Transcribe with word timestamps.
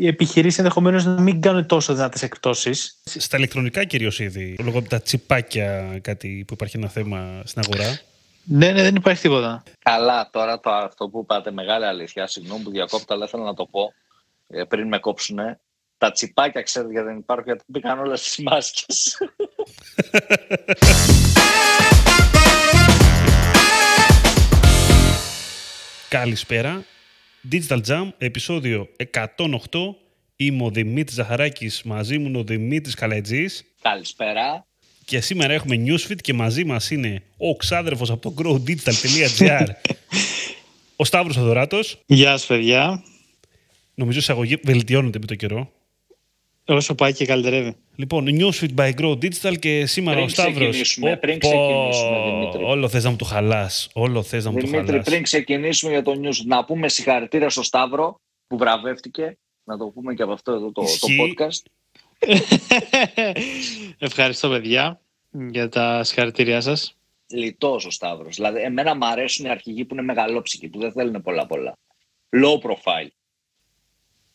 οι 0.00 0.06
επιχειρήσεις 0.06 0.58
ενδεχομένως 0.58 1.04
να 1.04 1.20
μην 1.20 1.40
κάνουν 1.40 1.66
τόσο 1.66 1.94
δυνατές 1.94 2.22
εκπτώσεις. 2.22 3.00
Στα 3.04 3.36
ηλεκτρονικά 3.36 3.84
κυρίως 3.84 4.18
ήδη, 4.20 4.56
λόγω 4.64 4.78
από 4.78 4.88
τα 4.88 5.00
τσιπάκια, 5.00 5.98
κάτι 6.02 6.44
που 6.46 6.52
υπάρχει 6.52 6.76
ένα 6.76 6.88
θέμα 6.88 7.42
στην 7.44 7.62
αγορά. 7.64 7.98
Ναι, 8.44 8.70
ναι, 8.70 8.82
δεν 8.82 8.94
υπάρχει 8.94 9.22
τίποτα. 9.22 9.62
Καλά, 9.78 10.30
τώρα 10.32 10.60
το, 10.60 10.70
αυτό 10.70 11.08
που 11.08 11.20
είπατε, 11.22 11.50
μεγάλη 11.50 11.84
αλήθεια. 11.84 12.26
Συγγνώμη 12.26 12.62
που 12.62 12.70
διακόπτω, 12.70 13.14
αλλά 13.14 13.26
θέλω 13.26 13.42
να 13.42 13.54
το 13.54 13.66
πω 13.66 13.92
ε, 14.48 14.64
πριν 14.64 14.88
με 14.88 14.98
κόψουν. 14.98 15.38
Τα 15.98 16.10
τσιπάκια, 16.10 16.62
ξέρετε, 16.62 16.92
γιατί 16.92 17.06
δεν 17.08 17.16
υπάρχουν, 17.16 17.46
γιατί 17.46 17.64
μπήκαν 17.66 17.98
όλες 17.98 18.22
τις 18.22 18.38
μάσκες. 18.38 19.18
Καλησπέρα. 26.08 26.84
Digital 27.48 27.80
Jam, 27.86 28.08
επεισόδιο 28.18 28.88
108. 29.12 29.94
Είμαι 30.36 30.64
ο 30.64 30.70
Δημήτρης 30.70 31.14
Ζαχαράκης, 31.14 31.82
μαζί 31.82 32.18
μου 32.18 32.40
ο 32.40 32.44
Δημήτρης 32.44 32.94
Καλετζής. 32.94 33.64
Καλησπέρα. 33.82 34.66
Και 35.04 35.20
σήμερα 35.20 35.52
έχουμε 35.52 35.82
Newsfeed 35.86 36.20
και 36.20 36.32
μαζί 36.32 36.64
μας 36.64 36.90
είναι 36.90 37.22
ο 37.36 37.56
ξάδερφος 37.56 38.10
από 38.10 38.30
το 38.30 38.34
growdigital.gr, 38.42 39.66
ο 40.96 41.04
Σταύρος 41.04 41.36
Αδωράτος. 41.36 42.02
Γεια 42.06 42.30
σας 42.30 42.46
παιδιά. 42.46 43.04
Νομίζω 43.94 44.16
η 44.16 44.20
εισαγωγή 44.20 44.56
βελτιώνεται 44.62 45.18
με 45.18 45.26
το 45.26 45.34
καιρό. 45.34 45.72
Όσο 46.74 46.94
πάει 46.94 47.12
και 47.12 47.26
καλυτερεύει. 47.26 47.76
Λοιπόν, 47.96 48.26
Newsfeed 48.30 48.74
by 48.76 48.92
Grow 48.94 49.12
Digital 49.12 49.58
και 49.58 49.86
σήμερα 49.86 50.14
Πριν 50.16 50.26
ο 50.26 50.30
Σταύρος. 50.30 50.54
ξεκινήσουμε, 50.54 51.12
Ω, 51.12 51.18
πριν 51.18 51.38
πω, 51.38 51.48
ξεκινήσουμε, 51.48 52.22
Δημήτρη. 52.30 52.62
Όλο 52.64 52.88
θες 52.88 53.04
να 53.04 53.10
μου 53.10 53.16
το 53.16 53.24
χαλάς. 53.24 53.88
Όλο 53.92 54.22
θες 54.22 54.44
να 54.44 54.50
μου 54.50 54.58
το 54.58 54.66
Δημήτρη, 54.66 54.86
χαλάς. 54.90 55.04
πριν 55.04 55.22
ξεκινήσουμε 55.22 55.92
για 55.92 56.02
το 56.02 56.12
news, 56.24 56.44
να 56.46 56.64
πούμε 56.64 56.88
συγχαρητήρια 56.88 57.50
στο 57.50 57.62
Σταύρο 57.62 58.20
που 58.46 58.56
βραβεύτηκε. 58.56 59.38
Να 59.64 59.76
το 59.78 59.86
πούμε 59.86 60.14
και 60.14 60.22
από 60.22 60.32
αυτό 60.32 60.52
εδώ 60.52 60.72
το, 60.72 60.82
το 60.82 60.82
Ισχύει. 60.82 61.34
podcast. 61.38 61.70
Ευχαριστώ 63.98 64.48
παιδιά 64.48 65.00
για 65.30 65.68
τα 65.68 66.04
συγχαρητήριά 66.04 66.60
σας. 66.60 66.96
Λιτός 67.26 67.84
ο 67.86 67.90
Σταύρος. 67.90 68.34
Δηλαδή, 68.36 68.60
εμένα 68.60 68.96
μου 68.96 69.06
αρέσουν 69.06 69.44
οι 69.46 69.48
αρχηγοί 69.48 69.84
που 69.84 69.94
είναι 69.94 70.02
μεγαλόψυχοι, 70.02 70.68
που 70.68 70.78
δεν 70.78 70.92
θέλουν 70.92 71.22
πολλά 71.22 71.46
πολλά. 71.46 71.72
Low 72.44 72.66
profile. 72.68 73.08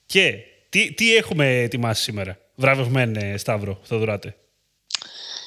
Και 0.05 0.33
τι, 0.76 0.94
τι 0.94 1.16
έχουμε 1.16 1.62
ετοιμάσει 1.62 2.04
σήμερα; 2.04 2.38
Βραβευμένε 2.56 3.38
Σταύρο, 3.38 3.80
Θοδωράτε. 3.84 4.36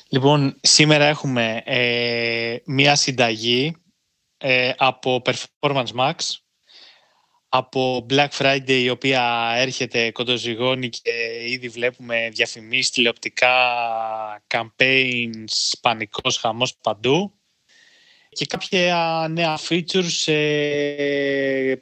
Λοιπόν, 0.09 0.57
σήμερα 0.61 1.05
έχουμε 1.05 1.63
ε, 1.65 2.57
μία 2.65 2.97
συνταγή 2.97 3.77
ε, 4.39 4.73
από 4.77 5.23
Performance 5.25 5.95
Max, 5.99 6.15
από 7.49 8.07
Black 8.11 8.29
Friday 8.39 8.81
η 8.83 8.91
οποία 8.91 9.53
έρχεται 9.57 10.11
κοντοζυγώνει 10.11 10.89
και 10.89 11.11
ήδη 11.47 11.69
βλέπουμε 11.69 12.29
διαφημίσεις, 12.33 12.91
τηλεοπτικά, 12.91 13.55
campaigns, 14.49 15.73
πανικός 15.81 16.37
χαμός 16.37 16.77
παντού 16.83 17.33
και 18.29 18.47
κάποια 18.47 19.27
νέα 19.31 19.59
features 19.69 20.11
σε 20.11 20.33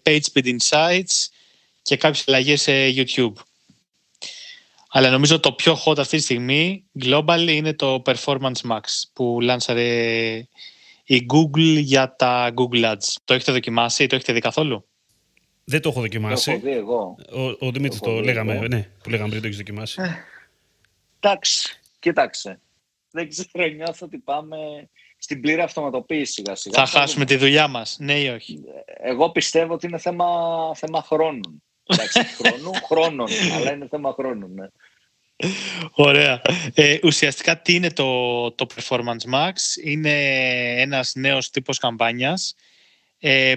page 0.05 0.23
speed 0.33 0.57
insights 0.57 1.29
και 1.87 1.97
κάποιες 1.97 2.29
αλλαγές 2.29 2.63
σε 2.63 2.73
YouTube. 2.97 3.33
Αλλά 4.91 5.11
νομίζω 5.11 5.41
το 5.41 5.53
πιο 5.53 5.77
hot 5.85 5.99
αυτή 5.99 6.17
τη 6.17 6.23
στιγμή, 6.23 6.85
global, 7.05 7.47
είναι 7.49 7.75
το 7.75 8.03
Performance 8.05 8.61
Max 8.71 8.81
που 9.13 9.39
λάνσαρε 9.41 9.89
η 11.05 11.27
Google 11.33 11.79
για 11.83 12.17
τα 12.17 12.53
Google 12.57 12.85
Ads. 12.93 13.15
Το 13.25 13.35
έχετε 13.35 13.53
δοκιμάσει, 13.53 14.07
το 14.07 14.15
έχετε 14.15 14.33
δει 14.33 14.41
καθόλου; 14.41 14.87
Δεν 15.65 15.81
το 15.81 15.89
έχω 15.89 15.99
Το 15.99 16.03
δοκιμάσει. 16.05 16.51
έχω 16.51 16.61
δει 16.61 16.71
εγώ. 16.73 17.17
Ο, 17.33 17.67
ο 17.67 17.71
Δημήτρης 17.71 18.01
Το 18.01 18.11
έχω 18.11 18.17
το 18.17 18.21
δει 18.21 18.27
λέγαμε, 18.27 18.55
εγώ. 18.55 18.67
ναι, 18.67 18.89
που 19.03 19.11
λέγαμε 19.11 19.29
πριν 19.29 19.41
το 19.41 19.47
έχεις 19.47 19.59
δοκιμάσει. 19.59 20.01
Εντάξει, 21.21 21.81
κοίταξε. 21.99 22.61
Δεν 23.11 23.29
ξέρω, 23.29 23.67
νιώθω 23.75 24.07
ότι 24.07 24.19
πάμε 24.19 24.57
στην 25.19 25.41
πλήρη 25.41 25.61
αυτοματοποίηση 25.61 26.33
σιγά 26.33 26.55
σιγά. 26.55 26.87
Θα 26.87 26.99
χάσουμε 26.99 27.25
τη 27.25 27.37
δουλειά 27.37 27.69
μας, 27.69 27.97
ναι 28.01 28.21
ή 28.21 28.29
όχι; 28.29 28.61
Εγώ 29.01 29.31
πιστεύω 29.31 29.75
ότι 29.75 29.87
είναι 29.87 29.99
θέμα, 29.99 30.27
θέμα 30.75 31.03
χρόνων. 31.03 31.63
Εντάξει, 31.87 32.25
χρόνου, 32.25 32.73
χρόνων, 32.73 33.29
αλλά 33.55 33.73
είναι 33.73 33.89
θέμα 33.91 34.13
χρόνων. 34.13 34.55
Ναι. 34.55 34.67
Ωραία. 35.91 36.43
Ε, 36.75 36.99
ουσιαστικά 37.03 37.61
τι 37.61 37.75
είναι 37.75 37.91
το, 37.91 38.51
το 38.53 38.67
Performance 38.75 39.33
Max; 39.35 39.53
Είναι 39.85 40.11
ένας 40.81 41.15
νέος 41.15 41.51
τύπος 41.51 41.79
καμπάνιας 41.79 42.55
ε, 43.19 43.55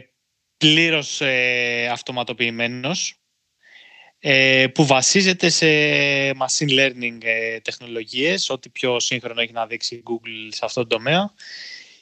πλήρως 0.57 1.21
ε, 1.21 1.87
αυτοματοποιημένος 1.91 3.13
ε, 4.19 4.67
που 4.73 4.85
βασίζεται 4.85 5.49
σε 5.49 5.67
machine 6.31 6.69
learning 6.69 7.17
ε, 7.21 7.59
τεχνολογίες, 7.59 8.49
ό,τι 8.49 8.69
πιο 8.69 8.99
σύγχρονο 8.99 9.41
έχει 9.41 9.51
να 9.51 9.67
δείξει 9.67 9.95
η 9.95 10.03
Google 10.05 10.49
σε 10.51 10.65
αυτόν 10.65 10.87
τον 10.87 10.97
τομέα 10.97 11.33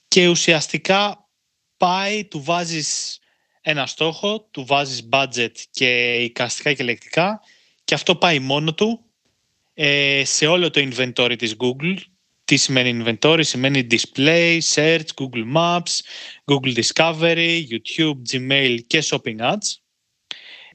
και 0.08 0.28
ουσιαστικά 0.28 1.30
πάει, 1.78 2.26
του 2.26 2.44
βάζεις 2.44 3.20
ένα 3.70 3.86
στόχο, 3.86 4.48
του 4.52 4.66
βάζεις 4.66 5.10
budget 5.12 5.52
και 5.72 6.14
εικαστικά 6.14 6.74
και 6.74 6.84
λεκτικά 6.84 7.42
και 7.84 7.94
αυτό 7.94 8.16
πάει 8.16 8.40
μόνο 8.40 8.74
του 8.74 9.06
ε, 9.74 10.22
σε 10.26 10.48
όλο 10.48 10.70
το 10.70 10.90
inventory 10.92 11.36
της 11.38 11.56
Google. 11.60 11.98
Τι 12.46 12.58
σημαίνει 12.58 13.04
inventory, 13.06 13.40
σημαίνει 13.44 13.88
display, 13.92 14.60
search, 14.74 15.06
Google 15.16 15.56
Maps, 15.56 16.00
Google 16.46 16.82
Discovery, 16.82 17.64
YouTube, 17.70 18.18
Gmail 18.32 18.78
και 18.88 19.04
Shopping 19.10 19.40
Ads. 19.40 19.76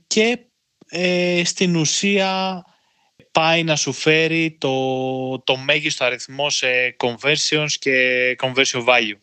Και 0.06 0.38
ε, 0.88 1.42
στην 1.44 1.76
ουσία 1.76 2.62
πάει 3.30 3.64
να 3.64 3.76
σου 3.76 3.92
φέρει 3.92 4.56
το, 4.60 5.38
το 5.38 5.56
μέγιστο 5.56 6.04
αριθμό 6.04 6.50
σε 6.50 6.96
conversions 6.98 7.70
και 7.78 8.36
conversion 8.42 8.84
value 8.84 9.20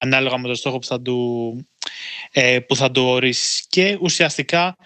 ανάλογα 0.00 0.38
με 0.38 0.48
το 0.48 0.54
στόχο 0.54 0.78
που 0.78 0.86
θα 0.86 1.00
του, 1.02 1.16
ε, 1.56 1.69
που 2.66 2.76
θα 2.76 2.90
του 2.90 3.02
ορίσει. 3.02 3.64
Και 3.68 3.98
ουσιαστικά 4.00 4.76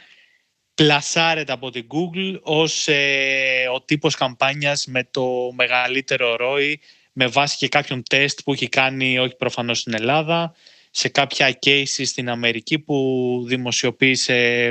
πλασάρεται 0.74 1.52
από 1.52 1.70
την 1.70 1.86
Google 1.90 2.38
ως 2.42 2.88
ε, 2.88 3.68
ο 3.74 3.82
τύπος 3.82 4.14
καμπάνιας 4.14 4.86
με 4.86 5.08
το 5.10 5.52
μεγαλύτερο 5.52 6.36
ROI 6.40 6.74
με 7.12 7.26
βάση 7.26 7.56
και 7.56 7.68
κάποιον 7.68 8.02
τεστ 8.02 8.40
που 8.44 8.52
έχει 8.52 8.68
κάνει 8.68 9.18
όχι 9.18 9.36
προφανώς 9.36 9.78
στην 9.78 9.94
Ελλάδα 9.94 10.54
σε 10.90 11.08
κάποια 11.08 11.58
cases 11.66 11.84
στην 11.84 12.28
Αμερική 12.28 12.78
που 12.78 13.42
δημοσιοποίησε 13.46 14.70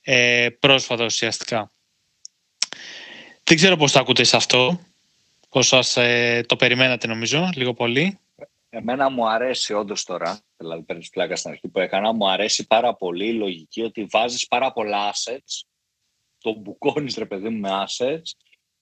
ε, 0.00 0.48
πρόσφατα 0.58 1.04
ουσιαστικά. 1.04 1.70
Δεν 3.44 3.56
ξέρω 3.56 3.76
πώς 3.76 3.92
το 3.92 3.98
ακούτε 3.98 4.24
σε 4.24 4.36
αυτό, 4.36 4.80
πώς 5.48 5.66
σας 5.66 5.96
ε, 5.96 6.40
το 6.46 6.56
περιμένατε 6.56 7.06
νομίζω, 7.06 7.50
λίγο 7.54 7.74
πολύ. 7.74 8.18
Εμένα 8.70 9.10
μου 9.10 9.28
αρέσει 9.28 9.72
όντως 9.72 10.04
τώρα, 10.04 10.40
δηλαδή 10.64 10.82
παίρνεις 10.82 11.10
πλάκα 11.10 11.36
στην 11.36 11.50
αρχή 11.50 11.68
που 11.68 11.78
έκανα, 11.78 12.12
μου 12.12 12.30
αρέσει 12.30 12.66
πάρα 12.66 12.94
πολύ 12.94 13.26
η 13.26 13.32
λογική 13.32 13.82
ότι 13.82 14.06
βάζεις 14.10 14.46
πάρα 14.46 14.72
πολλά 14.72 15.12
assets, 15.12 15.62
το 16.38 16.52
μπουκώνεις 16.52 17.16
ρε 17.16 17.26
παιδί 17.26 17.48
μου 17.48 17.58
με 17.58 17.68
assets 17.86 18.30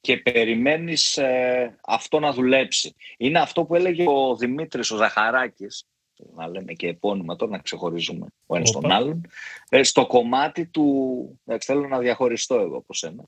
και 0.00 0.16
περιμένεις 0.16 1.16
ε, 1.16 1.78
αυτό 1.86 2.20
να 2.20 2.32
δουλέψει. 2.32 2.94
Είναι 3.16 3.38
αυτό 3.38 3.64
που 3.64 3.74
έλεγε 3.74 4.04
ο 4.08 4.36
Δημήτρης 4.36 4.90
ο 4.90 4.96
Ζαχαράκης, 4.96 5.86
να 6.34 6.48
λέμε 6.48 6.72
και 6.72 6.88
επώνυμα 6.88 7.36
τώρα 7.36 7.50
να 7.50 7.58
ξεχωρίζουμε 7.58 8.26
ο 8.46 8.56
ένας 8.56 8.70
τον 8.70 8.84
Όπα. 8.84 8.94
άλλον, 8.94 9.26
ε, 9.68 9.82
στο 9.82 10.06
κομμάτι 10.06 10.66
του, 10.66 11.40
εντάξει, 11.44 11.72
θέλω 11.72 11.88
να 11.88 11.98
διαχωριστώ 11.98 12.54
εγώ 12.54 12.76
από 12.76 12.94
σένα, 12.94 13.24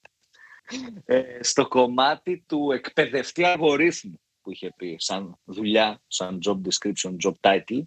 ε, 1.05 1.23
στο 1.41 1.69
κομμάτι 1.69 2.45
του 2.49 2.73
εκπαιδευτή 2.73 3.45
αλγορίθμου 3.45 4.21
που 4.43 4.51
είχε 4.51 4.73
πει 4.77 4.97
σαν 4.99 5.39
δουλειά, 5.45 6.03
σαν 6.07 6.39
job 6.47 6.61
description, 6.69 7.17
job 7.25 7.35
title, 7.41 7.83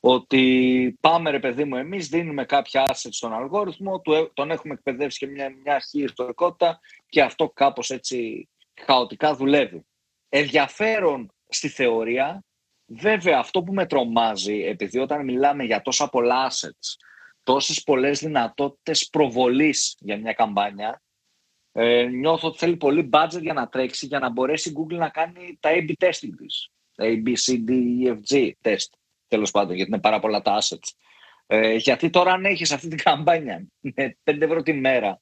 ότι 0.00 0.96
πάμε 1.00 1.30
ρε 1.30 1.38
παιδί 1.38 1.64
μου 1.64 1.76
εμείς 1.76 2.08
δίνουμε 2.08 2.44
κάποια 2.44 2.90
asset 2.90 3.08
στον 3.10 3.32
αλγόριθμο, 3.32 4.00
του 4.00 4.12
ε- 4.12 4.30
τον 4.34 4.50
έχουμε 4.50 4.74
εκπαιδεύσει 4.74 5.18
και 5.18 5.26
μια, 5.26 5.50
μια 5.62 5.74
αρχή 5.74 6.02
ιστορικότητα 6.02 6.80
και 7.08 7.22
αυτό 7.22 7.50
κάπως 7.50 7.90
έτσι 7.90 8.48
χαοτικά 8.80 9.34
δουλεύει. 9.34 9.86
Ενδιαφέρον 10.28 11.32
στη 11.48 11.68
θεωρία, 11.68 12.44
βέβαια 12.86 13.38
αυτό 13.38 13.62
που 13.62 13.72
με 13.72 13.86
τρομάζει, 13.86 14.64
επειδή 14.64 14.98
όταν 14.98 15.24
μιλάμε 15.24 15.64
για 15.64 15.82
τόσα 15.82 16.08
πολλά 16.08 16.50
assets, 16.50 16.96
τόσες 17.42 17.82
πολλές 17.82 18.18
δυνατότητες 18.18 19.08
προβολής 19.08 19.96
για 20.00 20.18
μια 20.18 20.32
καμπάνια, 20.32 21.02
ε, 21.72 22.02
νιώθω 22.02 22.48
ότι 22.48 22.58
θέλει 22.58 22.76
πολύ 22.76 23.08
budget 23.12 23.40
για 23.40 23.52
να 23.52 23.68
τρέξει 23.68 24.06
για 24.06 24.18
να 24.18 24.30
μπορέσει 24.30 24.70
η 24.70 24.72
Google 24.76 24.96
να 24.96 25.08
κάνει 25.08 25.58
τα 25.60 25.70
A-B 25.72 25.92
testing 25.98 26.30
της. 26.36 26.70
Τα 26.94 27.04
A, 27.04 27.22
B, 27.26 27.28
C, 27.28 27.64
D, 27.68 27.70
E, 27.70 28.16
F, 28.16 28.18
G 28.30 28.50
test, 28.62 28.88
τέλος 29.28 29.50
πάντων, 29.50 29.76
γιατί 29.76 29.90
είναι 29.90 30.00
πάρα 30.00 30.18
πολλά 30.18 30.42
τα 30.42 30.58
assets. 30.60 30.88
Ε, 31.46 31.74
γιατί 31.74 32.10
τώρα 32.10 32.32
αν 32.32 32.44
έχεις 32.44 32.72
αυτή 32.72 32.88
την 32.88 32.98
καμπάνια 32.98 33.66
με 33.80 34.16
5 34.24 34.40
ευρώ 34.40 34.62
τη 34.62 34.72
μέρα 34.72 35.20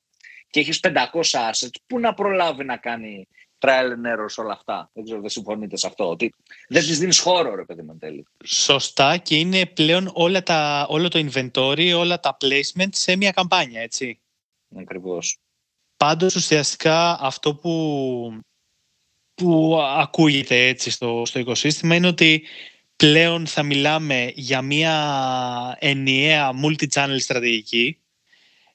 και 0.51 0.61
έχεις 0.61 0.81
500 0.83 0.93
assets, 1.21 1.77
πού 1.87 1.99
να 1.99 2.15
προλάβει 2.15 2.65
να 2.65 2.77
κάνει 2.77 3.29
trial 3.59 3.69
and 3.69 4.15
error 4.15 4.27
σε 4.27 4.41
όλα 4.41 4.53
αυτά; 4.53 4.91
Δεν 4.93 5.05
ξέρω, 5.05 5.21
δεν 5.21 5.31
συμφωνείτε 5.31 5.77
σε 5.77 5.87
αυτό. 5.87 6.09
Ότι 6.11 6.35
δεν 6.69 6.83
της 6.83 6.99
δίνεις 6.99 7.19
χώρο, 7.19 7.55
ρε 7.55 7.65
παιδί 7.65 7.83
μου, 7.83 7.91
εν 7.91 7.99
τέλει. 7.99 8.27
Σωστά 8.45 9.17
και 9.17 9.37
είναι 9.37 9.67
πλέον 9.67 10.11
όλα 10.15 10.43
τα, 10.43 10.87
όλο 10.89 11.09
το 11.09 11.29
inventory, 11.33 11.95
όλα 11.97 12.21
τα 12.21 12.37
placement 12.41 12.89
σε 12.91 13.17
μια 13.17 13.31
καμπάνια, 13.31 13.81
έτσι. 13.81 14.21
Ακριβώς. 14.77 15.39
Πάντως 15.97 16.35
ουσιαστικά 16.35 17.19
αυτό 17.21 17.55
που, 17.55 18.41
που 19.35 19.79
ακούγεται 19.81 20.67
έτσι 20.67 20.91
στο, 20.91 21.23
στο 21.25 21.39
οικοσύστημα 21.39 21.95
είναι 21.95 22.07
ότι 22.07 22.47
πλέον 22.97 23.47
θα 23.47 23.63
μιλάμε 23.63 24.33
για 24.35 24.63
μια 24.63 25.77
ενιαία 25.79 26.51
multi-channel 26.65 27.17
στρατηγική 27.19 27.99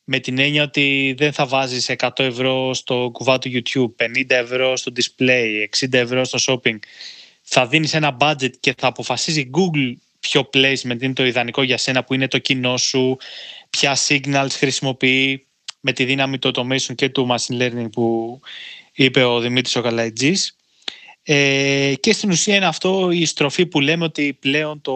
με 0.04 0.20
την 0.20 0.38
έννοια 0.38 0.64
ότι 0.64 1.16
δεν 1.18 1.34
θα 1.34 1.46
βάζεις 1.46 1.92
100 1.98 2.10
ευρώ 2.18 2.74
στο 2.74 3.10
κουβά 3.12 3.38
του 3.38 3.50
YouTube, 3.54 4.06
50 4.06 4.24
ευρώ 4.28 4.76
στο 4.76 4.92
display, 4.96 5.66
60 5.80 5.94
ευρώ 5.94 6.24
στο 6.24 6.40
shopping. 6.48 6.78
Θα 7.42 7.68
δίνεις 7.68 7.94
ένα 7.94 8.18
budget 8.20 8.58
και 8.60 8.74
θα 8.78 8.88
αποφασίζει 8.88 9.50
Google 9.54 9.94
ποιο 10.20 10.50
placement 10.54 11.02
είναι 11.02 11.14
το 11.14 11.26
ιδανικό 11.26 11.64
για 11.64 11.78
σένα 11.78 12.04
που 12.04 12.14
είναι 12.14 12.28
το 12.28 12.38
κοινό 12.38 12.78
σου, 12.78 13.18
ποια 13.70 13.98
signals 14.08 14.50
χρησιμοποιεί 14.50 15.46
με 15.80 15.92
τη 15.92 16.06
δύναμη 16.06 16.40
του 16.40 16.52
automation 16.54 16.96
και 16.96 17.10
του 17.10 17.28
machine 17.32 17.62
learning 17.62 17.92
που 17.92 18.40
είπε 18.94 19.24
ο 19.24 19.40
Δημήτρης 19.40 19.76
ο 19.76 19.82
Καλαϊτζής. 19.82 20.56
Ε, 21.24 21.94
και 22.00 22.14
στην 22.14 22.30
ουσία 22.30 22.56
είναι 22.56 22.66
αυτό 22.66 23.12
η 23.12 23.26
στροφή 23.26 23.66
που 23.66 23.80
λέμε 23.80 24.04
ότι 24.04 24.34
πλέον 24.34 24.82
το 24.82 24.96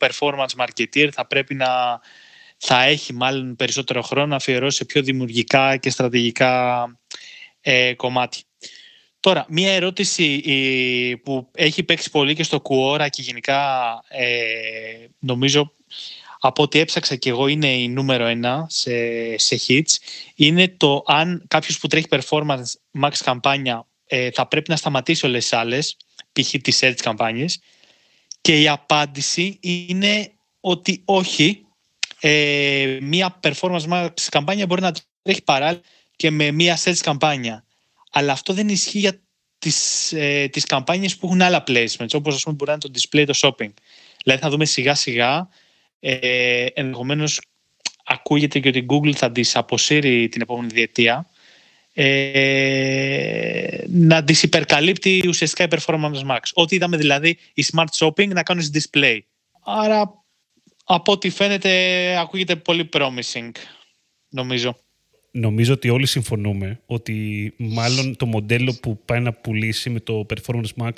performance 0.00 0.64
marketer 0.64 1.08
θα 1.12 1.26
πρέπει 1.26 1.54
να 1.54 2.00
θα 2.56 2.82
έχει 2.82 3.12
μάλλον 3.12 3.56
περισσότερο 3.56 4.02
χρόνο 4.02 4.26
να 4.26 4.36
αφιερώσει 4.36 4.76
σε 4.76 4.84
πιο 4.84 5.02
δημιουργικά 5.02 5.76
και 5.76 5.90
στρατηγικά 5.90 6.84
ε, 7.60 7.94
κομμάτι. 7.94 8.42
Τώρα, 9.20 9.46
μία 9.48 9.72
ερώτηση 9.72 10.40
που 11.24 11.50
έχει 11.54 11.82
παίξει 11.82 12.10
πολύ 12.10 12.34
και 12.34 12.42
στο 12.42 12.62
Quora 12.64 13.06
και 13.10 13.22
γενικά 13.22 13.60
ε, 14.08 15.06
νομίζω 15.18 15.72
από 16.40 16.62
ό,τι 16.62 16.78
έψαξα 16.78 17.16
και 17.16 17.28
εγώ 17.28 17.46
είναι 17.46 17.74
η 17.74 17.88
νούμερο 17.88 18.26
ένα 18.26 18.66
σε, 18.68 18.90
σε 19.38 19.60
hits 19.66 19.94
είναι 20.34 20.68
το 20.68 21.02
αν 21.06 21.44
κάποιος 21.48 21.78
που 21.78 21.86
τρέχει 21.86 22.06
performance 22.10 23.00
max 23.00 23.12
καμπάνια 23.24 23.86
ε, 24.06 24.30
θα 24.30 24.48
πρέπει 24.48 24.70
να 24.70 24.76
σταματήσει 24.76 25.26
όλες 25.26 25.42
τις 25.42 25.52
άλλες 25.52 25.96
π.χ. 26.32 26.50
τις 26.62 26.78
search 26.82 26.94
καμπάνιες. 27.02 27.60
Και 28.40 28.60
η 28.60 28.68
απάντηση 28.68 29.58
είναι 29.60 30.32
ότι 30.60 31.02
όχι. 31.04 31.60
Ε, 32.20 32.98
μία 33.00 33.40
performance 33.42 33.88
max 33.88 34.08
καμπάνια 34.30 34.66
μπορεί 34.66 34.80
να 34.80 34.92
τρέχει 35.22 35.42
παράλληλα 35.42 35.82
και 36.16 36.30
με 36.30 36.50
μία 36.50 36.78
search 36.84 36.98
καμπάνια. 37.00 37.64
Αλλά 38.10 38.32
αυτό 38.32 38.52
δεν 38.52 38.68
ισχύει 38.68 38.98
για 38.98 39.20
τις, 39.58 40.12
ε, 40.12 40.48
τις 40.48 40.64
καμπάνιες 40.64 41.16
που 41.16 41.26
έχουν 41.26 41.42
άλλα 41.42 41.64
placements 41.66 42.12
όπως 42.12 42.34
ας 42.34 42.42
πούμε 42.42 42.54
μπορεί 42.54 42.70
να 42.70 42.72
είναι 42.72 42.78
το 42.78 42.90
display, 42.94 43.24
το 43.26 43.32
shopping. 43.36 43.72
Δηλαδή 44.24 44.42
θα 44.42 44.50
δούμε 44.50 44.64
σιγά 44.64 44.94
σιγά 44.94 45.48
ε, 46.00 46.66
ενδεχομένως 46.74 47.40
ακούγεται 48.04 48.60
και 48.60 48.68
ότι 48.68 48.78
η 48.78 48.86
Google 48.88 49.12
θα 49.12 49.32
τις 49.32 49.56
αποσύρει 49.56 50.28
την 50.28 50.40
επόμενη 50.40 50.72
διετία 50.72 51.30
ε, 51.98 53.84
να 53.88 54.24
τις 54.24 54.42
υπερκαλύπτει 54.42 55.24
ουσιαστικά 55.28 55.64
η 55.64 55.68
Performance 55.70 56.26
Max. 56.30 56.40
Ό,τι 56.54 56.74
είδαμε 56.76 56.96
δηλαδή 56.96 57.38
η 57.54 57.64
Smart 57.72 58.06
Shopping 58.06 58.28
να 58.28 58.42
κάνεις 58.42 58.70
display. 58.74 59.18
Άρα 59.64 60.24
από 60.84 61.12
ό,τι 61.12 61.30
φαίνεται 61.30 61.70
ακούγεται 62.18 62.56
πολύ 62.56 62.88
promising 62.92 63.50
νομίζω. 64.28 64.76
Νομίζω 65.30 65.72
ότι 65.72 65.88
όλοι 65.88 66.06
συμφωνούμε 66.06 66.80
ότι 66.86 67.54
μάλλον 67.56 68.16
το 68.16 68.26
μοντέλο 68.26 68.78
που 68.82 68.98
πάει 69.04 69.20
να 69.20 69.32
πουλήσει 69.32 69.90
με 69.90 70.00
το 70.00 70.26
Performance 70.34 70.82
Max 70.82 70.92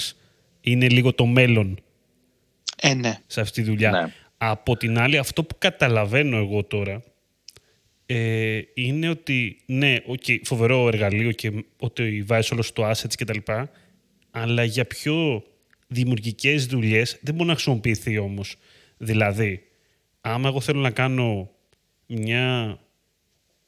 είναι 0.60 0.88
λίγο 0.88 1.12
το 1.12 1.26
μέλλον 1.26 1.78
ε, 2.76 2.94
ναι. 2.94 3.18
σε 3.26 3.40
αυτή 3.40 3.62
τη 3.62 3.68
δουλειά. 3.68 3.90
Ναι. 3.90 4.12
Από 4.38 4.76
την 4.76 4.98
άλλη, 4.98 5.18
αυτό 5.18 5.44
που 5.44 5.54
καταλαβαίνω 5.58 6.36
εγώ 6.36 6.64
τώρα 6.64 7.02
ε, 8.10 8.60
είναι 8.74 9.08
ότι 9.08 9.60
ναι, 9.66 9.96
okay, 10.08 10.38
φοβερό 10.44 10.88
εργαλείο 10.88 11.32
και 11.32 11.52
ότι 11.78 12.22
βάζει 12.26 12.48
όλο 12.52 12.64
το 12.72 12.90
assets 12.90 13.12
κτλ. 13.16 13.52
Αλλά 14.30 14.64
για 14.64 14.84
πιο 14.84 15.44
δημιουργικές 15.86 16.66
δουλειές 16.66 17.18
δεν 17.20 17.34
μπορεί 17.34 17.48
να 17.48 17.54
χρησιμοποιηθεί 17.54 18.18
όμως. 18.18 18.56
Δηλαδή, 18.96 19.62
άμα 20.20 20.48
εγώ 20.48 20.60
θέλω 20.60 20.80
να 20.80 20.90
κάνω 20.90 21.50
μια 22.06 22.78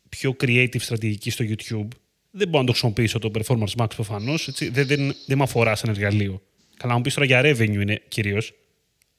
πιο 0.08 0.36
creative 0.40 0.80
στρατηγική 0.80 1.30
στο 1.30 1.44
YouTube, 1.48 1.88
δεν 2.30 2.48
μπορώ 2.48 2.60
να 2.60 2.66
το 2.66 2.72
χρησιμοποιήσω 2.72 3.18
το 3.18 3.30
Performance 3.34 3.82
Max 3.82 3.88
προφανώς. 3.94 4.50
Δεν, 4.70 4.86
δεν, 4.86 5.14
δεν 5.26 5.38
με 5.38 5.42
αφορά 5.42 5.74
σαν 5.74 5.90
εργαλείο. 5.90 6.42
Καλά, 6.76 6.94
μου 6.94 7.00
πεις 7.00 7.14
τώρα 7.14 7.26
για 7.26 7.40
revenue 7.44 7.80
είναι 7.80 8.02
κυρίως. 8.08 8.52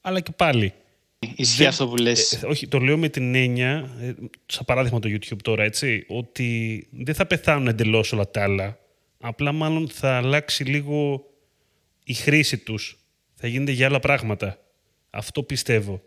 Αλλά 0.00 0.20
και 0.20 0.32
πάλι 0.36 0.72
Ισχύει 1.36 1.66
αυτό 1.66 1.88
που 1.88 1.96
λες. 1.96 2.32
Ε, 2.32 2.46
όχι, 2.46 2.68
το 2.68 2.78
λέω 2.78 2.96
με 2.98 3.08
την 3.08 3.34
έννοια, 3.34 3.90
ε, 4.00 4.12
σαν 4.46 4.64
παράδειγμα 4.64 4.98
το 4.98 5.08
YouTube 5.08 5.42
τώρα, 5.42 5.64
έτσι, 5.64 6.04
ότι 6.08 6.88
δεν 6.90 7.14
θα 7.14 7.26
πεθάνουν 7.26 7.66
εντελώς 7.66 8.12
όλα 8.12 8.30
τα 8.30 8.42
άλλα. 8.42 8.78
Απλά 9.20 9.52
μάλλον 9.52 9.88
θα 9.88 10.16
αλλάξει 10.16 10.64
λίγο 10.64 11.24
η 12.04 12.14
χρήση 12.14 12.58
τους. 12.58 12.98
Θα 13.34 13.46
γίνεται 13.46 13.72
για 13.72 13.86
άλλα 13.86 14.00
πράγματα. 14.00 14.58
Αυτό 15.10 15.42
πιστεύω. 15.42 16.02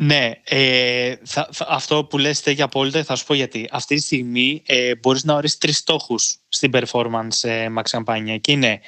Ναι, 0.00 0.30
ε, 0.44 1.14
θα, 1.24 1.48
αυτό 1.68 2.04
που 2.04 2.18
λες 2.18 2.38
στέκει 2.38 2.62
απόλυτα 2.62 3.04
θα 3.04 3.16
σου 3.16 3.24
πω 3.26 3.34
γιατί. 3.34 3.68
Αυτή 3.70 3.94
τη 3.94 4.00
στιγμή 4.00 4.62
ε, 4.66 4.94
μπορείς 4.94 5.24
να 5.24 5.34
ορίσεις 5.34 5.58
τρεις 5.58 5.76
στόχους 5.76 6.38
στην 6.48 6.70
performance 6.74 7.48
ε, 7.48 7.66
max 7.78 7.82
καμπάνια 7.90 8.38
και 8.38 8.52
είναι 8.52 8.80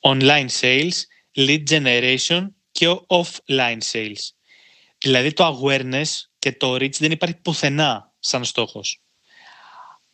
online 0.00 0.48
sales, 0.60 0.90
lead 1.36 1.62
generation 1.70 2.46
και 2.72 2.86
offline 3.06 3.78
sales. 3.92 4.30
Δηλαδή 5.02 5.32
το 5.32 5.60
awareness 5.60 6.04
και 6.38 6.52
το 6.52 6.74
reach 6.74 6.96
δεν 6.98 7.10
υπάρχει 7.10 7.36
πουθενά 7.36 8.12
σαν 8.18 8.44
στόχος. 8.44 9.02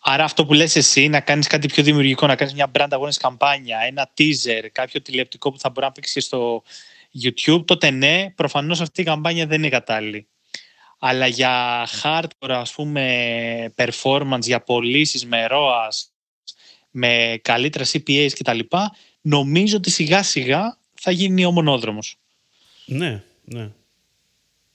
Άρα 0.01 0.25
αυτό 0.25 0.47
που 0.47 0.53
λες 0.53 0.77
εσύ, 0.77 1.09
να 1.09 1.21
κάνεις 1.21 1.47
κάτι 1.47 1.69
πιο 1.69 1.83
δημιουργικό, 1.83 2.27
να 2.27 2.37
κάνεις 2.37 2.55
μια 2.55 2.71
brand 2.75 2.89
awareness 2.89 3.17
καμπάνια, 3.19 3.79
ένα 3.79 4.13
teaser, 4.19 4.67
κάποιο 4.73 5.03
τηλεοπτικό 5.03 5.51
που 5.53 5.59
θα 5.59 5.71
μπορεί 5.71 5.87
να 5.87 5.93
παίξει 5.93 6.21
στο 6.21 6.63
YouTube, 7.23 7.65
τότε 7.65 7.91
ναι, 7.91 8.31
προφανώς 8.31 8.81
αυτή 8.81 9.01
η 9.01 9.05
καμπάνια 9.05 9.47
δεν 9.47 9.59
είναι 9.59 9.69
κατάλληλη. 9.69 10.29
Αλλά 10.99 11.27
για 11.27 11.87
hardcore, 12.03 12.51
ας 12.51 12.73
πούμε, 12.73 13.75
performance, 13.77 14.43
για 14.43 14.61
πωλήσεις 14.61 15.27
με 15.27 15.47
ROAS, 15.51 16.09
με 16.91 17.41
καλύτερα 17.43 17.85
CPAs 17.85 18.31
κτλ, 18.39 18.59
νομίζω 19.21 19.77
ότι 19.77 19.91
σιγά 19.91 20.23
σιγά 20.23 20.79
θα 21.01 21.11
γίνει 21.11 21.45
ο 21.45 21.51
μονόδρομος. 21.51 22.17
Ναι, 22.87 23.23
ναι. 23.45 23.71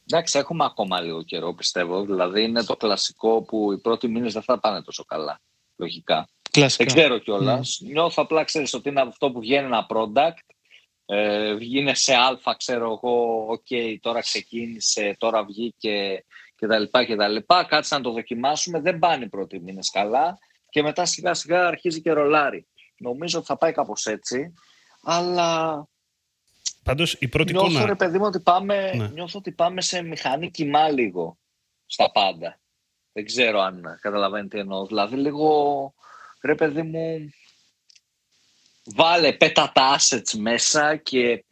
Εντάξει, 0.09 0.37
έχουμε 0.39 0.65
ακόμα 0.65 1.01
λίγο 1.01 1.23
καιρό, 1.23 1.53
πιστεύω. 1.53 2.05
Δηλαδή, 2.05 2.43
είναι 2.43 2.63
το 2.63 2.75
κλασικό 2.75 3.41
που 3.41 3.71
οι 3.71 3.77
πρώτοι 3.77 4.07
μήνες 4.07 4.33
δεν 4.33 4.41
θα 4.41 4.59
πάνε 4.59 4.81
τόσο 4.81 5.03
καλά. 5.03 5.39
Λογικά. 5.75 6.27
Κλασικά. 6.51 6.83
Δεν 6.83 6.93
ξέρω 6.93 7.17
κιόλας. 7.17 7.81
Mm. 7.83 7.87
Νιώθω 7.91 8.23
απλά, 8.23 8.43
ξέρεις 8.43 8.73
ότι 8.73 8.89
είναι 8.89 9.01
αυτό 9.01 9.31
που 9.31 9.39
βγαίνει 9.39 9.65
ένα 9.65 9.85
product. 9.89 10.55
Ε, 11.05 11.53
βγαίνει 11.53 11.95
σε 11.95 12.13
α, 12.13 12.55
ξέρω 12.57 12.91
εγώ, 12.91 13.45
ok, 13.49 13.65
okay, 13.69 13.95
τώρα 14.01 14.19
ξεκίνησε, 14.19 15.15
τώρα 15.19 15.43
βγήκε 15.43 16.25
κτλ. 16.55 16.83
Κάτσε 17.67 17.95
να 17.95 18.01
το 18.01 18.11
δοκιμάσουμε. 18.11 18.81
Δεν 18.81 18.99
πάνε 18.99 19.25
οι 19.25 19.29
πρώτοι 19.29 19.59
μήνες 19.59 19.89
καλά. 19.89 20.37
Και 20.69 20.81
μετά 20.81 21.05
σιγά 21.05 21.33
σιγά 21.33 21.67
αρχίζει 21.67 22.01
και 22.01 22.11
ρολάρι. 22.11 22.67
Νομίζω 22.97 23.37
ότι 23.37 23.47
θα 23.47 23.57
πάει 23.57 23.71
κάπως 23.71 24.05
έτσι. 24.05 24.53
Αλλά 25.03 25.83
Πάντως 26.83 27.13
η 27.19 27.27
πρώτη 27.27 27.51
νιώθω, 27.51 27.69
εικόνα... 27.69 27.85
Ρε 27.85 27.95
παιδί 27.95 28.17
μου 28.17 28.25
ότι 28.25 28.39
πάμε, 28.39 28.93
ναι. 28.93 29.07
νιώθω 29.07 29.39
ότι 29.39 29.51
πάμε 29.51 29.81
σε 29.81 30.01
μηχανή 30.01 30.51
κοιμά 30.51 30.89
λίγο 30.89 31.37
στα 31.85 32.11
πάντα. 32.11 32.59
Δεν 33.13 33.25
ξέρω 33.25 33.59
αν 33.59 33.97
καταλαβαίνετε 34.01 34.55
τι 34.55 34.61
εννοώ. 34.61 34.85
Δηλαδή 34.85 35.15
λίγο, 35.15 35.93
ρε 36.41 36.55
παιδί 36.55 36.81
μου, 36.81 37.33
βάλε 38.83 39.33
πέτα 39.33 39.71
τα 39.73 39.97
assets 39.97 40.31
μέσα 40.31 40.95
και 40.95 41.43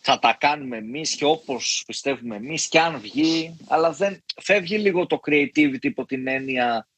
θα 0.00 0.18
τα 0.18 0.36
κάνουμε 0.40 0.76
εμείς 0.76 1.14
και 1.14 1.24
όπως 1.24 1.82
πιστεύουμε 1.86 2.36
εμείς 2.36 2.68
και 2.68 2.80
αν 2.80 3.00
βγει, 3.00 3.56
αλλά 3.68 3.92
δεν 3.92 4.22
φεύγει 4.40 4.78
λίγο 4.78 5.06
το 5.06 5.20
creativity 5.26 5.84
υπό 5.84 6.04
την 6.04 6.26
έννοια 6.26 6.88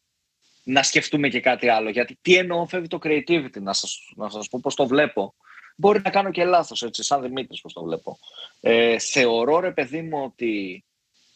να 0.62 0.82
σκεφτούμε 0.82 1.28
και 1.28 1.40
κάτι 1.40 1.68
άλλο. 1.68 1.90
Γιατί 1.90 2.18
τι 2.22 2.36
εννοώ 2.36 2.66
φεύγει 2.66 2.86
το 2.86 2.98
creativity, 3.02 3.60
να 3.60 3.72
σας, 3.72 4.12
να 4.16 4.30
σας 4.30 4.48
πω 4.48 4.60
πώς 4.62 4.74
το 4.74 4.86
βλέπω. 4.86 5.34
Μπορεί 5.76 6.00
να 6.04 6.10
κάνω 6.10 6.30
και 6.30 6.44
λάθος, 6.44 6.82
έτσι, 6.82 7.02
σαν 7.02 7.22
Δημήτρης, 7.22 7.60
πώς 7.60 7.72
το 7.72 7.82
βλέπω. 7.82 8.18
Ε, 8.60 8.98
θεωρώ, 8.98 9.60
ρε 9.60 9.72
παιδί 9.72 10.02
μου, 10.02 10.22
ότι 10.24 10.84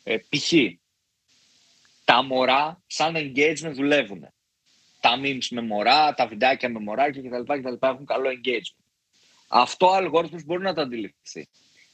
ε, 0.02 0.16
π.χ. 0.16 0.52
τα 2.04 2.22
μωρά 2.22 2.82
σαν 2.86 3.14
engagement 3.16 3.72
δουλεύουν. 3.72 4.28
Τα 5.00 5.20
memes 5.22 5.46
με 5.50 5.62
μωρά, 5.62 6.14
τα 6.14 6.26
βιντεάκια 6.26 6.68
με 6.68 6.78
μωράκια 6.78 7.22
κτλ. 7.22 7.52
κτλ 7.52 7.86
έχουν 7.86 8.06
καλό 8.06 8.30
engagement. 8.30 8.84
Αυτό 9.48 9.86
ο 9.86 9.94
αλγόριθμος 9.94 10.44
μπορεί 10.44 10.62
να 10.62 10.74
το 10.74 10.80
αντιληφθεί. 10.80 11.48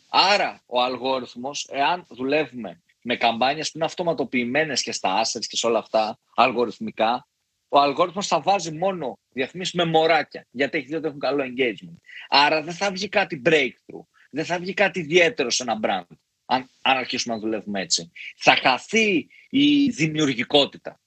Άρα, 0.09 0.63
ο 0.67 0.83
αλγόριθμος, 0.83 1.69
εάν 1.71 2.07
δουλεύουμε 2.09 2.83
με 3.03 3.17
καμπάνιες 3.17 3.71
που 3.71 3.77
είναι 3.77 3.87
αυτοματοποιημένες 3.87 4.83
και 4.83 4.93
στα 4.93 5.21
assets 5.23 5.47
και 5.47 5.57
σε 5.57 5.67
όλα 5.67 5.79
αυτά, 5.79 6.19
αλγοριθμικά, 6.35 7.27
ο 7.75 7.81
αλγόριθμος 7.81 8.27
θα 8.27 8.41
βάζει 8.41 8.73
μόνο 8.73 9.19
διαφημίσεις 9.29 9.75
με 9.75 9.85
μωράκια, 9.85 10.47
γιατί 10.51 10.79
έχει 10.79 10.87
δει 10.87 10.95
ότι 10.95 11.07
έχουν 11.07 11.19
καλό 11.19 11.45
engagement. 11.45 11.97
Άρα 12.29 12.63
δεν 12.63 12.75
θα 12.75 12.91
βγει 12.91 13.09
κάτι 13.09 13.43
breakthrough, 13.45 14.05
δεν 14.31 14.45
θα 14.45 14.59
βγει 14.59 14.75
κάτι 14.75 15.01
ιδιαίτερο 15.01 15.51
σε 15.51 15.63
ένα 15.63 15.79
brand, 15.83 16.17
αν, 16.45 16.71
αν 16.83 16.97
αρχίσουμε 16.97 17.35
να 17.35 17.41
δουλεύουμε 17.41 17.81
έτσι. 17.81 18.11
Θα 18.37 18.57
χαθεί 18.57 19.29
η 19.49 19.89
δημιουργικότητα. 19.89 21.01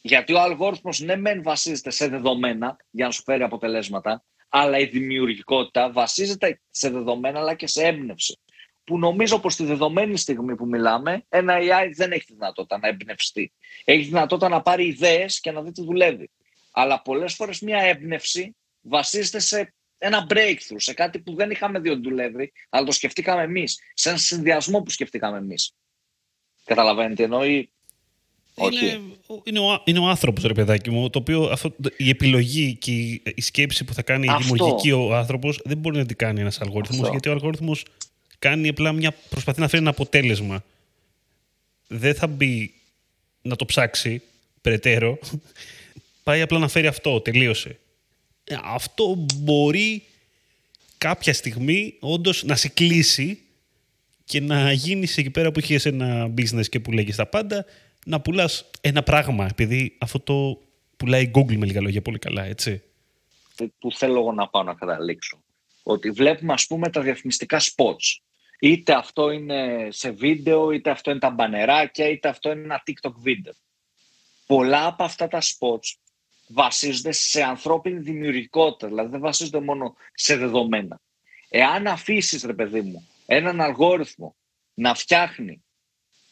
Γιατί 0.00 0.32
ο 0.32 0.40
αλγόριθμος 0.40 1.00
ναι 1.00 1.16
μεν 1.16 1.42
βασίζεται 1.42 1.90
σε 1.90 2.08
δεδομένα 2.08 2.76
για 2.90 3.06
να 3.06 3.10
σου 3.10 3.22
φέρει 3.22 3.42
αποτελέσματα, 3.42 4.24
αλλά 4.48 4.78
η 4.78 4.84
δημιουργικότητα 4.84 5.92
βασίζεται 5.92 6.60
σε 6.70 6.90
δεδομένα 6.90 7.38
αλλά 7.38 7.54
και 7.54 7.66
σε 7.66 7.82
έμπνευση. 7.82 8.40
Που 8.90 8.98
νομίζω 8.98 9.38
πως 9.38 9.52
στη 9.52 9.64
δεδομένη 9.64 10.16
στιγμή 10.16 10.54
που 10.54 10.66
μιλάμε, 10.66 11.24
ένα 11.28 11.54
AI 11.58 11.90
δεν 11.94 12.12
έχει 12.12 12.24
τη 12.24 12.32
δυνατότητα 12.32 12.78
να 12.78 12.88
εμπνευστεί. 12.88 13.52
Έχει 13.84 13.98
τη 13.98 14.04
δυνατότητα 14.04 14.48
να 14.48 14.62
πάρει 14.62 14.86
ιδέες 14.86 15.40
και 15.40 15.50
να 15.50 15.62
δει 15.62 15.72
τι 15.72 15.84
δουλεύει. 15.84 16.30
Αλλά 16.70 17.02
πολλές 17.02 17.34
φορές 17.34 17.60
μια 17.60 17.78
έμπνευση 17.78 18.56
βασίζεται 18.80 19.38
σε 19.38 19.74
ένα 19.98 20.26
breakthrough, 20.30 20.76
σε 20.76 20.94
κάτι 20.94 21.18
που 21.18 21.34
δεν 21.34 21.50
είχαμε 21.50 21.78
δει 21.78 21.88
ότι 21.88 22.00
δουλεύει, 22.00 22.52
αλλά 22.68 22.86
το 22.86 22.92
σκεφτήκαμε 22.92 23.42
εμείς, 23.42 23.78
σε 23.94 24.08
ένα 24.08 24.18
συνδυασμό 24.18 24.82
που 24.82 24.90
σκεφτήκαμε 24.90 25.38
εμείς. 25.38 25.74
Καταλαβαίνετε, 26.64 27.22
ενώ 27.22 27.44
η... 27.44 27.70
Είναι, 28.54 29.00
είναι, 29.44 29.58
ο, 29.58 29.82
είναι 29.84 29.98
ο 29.98 30.06
άνθρωπος, 30.06 30.44
ρε 30.44 30.52
παιδάκι 30.52 30.90
μου, 30.90 31.10
το 31.10 31.18
οποίο 31.18 31.42
αυτό, 31.42 31.74
η 31.96 32.08
επιλογή 32.08 32.74
και 32.74 32.90
η, 32.90 33.22
η 33.34 33.40
σκέψη 33.40 33.84
που 33.84 33.94
θα 33.94 34.02
κάνει 34.02 34.26
η 34.26 34.36
δημιουργική 34.38 34.92
ο 34.92 35.16
άνθρωπος 35.16 35.60
δεν 35.64 35.78
μπορεί 35.78 35.96
να 35.96 36.06
την 36.06 36.16
κάνει 36.16 36.40
ένας 36.40 36.60
αλγόριθμος, 36.60 37.08
γιατί 37.08 37.28
ο 37.28 37.32
αλγόριθμος 37.32 37.84
κάνει 38.40 38.68
απλά 38.68 38.92
μια, 38.92 39.14
προσπαθεί 39.28 39.60
να 39.60 39.68
φέρει 39.68 39.82
ένα 39.82 39.90
αποτέλεσμα. 39.90 40.64
Δεν 41.88 42.14
θα 42.14 42.26
μπει 42.26 42.74
να 43.42 43.56
το 43.56 43.64
ψάξει 43.64 44.22
περαιτέρω. 44.60 45.18
Πάει 46.22 46.40
απλά 46.40 46.58
να 46.58 46.68
φέρει 46.68 46.86
αυτό, 46.86 47.20
τελείωσε. 47.20 47.78
Ε, 48.44 48.56
αυτό 48.62 49.26
μπορεί 49.36 50.02
κάποια 50.98 51.32
στιγμή 51.32 51.94
όντως 52.00 52.44
να 52.44 52.56
σε 52.56 52.68
κλείσει 52.68 53.40
και 54.24 54.40
να 54.40 54.72
γίνεις 54.72 55.16
εκεί 55.16 55.30
πέρα 55.30 55.52
που 55.52 55.58
είχες 55.58 55.86
ένα 55.86 56.30
business 56.36 56.68
και 56.68 56.80
που 56.80 56.92
λέγεις 56.92 57.16
τα 57.16 57.26
πάντα, 57.26 57.64
να 58.04 58.20
πουλάς 58.20 58.70
ένα 58.80 59.02
πράγμα, 59.02 59.46
επειδή 59.50 59.96
αυτό 59.98 60.20
το 60.20 60.60
πουλάει 60.96 61.30
Google 61.34 61.56
με 61.56 61.66
λίγα 61.66 61.80
λόγια 61.80 62.02
πολύ 62.02 62.18
καλά, 62.18 62.44
έτσι. 62.44 62.82
Που 63.78 63.92
θέλω 63.92 64.18
εγώ 64.18 64.32
να 64.32 64.48
πάω 64.48 64.62
να 64.62 64.74
καταλήξω. 64.74 65.42
Ότι 65.82 66.10
βλέπουμε 66.10 66.52
ας 66.52 66.66
πούμε 66.66 66.90
τα 66.90 67.00
διαφημιστικά 67.00 67.60
spots. 67.60 68.20
Είτε 68.60 68.94
αυτό 68.94 69.30
είναι 69.30 69.88
σε 69.90 70.10
βίντεο, 70.10 70.70
είτε 70.70 70.90
αυτό 70.90 71.10
είναι 71.10 71.20
τα 71.20 71.30
μπανεράκια, 71.30 72.08
είτε 72.08 72.28
αυτό 72.28 72.50
είναι 72.50 72.60
ένα 72.60 72.82
TikTok 72.86 73.12
βίντεο. 73.16 73.52
Πολλά 74.46 74.86
από 74.86 75.04
αυτά 75.04 75.28
τα 75.28 75.40
spots 75.42 75.94
βασίζονται 76.46 77.12
σε 77.12 77.42
ανθρώπινη 77.42 77.98
δημιουργικότητα, 77.98 78.86
δηλαδή 78.86 79.10
δεν 79.10 79.20
βασίζονται 79.20 79.60
μόνο 79.60 79.94
σε 80.14 80.36
δεδομένα. 80.36 81.00
Εάν 81.48 81.86
αφήσεις, 81.86 82.42
ρε 82.42 82.54
παιδί 82.54 82.80
μου, 82.80 83.08
έναν 83.26 83.60
αλγόριθμο 83.60 84.36
να 84.74 84.94
φτιάχνει 84.94 85.64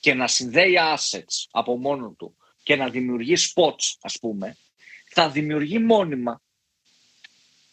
και 0.01 0.15
να 0.15 0.27
συνδέει 0.27 0.75
assets 0.95 1.47
από 1.51 1.77
μόνο 1.77 2.15
του 2.19 2.37
και 2.63 2.77
να 2.77 2.89
δημιουργεί 2.89 3.35
spots, 3.37 3.97
ας 4.01 4.19
πούμε, 4.19 4.57
θα 5.09 5.31
δημιουργεί 5.31 5.79
μόνιμα 5.79 6.43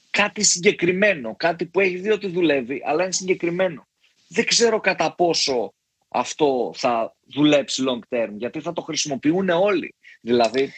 κάτι 0.10 0.44
συγκεκριμένο, 0.44 1.36
κάτι 1.36 1.66
που 1.66 1.80
έχει 1.80 1.98
δει 1.98 2.12
ότι 2.12 2.28
δουλεύει, 2.28 2.82
αλλά 2.86 3.04
είναι 3.04 3.12
συγκεκριμένο. 3.12 3.88
Δεν 4.28 4.46
ξέρω 4.46 4.80
κατά 4.80 5.16
πόσο 5.16 5.74
αυτό 6.08 6.72
θα 6.76 7.16
δουλέψει 7.34 7.84
long 7.88 8.16
term, 8.16 8.30
γιατί 8.38 8.60
θα 8.60 8.74
το 8.74 8.82
χρησιμοποιούν 8.82 9.50
όλοι. 9.50 9.96
Δηλαδή, 10.22 10.74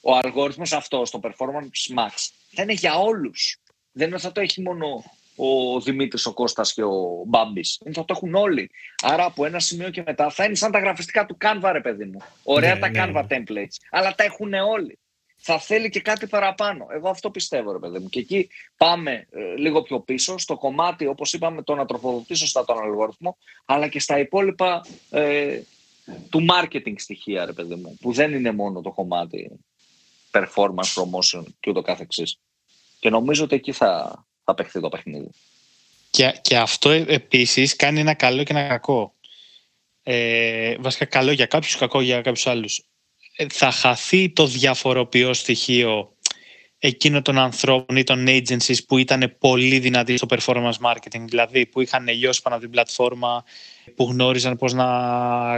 ο 0.00 0.16
αλγόριθμος 0.16 0.72
αυτό, 0.72 1.02
το 1.10 1.20
Performance 1.22 1.98
Max, 1.98 2.30
θα 2.52 2.62
είναι 2.62 2.72
για 2.72 2.94
όλους. 2.94 3.60
Δεν 3.92 4.08
είναι 4.08 4.18
θα 4.18 4.32
το 4.32 4.40
έχει 4.40 4.62
μόνο 4.62 5.04
ο 5.36 5.80
Δημήτρης, 5.80 6.26
ο 6.26 6.32
Κώστας 6.32 6.72
και 6.72 6.82
ο 6.82 7.22
Μπάμπης. 7.26 7.78
Είναι 7.84 7.94
θα 7.94 8.04
το 8.04 8.14
έχουν 8.16 8.34
όλοι. 8.34 8.70
Άρα 9.02 9.24
από 9.24 9.44
ένα 9.44 9.58
σημείο 9.58 9.90
και 9.90 10.02
μετά 10.06 10.30
θα 10.30 10.44
είναι 10.44 10.54
σαν 10.54 10.72
τα 10.72 10.78
γραφιστικά 10.78 11.26
του 11.26 11.36
Canva, 11.40 11.70
ρε 11.72 11.80
παιδί 11.80 12.04
μου. 12.04 12.18
Ωραία 12.42 12.74
ναι, 12.74 12.80
τα 12.80 12.88
ναι, 12.88 13.04
Canva 13.04 13.24
ναι. 13.28 13.36
templates, 13.38 13.76
αλλά 13.90 14.14
τα 14.14 14.24
έχουν 14.24 14.52
όλοι. 14.52 14.98
Θα 15.36 15.58
θέλει 15.58 15.90
και 15.90 16.00
κάτι 16.00 16.26
παραπάνω. 16.26 16.86
Εγώ 16.90 17.08
αυτό 17.08 17.30
πιστεύω, 17.30 17.72
ρε 17.72 17.78
παιδί 17.78 17.98
μου. 17.98 18.08
Και 18.08 18.18
εκεί 18.18 18.48
πάμε 18.76 19.26
ε, 19.30 19.54
λίγο 19.56 19.82
πιο 19.82 20.00
πίσω, 20.00 20.38
στο 20.38 20.56
κομμάτι, 20.56 21.06
όπως 21.06 21.32
είπαμε, 21.32 21.62
το 21.62 21.74
να 21.74 21.86
τροφοδοτήσω 21.86 22.40
σωστά 22.40 22.64
τον 22.64 22.78
αλγόριθμο, 22.78 23.36
αλλά 23.64 23.88
και 23.88 24.00
στα 24.00 24.18
υπόλοιπα 24.18 24.86
ε, 25.10 25.60
του 26.30 26.46
marketing 26.50 26.94
στοιχεία, 26.96 27.44
ρε 27.44 27.52
παιδί 27.52 27.74
μου, 27.74 27.96
που 28.00 28.12
δεν 28.12 28.32
είναι 28.32 28.52
μόνο 28.52 28.80
το 28.80 28.90
κομμάτι 28.90 29.50
performance 30.30 30.94
promotion 30.94 31.44
και 31.60 31.70
ούτω 31.70 31.82
καθεξής. 31.82 32.38
Και 32.98 33.10
νομίζω 33.10 33.44
ότι 33.44 33.54
εκεί 33.54 33.72
θα, 33.72 34.24
θα 34.44 34.54
παιχθεί 34.54 34.80
το 34.80 34.88
παιχνίδι. 34.88 35.30
Και, 36.10 36.38
και 36.40 36.56
αυτό 36.56 36.90
ε, 36.90 37.04
επίσης 37.08 37.76
κάνει 37.76 38.00
ένα 38.00 38.14
καλό 38.14 38.42
και 38.42 38.52
ένα 38.52 38.68
κακό. 38.68 39.14
Ε, 40.02 40.76
βασικά 40.78 41.04
καλό 41.04 41.32
για 41.32 41.46
κάποιους, 41.46 41.76
κακό 41.76 42.00
για 42.00 42.20
κάποιους 42.20 42.46
άλλους. 42.46 42.84
Ε, 43.36 43.46
θα 43.48 43.70
χαθεί 43.70 44.30
το 44.30 44.46
διαφοροποιό 44.46 45.34
στοιχείο 45.34 46.16
εκείνο 46.78 47.22
των 47.22 47.38
ανθρώπων 47.38 47.96
ή 47.96 48.04
των 48.04 48.24
agencies 48.28 48.78
που 48.88 48.98
ήταν 48.98 49.36
πολύ 49.38 49.78
δυνατοί 49.78 50.16
στο 50.16 50.26
performance 50.30 50.90
marketing, 50.90 51.24
δηλαδή 51.24 51.66
που 51.66 51.80
είχαν 51.80 52.08
λιώσει 52.08 52.42
πάνω 52.42 52.54
από 52.54 52.64
την 52.64 52.72
πλατφόρμα, 52.72 53.44
που 53.94 54.04
γνώριζαν 54.04 54.56
πώς 54.56 54.72
να 54.72 54.84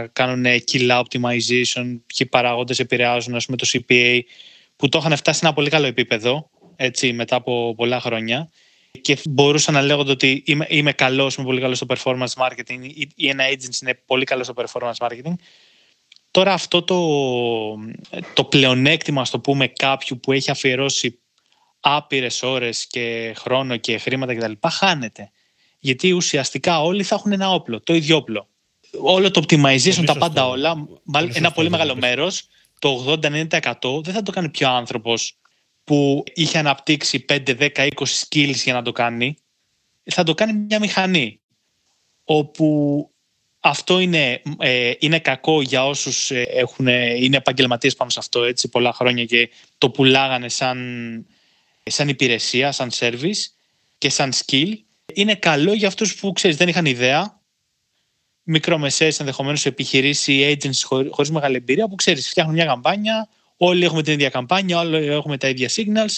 κάνουν 0.07 0.45
kill 0.71 1.01
optimization, 1.01 1.99
ποιοι 2.05 2.27
παράγοντες 2.29 2.79
επηρεάζουν 2.79 3.35
ας 3.35 3.45
πούμε, 3.45 3.57
το 3.57 3.67
CPA 3.71 4.19
που 4.75 4.89
το 4.89 4.97
είχαν 4.97 5.15
φτάσει 5.15 5.39
σε 5.39 5.45
ένα 5.45 5.53
πολύ 5.53 5.69
καλό 5.69 5.85
επίπεδο 5.85 6.49
έτσι, 6.75 7.13
μετά 7.13 7.35
από 7.35 7.75
πολλά 7.75 7.99
χρόνια 7.99 8.49
και 9.01 9.17
μπορούσαν 9.29 9.73
να 9.73 9.81
λέγονται 9.81 10.11
ότι 10.11 10.43
είμαι, 10.45 10.65
είμαι 10.69 10.91
καλός, 10.91 11.35
είμαι 11.35 11.45
πολύ 11.45 11.61
καλός 11.61 11.77
στο 11.77 11.85
performance 11.89 12.33
marketing 12.47 12.89
ή 13.15 13.29
ένα 13.29 13.43
agency 13.49 13.81
είναι 13.81 13.99
πολύ 14.05 14.25
καλό 14.25 14.43
στο 14.43 14.53
performance 14.57 15.07
marketing. 15.07 15.33
Τώρα 16.31 16.53
αυτό 16.53 16.81
το, 16.81 16.99
το 18.33 18.43
πλεονέκτημα, 18.43 19.25
το 19.31 19.39
πούμε, 19.39 19.67
κάποιου 19.67 20.19
που 20.19 20.31
έχει 20.31 20.51
αφιερώσει 20.51 21.19
άπειρες 21.79 22.43
ώρες 22.43 22.87
και 22.87 23.33
χρόνο 23.37 23.77
και 23.77 23.97
χρήματα 23.97 24.35
κτλ. 24.35 24.67
χάνεται. 24.67 25.31
Γιατί 25.79 26.11
ουσιαστικά 26.11 26.81
όλοι 26.81 27.03
θα 27.03 27.15
έχουν 27.15 27.31
ένα 27.31 27.51
όπλο, 27.51 27.81
το 27.81 27.93
ίδιο 27.93 28.15
όπλο. 28.15 28.47
Όλο 29.01 29.31
το 29.31 29.43
optimization, 29.47 30.03
τα 30.05 30.17
πάντα 30.17 30.47
όλα, 30.47 30.87
ένα 31.33 31.51
πολύ 31.51 31.69
μεγάλο 31.69 31.95
μέρος, 31.95 32.47
το 32.79 33.17
80-90% 33.23 34.03
δεν 34.03 34.13
θα 34.13 34.21
το 34.23 34.31
κάνει 34.31 34.49
πιο 34.49 34.69
άνθρωπος 34.69 35.37
που 35.83 36.23
είχε 36.33 36.57
αναπτύξει 36.57 37.25
5, 37.29 37.43
10, 37.45 37.69
20 37.75 37.89
skills 38.27 38.55
για 38.55 38.73
να 38.73 38.81
το 38.81 38.91
κάνει. 38.91 39.37
Θα 40.03 40.23
το 40.23 40.33
κάνει 40.33 40.53
μια 40.53 40.79
μηχανή. 40.79 41.39
Όπου 42.23 43.09
αυτό 43.59 43.99
είναι, 43.99 44.41
ε, 44.59 44.91
είναι 44.99 45.19
κακό 45.19 45.61
για 45.61 45.85
όσους 45.85 46.31
ε, 46.31 46.41
έχουν, 46.41 46.87
είναι 46.87 47.37
επαγγελματίες 47.37 47.95
πάνω 47.95 48.09
σε 48.09 48.19
αυτό 48.19 48.43
έτσι, 48.43 48.69
πολλά 48.69 48.93
χρόνια 48.93 49.25
και 49.25 49.49
το 49.77 49.89
πουλάγανε 49.89 50.49
σαν, 50.49 51.25
σαν 51.83 52.07
υπηρεσία, 52.07 52.71
σαν 52.71 52.89
service 52.93 53.51
και 53.97 54.09
σαν 54.09 54.33
skill. 54.33 54.73
Είναι 55.13 55.35
καλό 55.35 55.73
για 55.73 55.87
αυτούς 55.87 56.15
που 56.15 56.31
ξέρεις, 56.31 56.57
δεν 56.57 56.67
είχαν 56.67 56.85
ιδέα. 56.85 57.39
Μικρομεσαίες 58.43 59.19
ενδεχομένως 59.19 59.65
επιχειρήσεις 59.65 60.27
ή 60.27 60.57
agencies 60.57 60.81
χωρίς, 60.83 61.11
χωρίς 61.11 61.31
μεγάλη 61.31 61.55
εμπειρία 61.55 61.87
που 61.87 61.95
ξέρεις 61.95 62.29
φτιάχνουν 62.29 62.55
μια 62.55 62.65
καμπάνια, 62.65 63.29
όλοι 63.57 63.85
έχουμε 63.85 64.03
την 64.03 64.13
ίδια 64.13 64.29
καμπάνια, 64.29 64.79
όλοι 64.79 65.05
έχουμε 65.05 65.37
τα 65.37 65.47
ίδια 65.47 65.69
signals, 65.69 66.17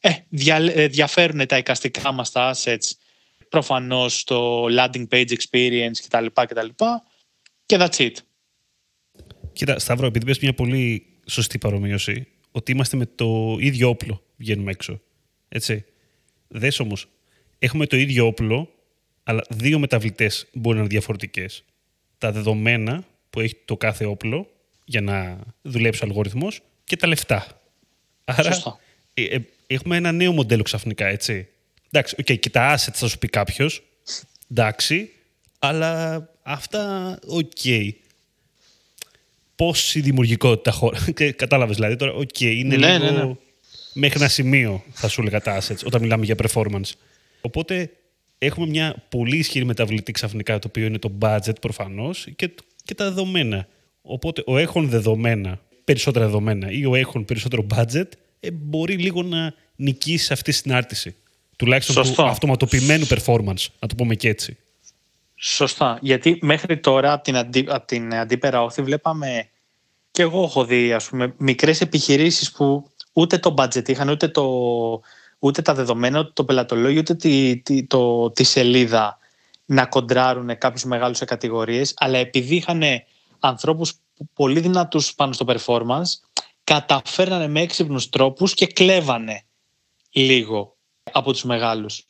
ε, 0.00 0.10
δια, 0.28 0.56
ε, 0.56 0.86
διαφέρουν 0.86 1.46
τα 1.46 1.56
εικαστικά 1.56 2.12
μας 2.12 2.30
τα 2.30 2.54
assets 2.54 2.90
προφανώς 3.48 4.24
το 4.24 4.64
landing 4.64 5.08
page 5.08 5.28
experience 5.28 5.98
κτλ. 6.08 6.26
κτλ. 6.34 6.66
Και 7.66 7.76
that's 7.80 7.96
it. 7.96 8.12
Κοίτα, 9.52 9.78
Σταύρο, 9.78 10.06
επειδή 10.06 10.24
πες 10.24 10.38
μια 10.38 10.54
πολύ 10.54 11.06
σωστή 11.26 11.58
παρομοίωση, 11.58 12.28
ότι 12.50 12.72
είμαστε 12.72 12.96
με 12.96 13.06
το 13.06 13.56
ίδιο 13.60 13.88
όπλο 13.88 14.22
βγαίνουμε 14.36 14.70
έξω. 14.70 15.00
Έτσι. 15.48 15.84
Δες 16.48 16.80
όμως, 16.80 17.08
έχουμε 17.58 17.86
το 17.86 17.96
ίδιο 17.96 18.26
όπλο 18.26 18.70
αλλά 19.28 19.44
δύο 19.48 19.78
μεταβλητές 19.78 20.46
μπορεί 20.52 20.76
να 20.76 20.82
είναι 20.82 20.90
διαφορετικές. 20.90 21.64
Τα 22.18 22.32
δεδομένα 22.32 23.04
που 23.30 23.40
έχει 23.40 23.56
το 23.64 23.76
κάθε 23.76 24.04
όπλο 24.04 24.50
για 24.84 25.00
να 25.00 25.38
δουλέψει 25.62 26.04
ο 26.04 26.06
αλγόριθμος 26.06 26.60
και 26.84 26.96
τα 26.96 27.06
λεφτά. 27.06 27.46
Άρα 28.24 28.80
ε, 29.14 29.24
ε, 29.24 29.38
έχουμε 29.66 29.96
ένα 29.96 30.12
νέο 30.12 30.32
μοντέλο 30.32 30.62
ξαφνικά, 30.62 31.06
έτσι. 31.06 31.48
Εντάξει, 31.96 32.16
okay, 32.18 32.38
και 32.38 32.50
τα 32.50 32.74
assets 32.74 32.94
θα 32.94 33.08
σου 33.08 33.18
πει 33.18 33.28
κάποιος. 33.28 33.82
Εντάξει, 34.50 35.10
αλλά 35.58 36.22
αυτά, 36.42 37.18
ok. 37.26 37.50
Okay. 37.64 37.90
Πόση 39.56 40.00
δημιουργικότητα 40.00 40.70
χωρά. 40.70 40.98
Κατάλαβες 41.36 41.76
δηλαδή 41.76 41.96
τώρα, 41.96 42.12
ok, 42.12 42.28
okay, 42.38 42.42
είναι 42.42 42.76
ναι, 42.76 42.98
λίγο 42.98 43.04
ναι, 43.04 43.24
ναι. 43.24 43.34
μέχρι 43.92 44.18
ένα 44.18 44.28
σημείο 44.28 44.84
θα 44.92 45.08
σου 45.08 45.20
έλεγα 45.20 45.40
τα 45.40 45.60
assets 45.60 45.84
όταν 45.84 46.02
μιλάμε 46.02 46.24
για 46.24 46.34
performance. 46.42 46.90
Οπότε 47.40 47.90
έχουμε 48.38 48.66
μια 48.66 49.06
πολύ 49.08 49.36
ισχυρή 49.36 49.64
μεταβλητή 49.64 50.12
ξαφνικά, 50.12 50.58
το 50.58 50.68
οποίο 50.68 50.86
είναι 50.86 50.98
το 50.98 51.12
budget 51.20 51.60
προφανώς 51.60 52.26
και, 52.36 52.50
και 52.84 52.94
τα 52.94 53.04
δεδομένα. 53.04 53.68
Οπότε 54.02 54.42
ο 54.46 54.58
έχουν 54.58 54.88
δεδομένα, 54.88 55.60
περισσότερα 55.84 56.24
δεδομένα 56.24 56.70
ή 56.70 56.84
ο 56.84 56.94
έχουν 56.94 57.24
περισσότερο 57.24 57.66
budget, 57.74 58.08
ε, 58.40 58.50
μπορεί 58.50 58.94
λίγο 58.94 59.22
να 59.22 59.54
νικήσει 59.76 60.32
αυτή 60.32 60.50
τη 60.50 60.56
συνάρτηση. 60.56 61.14
Τουλάχιστον 61.56 62.14
του 62.14 62.22
αυτοματοποιημένου 62.22 63.06
performance, 63.06 63.66
να 63.78 63.88
το 63.88 63.94
πούμε 63.96 64.14
και 64.14 64.28
έτσι. 64.28 64.56
Σωστά. 65.34 65.98
Γιατί 66.02 66.38
μέχρι 66.42 66.78
τώρα 66.78 67.12
από 67.12 67.24
την, 67.24 67.36
αντί, 67.36 67.66
από 67.68 67.86
την 67.86 68.14
αντίπερα 68.14 68.62
όχθη 68.62 68.82
βλέπαμε 68.82 69.48
και 70.10 70.22
εγώ 70.22 70.42
έχω 70.42 70.64
δει 70.64 70.92
ας 70.92 71.08
πούμε, 71.08 71.34
μικρές 71.38 71.80
επιχειρήσεις 71.80 72.52
που 72.52 72.90
ούτε 73.12 73.38
το 73.38 73.54
budget 73.58 73.88
είχαν, 73.88 74.08
ούτε, 74.08 74.28
το, 74.28 74.44
ούτε 75.38 75.62
τα 75.62 75.74
δεδομένα, 75.74 76.18
ούτε 76.18 76.30
το 76.34 76.44
πελατολόγιο, 76.44 77.00
ούτε 77.00 77.14
τη, 77.14 77.56
τη, 77.56 77.84
το, 77.84 78.30
τη 78.30 78.44
σελίδα 78.44 79.18
να 79.64 79.86
κοντράρουν 79.86 80.58
κάποιους 80.58 80.84
μεγάλους 80.84 81.16
σε 81.16 81.24
κατηγορίες, 81.24 81.94
αλλά 81.96 82.18
επειδή 82.18 82.54
είχαν 82.56 82.82
ανθρώπους 83.38 83.92
πολύ 84.34 84.60
δυνατούς 84.60 85.14
πάνω 85.14 85.32
στο 85.32 85.44
performance, 85.48 86.38
καταφέρνανε 86.64 87.48
με 87.48 87.60
έξυπνους 87.60 88.08
τρόπους 88.08 88.54
και 88.54 88.66
κλέβανε 88.66 89.44
λίγο 90.10 90.75
από 91.12 91.32
τους 91.32 91.44
μεγάλους. 91.44 92.06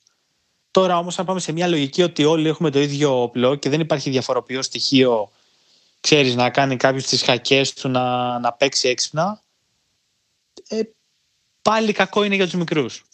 Τώρα 0.71 0.99
όμως 0.99 1.19
αν 1.19 1.27
πάμε 1.27 1.41
σε 1.41 1.53
μια 1.53 1.67
λογική 1.67 2.03
ότι 2.03 2.25
όλοι 2.25 2.49
έχουμε 2.49 2.71
το 2.71 2.81
ίδιο 2.81 3.23
όπλο 3.23 3.55
και 3.55 3.69
δεν 3.69 3.81
υπάρχει 3.81 4.11
διαφοροποιό 4.11 4.63
στοιχείο 4.63 5.31
ξέρεις, 6.07 6.35
να 6.35 6.51
κάνει 6.51 6.77
κάποιος 6.77 7.05
τις 7.05 7.23
χακές 7.23 7.73
του 7.73 7.89
να, 7.89 8.39
να 8.39 8.53
παίξει 8.53 8.89
έξυπνα, 8.89 9.43
ε, 10.69 10.81
πάλι 11.63 11.93
κακό 11.93 12.25
είναι 12.25 12.35
για 12.35 12.45
τους 12.45 12.55
μικρούς. 12.55 13.05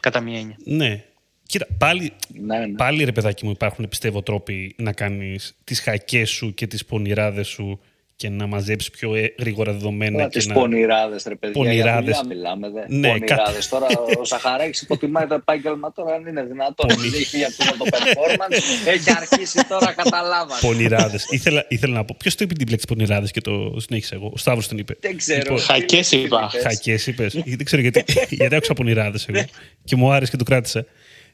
Κατά 0.00 0.20
μία 0.20 0.38
έννοια. 0.38 0.56
Ναι. 0.64 1.04
Κοίτα, 1.46 1.66
πάλι, 1.78 2.12
ναι, 2.28 2.58
ναι. 2.58 2.76
πάλι 2.76 3.04
ρε 3.04 3.12
παιδάκι 3.12 3.44
μου 3.44 3.50
υπάρχουν 3.50 3.88
πιστεύω 3.88 4.22
τρόποι 4.22 4.74
να 4.78 4.92
κάνεις 4.92 5.56
τις 5.64 5.80
χακές 5.80 6.30
σου 6.30 6.54
και 6.54 6.66
τις 6.66 6.84
πονηράδες 6.84 7.46
σου 7.46 7.80
και 8.18 8.28
να 8.28 8.46
μαζέψει 8.46 8.90
πιο 8.90 9.14
ε, 9.14 9.34
γρήγορα 9.38 9.72
δεδομένα. 9.72 10.22
και 10.22 10.38
τις 10.38 10.46
να... 10.46 10.54
πονηράδες, 10.54 11.24
ρε 11.26 11.34
παιδιά, 11.34 11.62
πονηράδες. 11.62 12.14
για 12.14 12.24
μιλάμε. 12.28 12.70
Δε. 12.70 12.80
Ναι, 12.88 13.08
πονηράδες. 13.08 13.68
Τώρα 13.68 13.86
ο 14.20 14.24
Σαχαράκης 14.24 14.82
υποτιμάει 14.82 15.26
το 15.26 15.34
επάγγελμα 15.34 15.92
τώρα, 15.92 16.14
αν 16.14 16.26
είναι 16.26 16.42
δυνατόν. 16.42 16.90
Έχει 16.90 17.44
αυτό 17.44 17.64
το 17.64 17.84
performance, 17.90 18.88
έχει 18.88 19.10
αρχίσει 19.10 19.64
τώρα, 19.68 19.92
καταλάβανε. 19.92 20.60
Πονηράδες. 20.60 21.26
ήθελα, 21.30 21.64
ήθελα 21.68 21.94
να 21.94 22.04
πω, 22.04 22.16
ποιος 22.18 22.34
το 22.34 22.44
είπε 22.44 22.54
την 22.54 22.68
λέξη 22.68 22.86
πονηράδες 22.86 23.30
και 23.30 23.40
το 23.40 23.76
συνέχισε 23.76 24.14
εγώ; 24.14 24.30
Ο 24.34 24.36
Σταύρος 24.38 24.68
την 24.68 24.78
είπε. 24.78 24.96
Δεν 25.00 25.16
ξέρω. 25.16 25.40
Λοιπόν, 25.40 25.58
χακές 25.58 26.12
είπα. 26.12 26.50
Χακές 26.62 27.06
είπες. 27.06 27.34
Δεν 27.44 27.64
ξέρω 27.64 27.82
γιατί, 27.82 28.04
γιατί 28.30 28.54
άκουσα 28.54 28.74
πονηράδες 28.74 29.26
εγώ. 29.28 29.44
και 29.84 29.96
μου 29.96 30.12
άρεσε 30.12 30.30
και 30.30 30.36
το 30.36 30.44
κράτησα. 30.44 30.86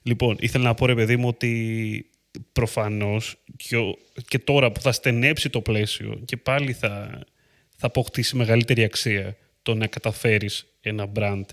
Λοιπόν, 0.02 0.36
ήθελα 0.40 0.64
να 0.64 0.74
πω 0.74 0.86
ρε 0.86 0.94
παιδί 0.94 1.16
μου 1.16 1.28
ότι 1.28 2.06
προφανώς 2.52 3.36
και, 3.56 3.76
και 4.28 4.38
τώρα 4.38 4.72
που 4.72 4.80
θα 4.80 4.92
στενέψει 4.92 5.50
το 5.50 5.60
πλαίσιο 5.60 6.22
και 6.24 6.36
πάλι 6.36 6.72
θα, 6.72 7.24
θα 7.76 7.86
αποκτήσει 7.86 8.36
μεγαλύτερη 8.36 8.84
αξία 8.84 9.36
το 9.62 9.74
να 9.74 9.86
καταφέρεις 9.86 10.66
ένα 10.80 11.12
brand 11.14 11.44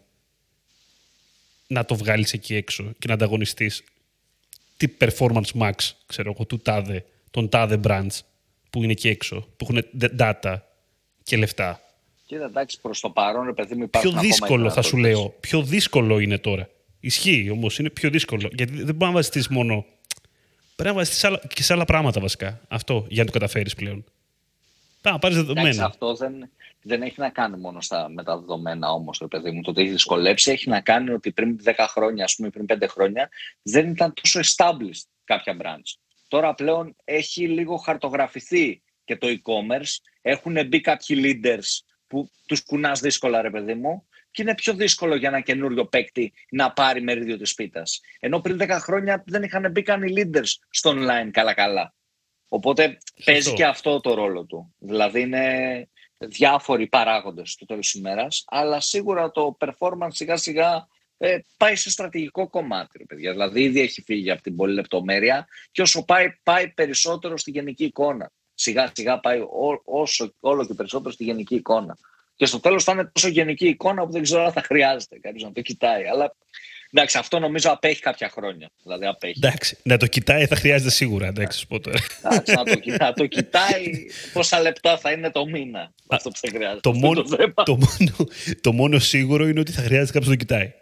να 1.68 1.86
το 1.86 1.96
βγάλεις 1.96 2.34
εκεί 2.34 2.56
έξω 2.56 2.94
και 3.00 3.08
να 3.08 3.14
ανταγωνιστείς 3.14 3.84
τι 4.78 4.88
performance 5.00 5.52
max, 5.60 5.74
ξέρω 6.06 6.32
εγώ, 6.36 6.46
του 6.46 6.60
τάδε, 6.60 7.06
των 7.32 7.50
τάδε 7.50 7.80
brands 7.84 8.20
που 8.70 8.84
είναι 8.84 8.92
εκεί 8.92 9.08
έξω, 9.08 9.48
που 9.58 9.68
έχουν 9.70 9.86
data 10.18 10.56
και 11.24 11.38
λεφτά. 11.38 11.82
Κοίτα, 12.26 12.46
εντάξει, 12.46 12.82
προς 12.82 13.00
το 13.00 13.10
παρόν, 13.10 13.46
ρε 13.46 13.54
παιδί 13.54 13.76
μου, 13.76 13.90
Πιο 13.90 14.12
δύσκολο, 14.12 14.70
θα 14.70 14.82
σου 14.82 14.98
λέω, 14.98 15.36
πιο 15.40 15.62
δύσκολο 15.62 16.20
είναι 16.20 16.38
τώρα. 16.38 16.70
Ισχύει 17.00 17.50
όμως, 17.52 17.80
είναι 17.80 17.90
πιο 17.90 18.10
δύσκολο. 18.10 18.50
Γιατί 18.54 18.74
δεν 18.74 18.96
μπορεί 18.96 19.12
να 19.12 19.12
βασιστείς 19.12 19.48
μόνο 19.48 19.86
Πρέπει 20.82 20.96
να 20.96 21.04
βάλει 21.04 21.40
και 21.48 21.64
σε 21.64 21.74
άλλα 21.74 21.86
πράγματα 21.86 22.20
βασικά. 22.20 22.62
Αυτό 22.68 23.06
για 23.10 23.24
να 23.24 23.32
το 23.32 23.40
καταφέρεις 23.40 23.76
πλέον. 23.76 24.04
Πάμε 25.02 25.16
να 25.16 25.22
πάρεις 25.22 25.38
δεδομένα. 25.38 25.86
αυτό 25.86 26.16
δεν, 26.16 26.50
δεν 26.82 27.02
έχει 27.02 27.20
να 27.20 27.30
κάνει 27.30 27.58
μόνο 27.58 27.82
στα, 27.82 28.10
με 28.10 28.24
τα 28.24 28.38
δεδομένα 28.38 28.92
όμως, 28.92 29.18
το 29.18 29.28
παιδί 29.28 29.52
μου. 29.52 29.62
Το 29.62 29.72
ότι 29.72 29.82
έχει 29.82 29.92
δυσκολέψει 29.92 30.52
έχει 30.52 30.70
να 30.70 30.82
κάνει 30.82 31.10
ότι 31.10 31.32
πριν 31.32 31.60
10 31.64 31.72
χρόνια, 31.90 32.24
ας 32.24 32.36
πούμε, 32.36 32.50
πριν 32.50 32.66
5 32.70 32.86
χρόνια, 32.90 33.30
δεν 33.62 33.90
ήταν 33.90 34.14
τόσο 34.22 34.40
established 34.40 35.06
κάποια 35.24 35.58
branch. 35.62 35.98
Τώρα 36.28 36.54
πλέον 36.54 36.96
έχει 37.04 37.48
λίγο 37.48 37.78
χαρτογραφηθεί 37.78 38.82
και 39.06 39.18
το 39.18 39.28
e-commerce. 39.28 39.96
Έχουν 40.22 40.68
μπει 40.68 40.82
κάποιοι 40.82 41.22
leaders 41.24 41.80
που 42.08 42.32
τους 42.46 42.64
κουνάς 42.64 43.00
δύσκολα, 43.00 43.42
ρε 43.42 43.50
παιδί 43.50 43.74
μου, 43.74 44.06
και 44.32 44.42
είναι 44.42 44.56
πιο 44.56 44.74
δύσκολο 44.74 45.16
για 45.16 45.30
ένα 45.30 45.40
καινούριο 45.40 45.86
παίκτη 45.86 46.34
να 46.50 46.72
πάρει 46.72 47.02
μερίδιο 47.02 47.38
της 47.38 47.54
πίτας. 47.54 48.02
Ενώ 48.20 48.40
πριν 48.40 48.58
10 48.62 48.68
χρόνια 48.70 49.24
δεν 49.26 49.44
είχαν 49.44 49.72
μπει 49.72 49.82
καν 49.82 50.04
οι 50.04 50.14
leaders 50.18 50.54
στο 50.70 50.92
online 50.96 51.30
καλά-καλά. 51.32 51.94
Οπότε 52.48 52.98
παίζει 53.26 53.54
και 53.54 53.66
αυτό 53.66 54.00
το 54.00 54.14
ρόλο 54.14 54.46
του. 54.46 54.76
Δηλαδή 54.78 55.22
είναι 55.22 55.88
διάφοροι 56.18 56.88
παράγοντες 56.88 57.56
του 57.56 57.66
τέλος 57.66 57.94
ημέρας, 57.94 58.44
αλλά 58.48 58.80
σίγουρα 58.80 59.32
το 59.32 59.58
performance 59.60 60.10
σιγά-σιγά 60.10 60.88
ε, 61.18 61.38
πάει 61.58 61.76
σε 61.76 61.90
στρατηγικό 61.90 62.50
κομμάτι, 62.50 62.98
ρε 62.98 63.06
παιδιά. 63.06 63.32
Δηλαδή 63.32 63.62
ήδη 63.64 63.82
έχει 63.82 64.02
φύγει 64.02 64.32
από 64.32 64.42
την 64.42 64.56
πολλή 64.56 64.74
λεπτομέρεια 64.74 65.48
και 65.72 65.82
όσο 65.82 66.06
πάει, 66.06 66.28
πάει 66.44 66.70
περισσότερο 66.70 67.38
στη 67.38 67.52
γενική 67.52 67.84
εικόνα. 67.84 68.32
Σιγά-σιγά 68.54 69.20
πάει 69.20 69.42
όσο, 69.86 70.34
όλο 70.40 70.66
και 70.66 70.74
περισσότερο 70.74 71.12
στη 71.12 71.24
γενική 71.24 71.56
εικόνα 71.56 71.98
και 72.42 72.48
στο 72.48 72.60
τέλος 72.60 72.84
θα 72.84 72.92
είναι 72.92 73.10
τόσο 73.14 73.28
γενική 73.28 73.68
εικόνα 73.68 74.06
που 74.06 74.12
δεν 74.12 74.22
ξέρω 74.22 74.44
αν 74.44 74.52
θα 74.52 74.62
χρειάζεται 74.62 75.20
κάποιος 75.20 75.44
να 75.44 75.52
το 75.52 75.62
κοιτάει. 75.62 76.08
Αλλά 76.08 76.36
εντάξει, 76.92 77.18
αυτό 77.18 77.40
νομίζω 77.40 77.72
απέχει 77.72 78.02
κάποια 78.02 78.30
χρόνια. 78.30 78.70
Δηλαδή 78.84 79.06
απέχει. 79.06 79.40
Εντάξει, 79.44 79.78
να 79.84 79.98
το 79.98 80.08
κοιτάει 80.08 80.46
θα 80.46 80.56
χρειάζεται 80.56 80.90
σίγουρα. 80.90 81.28
Εντάξει, 81.28 81.68
πω 81.68 81.80
τώρα. 81.80 82.00
Εντάξει, 82.24 82.54
να, 82.54 82.64
το, 82.64 82.80
να 83.00 83.14
το 83.14 83.26
κοιτάει 83.26 83.92
πόσα 84.34 84.60
λεπτά 84.60 84.98
θα 84.98 85.12
είναι 85.12 85.32
το 85.32 85.46
μήνα. 85.46 85.94
αυτό 86.08 86.30
που 86.30 86.38
θα 86.38 86.50
χρειάζεται. 86.50 86.80
Το 86.80 86.94
μόνο, 86.94 87.24
το, 87.64 87.78
μόνο, 87.78 88.30
το 88.62 88.74
μόνο 88.74 89.00
σίγουρο 89.00 89.48
είναι 89.48 89.60
ότι 89.60 89.72
θα 89.72 89.82
χρειάζεται 89.82 90.12
κάποιος 90.12 90.28
να 90.28 90.38
το 90.38 90.40
κοιτάει. 90.40 90.74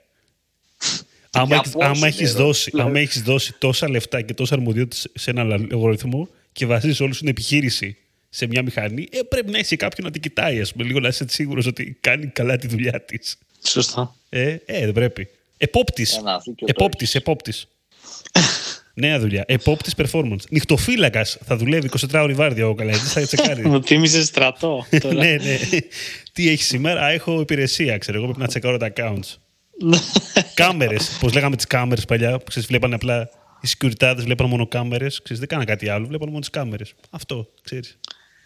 άμα, 1.32 1.62
άμα 1.80 2.08
έχεις 2.08 2.34
δώσει, 2.34 2.72
άμα 2.78 3.00
έχεις 3.00 3.22
δώσει 3.22 3.54
τόσα 3.58 3.90
λεφτά 3.90 4.22
και 4.22 4.34
τόσα 4.34 4.54
αρμοδιότητα 4.56 5.10
σε 5.14 5.30
ένα 5.30 5.42
αλγοριθμό 5.42 6.30
και 6.52 6.66
βασίζει 6.66 7.04
όλη 7.04 7.16
την 7.16 7.28
επιχείρηση 7.28 7.98
σε 8.30 8.48
μια 8.48 8.64
μηχανή, 8.64 9.08
ε, 9.12 9.20
πρέπει 9.22 9.52
να 9.52 9.58
έχει 9.58 9.76
κάποιον 9.76 10.06
να 10.08 10.14
την 10.14 10.22
κοιτάει, 10.22 10.62
ας 10.62 10.72
πούμε, 10.72 10.84
λίγο 10.84 11.00
να 11.00 11.08
είσαι 11.08 11.26
σίγουρος 11.30 11.66
ότι 11.66 11.98
κάνει 12.00 12.28
καλά 12.28 12.58
τη 12.58 12.68
δουλειά 12.68 13.02
της. 13.02 13.38
Σωστά. 13.68 14.16
Ε, 14.30 14.58
ε, 14.66 14.80
δεν 14.80 14.92
πρέπει. 14.92 15.30
Επόπτης. 15.58 16.22
Επόπτης, 16.66 17.16
επόπτης. 17.16 17.68
Νέα 18.94 19.20
δουλειά. 19.20 19.44
Επόπτης 19.48 19.94
performance. 19.98 20.44
Νυχτοφύλακας 20.50 21.38
θα 21.46 21.58
δουλεύει 21.58 21.90
24 22.12 22.22
ώρες 22.22 22.36
βάρδια 22.36 22.68
ο 22.68 22.76
καλά. 22.76 22.94
Θα 22.94 23.22
τσεκάρει. 23.22 23.68
Μου 23.70 23.84
θύμιζε 23.84 24.24
στρατό. 24.24 24.86
ναι, 25.14 25.36
ναι. 25.36 25.58
Τι 26.34 26.50
έχει 26.50 26.64
σήμερα, 26.64 27.10
έχω 27.10 27.40
υπηρεσία, 27.40 27.98
ξέρω 27.98 28.18
εγώ. 28.18 28.26
Πρέπει 28.26 28.42
να 28.42 28.48
τσεκάρω 28.48 28.78
τα 28.78 28.92
accounts. 28.96 29.36
κάμερες. 30.54 31.18
Πώς 31.20 31.34
λέγαμε 31.34 31.56
τις 31.56 31.68
κάμερες 31.68 32.06
παλιά, 32.06 32.38
που 32.38 32.44
ξέρεις, 32.44 32.68
βλέπανε 32.68 32.96
απλά 32.96 33.30
οι 33.62 33.68
security 33.78 34.16
βλέπανε 34.18 34.50
μόνο 34.50 34.68
κάμερες. 34.68 35.22
Δεν 35.30 35.48
κάνανε 35.48 35.72
κάτι 35.72 35.90
άλλο, 35.90 36.06
βλέπανε 36.06 36.30
μόνο 36.30 36.40
τις 36.40 36.50
κάμερες. 36.50 36.94
Αυτό, 37.10 37.48
ξέρεις. 37.62 37.98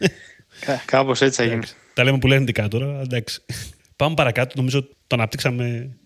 Κάπως 0.86 1.22
έτσι 1.22 1.44
έγινε. 1.44 1.64
Τα 1.94 2.04
λέμε 2.04 2.18
που 2.18 2.28
λένε 2.28 2.46
δικά 2.46 2.68
τώρα, 2.68 3.00
εντάξει. 3.00 3.46
Πάμε 3.96 4.16
παρακάτω, 4.16 4.54
νομίζω 4.56 4.84
το 4.84 5.16
αναπτύξαμε 5.16 5.98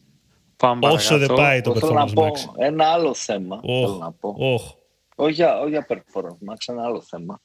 Πάμε 0.57 0.87
όσο 0.87 1.17
δεν 1.17 1.33
πάει 1.33 1.61
το 1.61 1.71
performance 1.71 1.93
να 1.93 2.13
πω 2.13 2.31
ένα 2.57 2.85
άλλο 2.85 3.13
θέμα. 3.13 3.59
Oh, 3.63 3.67
θέλω 3.67 3.97
να 3.97 4.11
πω. 4.11 4.37
Oh. 4.39 4.75
Όχι, 5.15 5.33
για, 5.33 5.59
όχι 5.59 5.69
για 5.69 5.87
performance 5.89 6.51
max, 6.51 6.57
ένα 6.65 6.83
άλλο 6.83 7.01
θέμα. 7.01 7.41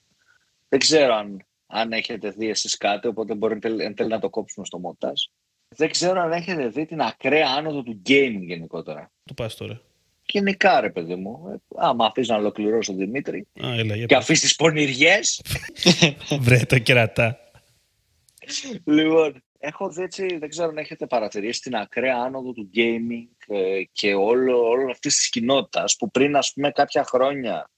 Δεν 0.69 0.79
ξέρω 0.79 1.15
αν, 1.15 1.47
αν 1.67 1.93
έχετε 1.93 2.31
δει 2.31 2.49
εσείς 2.49 2.77
κάτι, 2.77 3.07
οπότε 3.07 3.35
μπορείτε 3.35 3.69
εν 3.79 3.95
τέλει 3.95 4.09
να 4.09 4.19
το 4.19 4.31
κόψουμε 4.31 4.67
στο 4.67 4.79
μοντάζ. 4.79 5.21
Δεν 5.69 5.91
ξέρω 5.91 6.21
αν 6.21 6.33
έχετε 6.33 6.69
δει 6.69 6.87
την 6.87 7.01
ακραία 7.01 7.49
άνοδο 7.57 7.83
του 7.83 8.03
gaming 8.07 8.41
γενικότερα. 8.41 9.11
Το 9.25 9.35
πας 9.35 9.55
τώρα 9.57 9.81
γενικά 10.27 10.81
ρε 10.81 10.91
παιδί 10.91 11.15
μου. 11.15 11.49
Ε, 11.53 11.57
άμα 11.77 12.07
αφήσει 12.07 12.31
να 12.31 12.37
ολοκληρώσω 12.37 12.93
Δημήτρη 12.93 13.47
Α, 13.65 13.75
έλα, 13.75 14.05
και 14.05 14.15
αφήσεις 14.15 14.51
τι 14.51 14.55
πονηριές. 14.65 15.43
Βρε 16.41 16.59
το 16.59 16.79
κερατά. 16.79 17.39
λοιπόν, 18.85 19.43
έχω 19.59 19.91
δει 19.91 20.03
έτσι, 20.03 20.37
δεν 20.37 20.49
ξέρω 20.49 20.69
αν 20.69 20.79
έχετε 20.79 21.07
παρατηρήσει 21.07 21.61
την 21.61 21.77
ακραία 21.77 22.17
άνοδο 22.17 22.53
του 22.53 22.71
gaming 22.75 23.55
ε, 23.57 23.83
και 23.93 24.15
όλο, 24.15 24.69
όλο 24.69 24.91
αυτή 24.91 25.09
της 25.09 25.29
κοινότητας 25.29 25.97
που 25.97 26.11
πριν 26.11 26.37
ας 26.37 26.53
πούμε 26.53 26.71
κάποια 26.71 27.05
χρόνια 27.05 27.71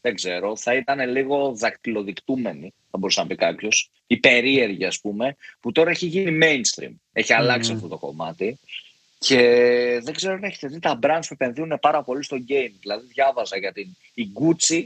δεν 0.00 0.14
ξέρω, 0.14 0.56
θα 0.56 0.74
ήταν 0.74 1.10
λίγο 1.10 1.54
δακτυλοδεικτούμενη, 1.54 2.74
θα 2.90 2.98
μπορούσε 2.98 3.20
να 3.20 3.26
πει 3.26 3.34
κάποιος, 3.34 3.90
η 4.06 4.16
περίεργη 4.16 4.84
ας 4.84 5.00
πούμε, 5.00 5.36
που 5.60 5.72
τώρα 5.72 5.90
έχει 5.90 6.06
γίνει 6.06 6.38
mainstream. 6.42 6.92
Έχει 7.12 7.32
αλλάξει 7.32 7.72
αυτό 7.72 7.88
το 7.88 7.98
κομμάτι. 7.98 8.58
Και 9.26 9.38
δεν 10.02 10.14
ξέρω 10.14 10.34
αν 10.34 10.44
έχετε 10.44 10.66
δει 10.66 10.78
τα 10.78 10.98
brands 11.02 11.22
που 11.28 11.34
επενδύουν 11.38 11.78
πάρα 11.80 12.02
πολύ 12.02 12.24
στο 12.24 12.36
game. 12.36 12.72
Δηλαδή 12.80 13.06
διάβαζα 13.06 13.56
για 13.58 13.72
την 13.72 13.96
η 14.14 14.26
Gucci 14.40 14.84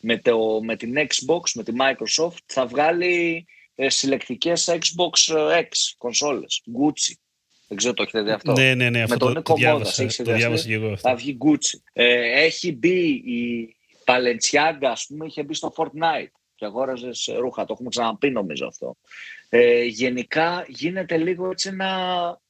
με, 0.00 0.18
το, 0.18 0.60
με 0.62 0.76
την 0.76 0.94
Xbox, 0.96 1.40
με 1.54 1.62
τη 1.62 1.72
Microsoft 1.78 2.38
θα 2.46 2.66
βγάλει 2.66 3.46
ε, 3.74 3.88
συλλεκτικές 3.88 4.68
Xbox 4.70 5.34
ε, 5.34 5.60
X 5.60 5.68
κονσόλες. 5.98 6.62
Gucci. 6.66 7.12
Δεν 7.68 7.76
ξέρω 7.76 7.94
το 7.94 8.02
έχετε 8.02 8.22
δει 8.22 8.30
αυτό; 8.30 8.52
Ναι, 8.52 8.74
ναι, 8.74 8.90
ναι. 8.90 9.02
Αυτό 9.02 9.14
με 9.14 9.32
τον 9.32 9.34
το, 9.34 9.42
το 9.42 9.54
διάβασα, 9.54 10.06
το 10.24 10.32
διάβασα 10.32 10.66
και 10.66 10.74
εγώ 10.74 10.92
αυτό. 10.92 11.08
Θα 11.08 11.14
βγει 11.14 11.38
Gucci. 11.44 11.78
Ε, 11.92 12.42
έχει 12.42 12.72
μπει 12.72 13.08
η 13.10 13.76
Balenciaga, 14.04 14.84
ας 14.90 15.06
πούμε, 15.06 15.26
είχε 15.26 15.42
μπει 15.42 15.54
στο 15.54 15.72
Fortnite 15.76 16.32
και 16.54 16.64
αγόραζες 16.64 17.30
ρούχα. 17.38 17.64
Το 17.64 17.72
έχουμε 17.72 17.88
ξαναπεί 17.88 18.30
νομίζω 18.30 18.66
αυτό. 18.66 18.96
Ε, 19.48 19.84
γενικά 19.84 20.64
γίνεται 20.68 21.16
λίγο 21.16 21.50
έτσι 21.50 21.68
ένα 21.68 22.40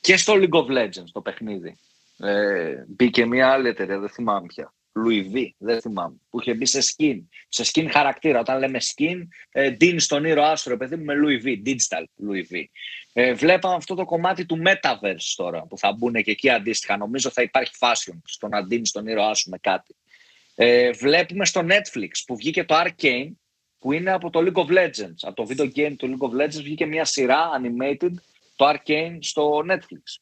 και 0.00 0.16
στο 0.16 0.34
League 0.36 0.58
of 0.58 0.66
Legends 0.66 1.10
το 1.12 1.20
παιχνίδι. 1.20 1.76
Ε, 2.18 2.84
μπήκε 2.86 3.26
μια 3.26 3.48
άλλη 3.48 3.68
εταιρεία, 3.68 3.98
δεν 3.98 4.08
θυμάμαι 4.08 4.46
πια. 4.46 4.74
Louis 4.98 5.36
V, 5.36 5.48
δεν 5.58 5.80
θυμάμαι, 5.80 6.16
που 6.30 6.40
είχε 6.40 6.54
μπει 6.54 6.66
σε 6.66 6.78
skin, 6.80 7.22
σε 7.48 7.64
skin 7.72 7.88
χαρακτήρα. 7.90 8.40
Όταν 8.40 8.58
λέμε 8.58 8.78
skin, 8.80 9.26
ε, 9.50 9.76
Dean 9.80 9.94
στον 9.98 10.24
ήρωα 10.24 10.50
άστρο, 10.50 10.76
παιδί 10.76 10.96
μου, 10.96 11.04
με 11.04 11.14
Louis 11.16 11.46
V, 11.46 11.68
digital 11.68 12.04
Louis 12.28 12.54
V. 12.54 12.64
Ε, 13.12 13.32
βλέπαμε 13.32 13.74
αυτό 13.74 13.94
το 13.94 14.04
κομμάτι 14.04 14.46
του 14.46 14.62
Metaverse 14.64 15.34
τώρα, 15.36 15.62
που 15.62 15.78
θα 15.78 15.92
μπουν 15.92 16.12
και 16.12 16.30
εκεί 16.30 16.50
αντίστοιχα. 16.50 16.96
Νομίζω 16.96 17.30
θα 17.30 17.42
υπάρχει 17.42 17.72
fashion 17.78 18.16
στο 18.24 18.48
να 18.48 18.62
ντύνει 18.62 18.86
στον 18.86 19.06
ήρωά 19.06 19.34
σου 19.34 19.50
με 19.50 19.58
κάτι. 19.58 19.94
Ε, 20.54 20.90
βλέπουμε 20.90 21.44
στο 21.44 21.66
Netflix 21.68 22.10
που 22.26 22.36
βγήκε 22.36 22.64
το 22.64 22.74
Arcane, 22.84 23.30
που 23.78 23.92
είναι 23.92 24.12
από 24.12 24.30
το 24.30 24.40
League 24.40 24.66
of 24.66 24.70
Legends. 24.70 25.16
Από 25.20 25.34
το 25.34 25.46
video 25.48 25.76
game 25.76 25.94
του 25.98 26.16
League 26.18 26.28
of 26.28 26.42
Legends 26.42 26.62
βγήκε 26.62 26.86
μια 26.86 27.04
σειρά 27.04 27.50
animated, 27.60 28.14
το 28.56 28.68
Arcane, 28.68 29.18
στο 29.20 29.62
Netflix. 29.70 30.20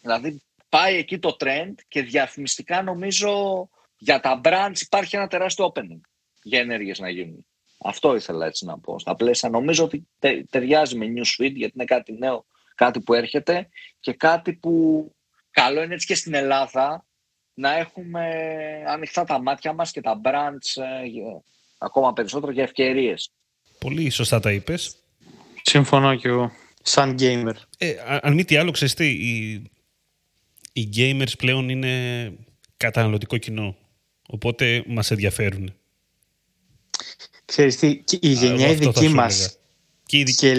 Δηλαδή 0.00 0.42
πάει 0.68 0.96
εκεί 0.96 1.18
το 1.18 1.36
trend 1.40 1.74
και 1.88 2.02
διαφημιστικά 2.02 2.82
νομίζω 2.82 3.68
για 3.98 4.20
τα 4.20 4.40
brands 4.44 4.80
υπάρχει 4.80 5.16
ένα 5.16 5.26
τεράστιο 5.26 5.72
opening 5.74 6.00
για 6.42 6.60
ενέργειες 6.60 6.98
να 6.98 7.10
γίνουν. 7.10 7.46
Αυτό 7.84 8.14
ήθελα 8.14 8.46
έτσι 8.46 8.64
να 8.64 8.78
πω. 8.78 8.98
Στα 8.98 9.16
πλαίσια 9.16 9.48
νομίζω 9.48 9.84
ότι 9.84 10.08
ταιριάζει 10.50 10.96
με 10.96 11.06
New 11.06 11.24
Suite 11.24 11.54
γιατί 11.54 11.72
είναι 11.74 11.84
κάτι 11.84 12.12
νέο, 12.12 12.46
κάτι 12.74 13.00
που 13.00 13.14
έρχεται 13.14 13.68
και 14.00 14.12
κάτι 14.12 14.52
που 14.52 15.04
καλό 15.50 15.82
είναι 15.82 15.94
έτσι 15.94 16.06
και 16.06 16.14
στην 16.14 16.34
Ελλάδα 16.34 17.06
να 17.54 17.76
έχουμε 17.76 18.24
ανοιχτά 18.86 19.24
τα 19.24 19.42
μάτια 19.42 19.72
μας 19.72 19.90
και 19.90 20.00
τα 20.00 20.20
brands 20.24 20.82
ε, 20.82 21.40
ακόμα 21.78 22.12
περισσότερο 22.12 22.52
για 22.52 22.62
ευκαιρίες. 22.62 23.30
Πολύ 23.78 24.10
σωστά 24.10 24.40
τα 24.40 24.52
είπες. 24.52 24.99
Συμφωνώ 25.70 26.14
και 26.14 26.28
εγώ. 26.28 26.52
Σαν 26.82 27.16
gamer. 27.18 27.54
Ε, 27.78 27.94
αν 28.20 28.34
μη 28.34 28.44
τι 28.44 28.56
άλλο, 28.56 28.70
ξέρεις 28.70 28.94
τι, 28.94 29.06
οι, 29.06 29.62
οι 30.72 30.88
gamers 30.96 31.32
πλέον 31.38 31.68
είναι 31.68 32.32
καταναλωτικό 32.76 33.36
κοινό. 33.36 33.76
Οπότε 34.28 34.82
μας 34.86 35.10
ενδιαφέρουν. 35.10 35.74
Ξέρεις 37.44 37.76
τι, 37.76 38.02
η 38.20 38.28
γενιά 38.28 38.68
η 38.68 38.74
δική 38.74 39.08
μας 39.08 39.58
και, 40.06 40.22
και, 40.22 40.54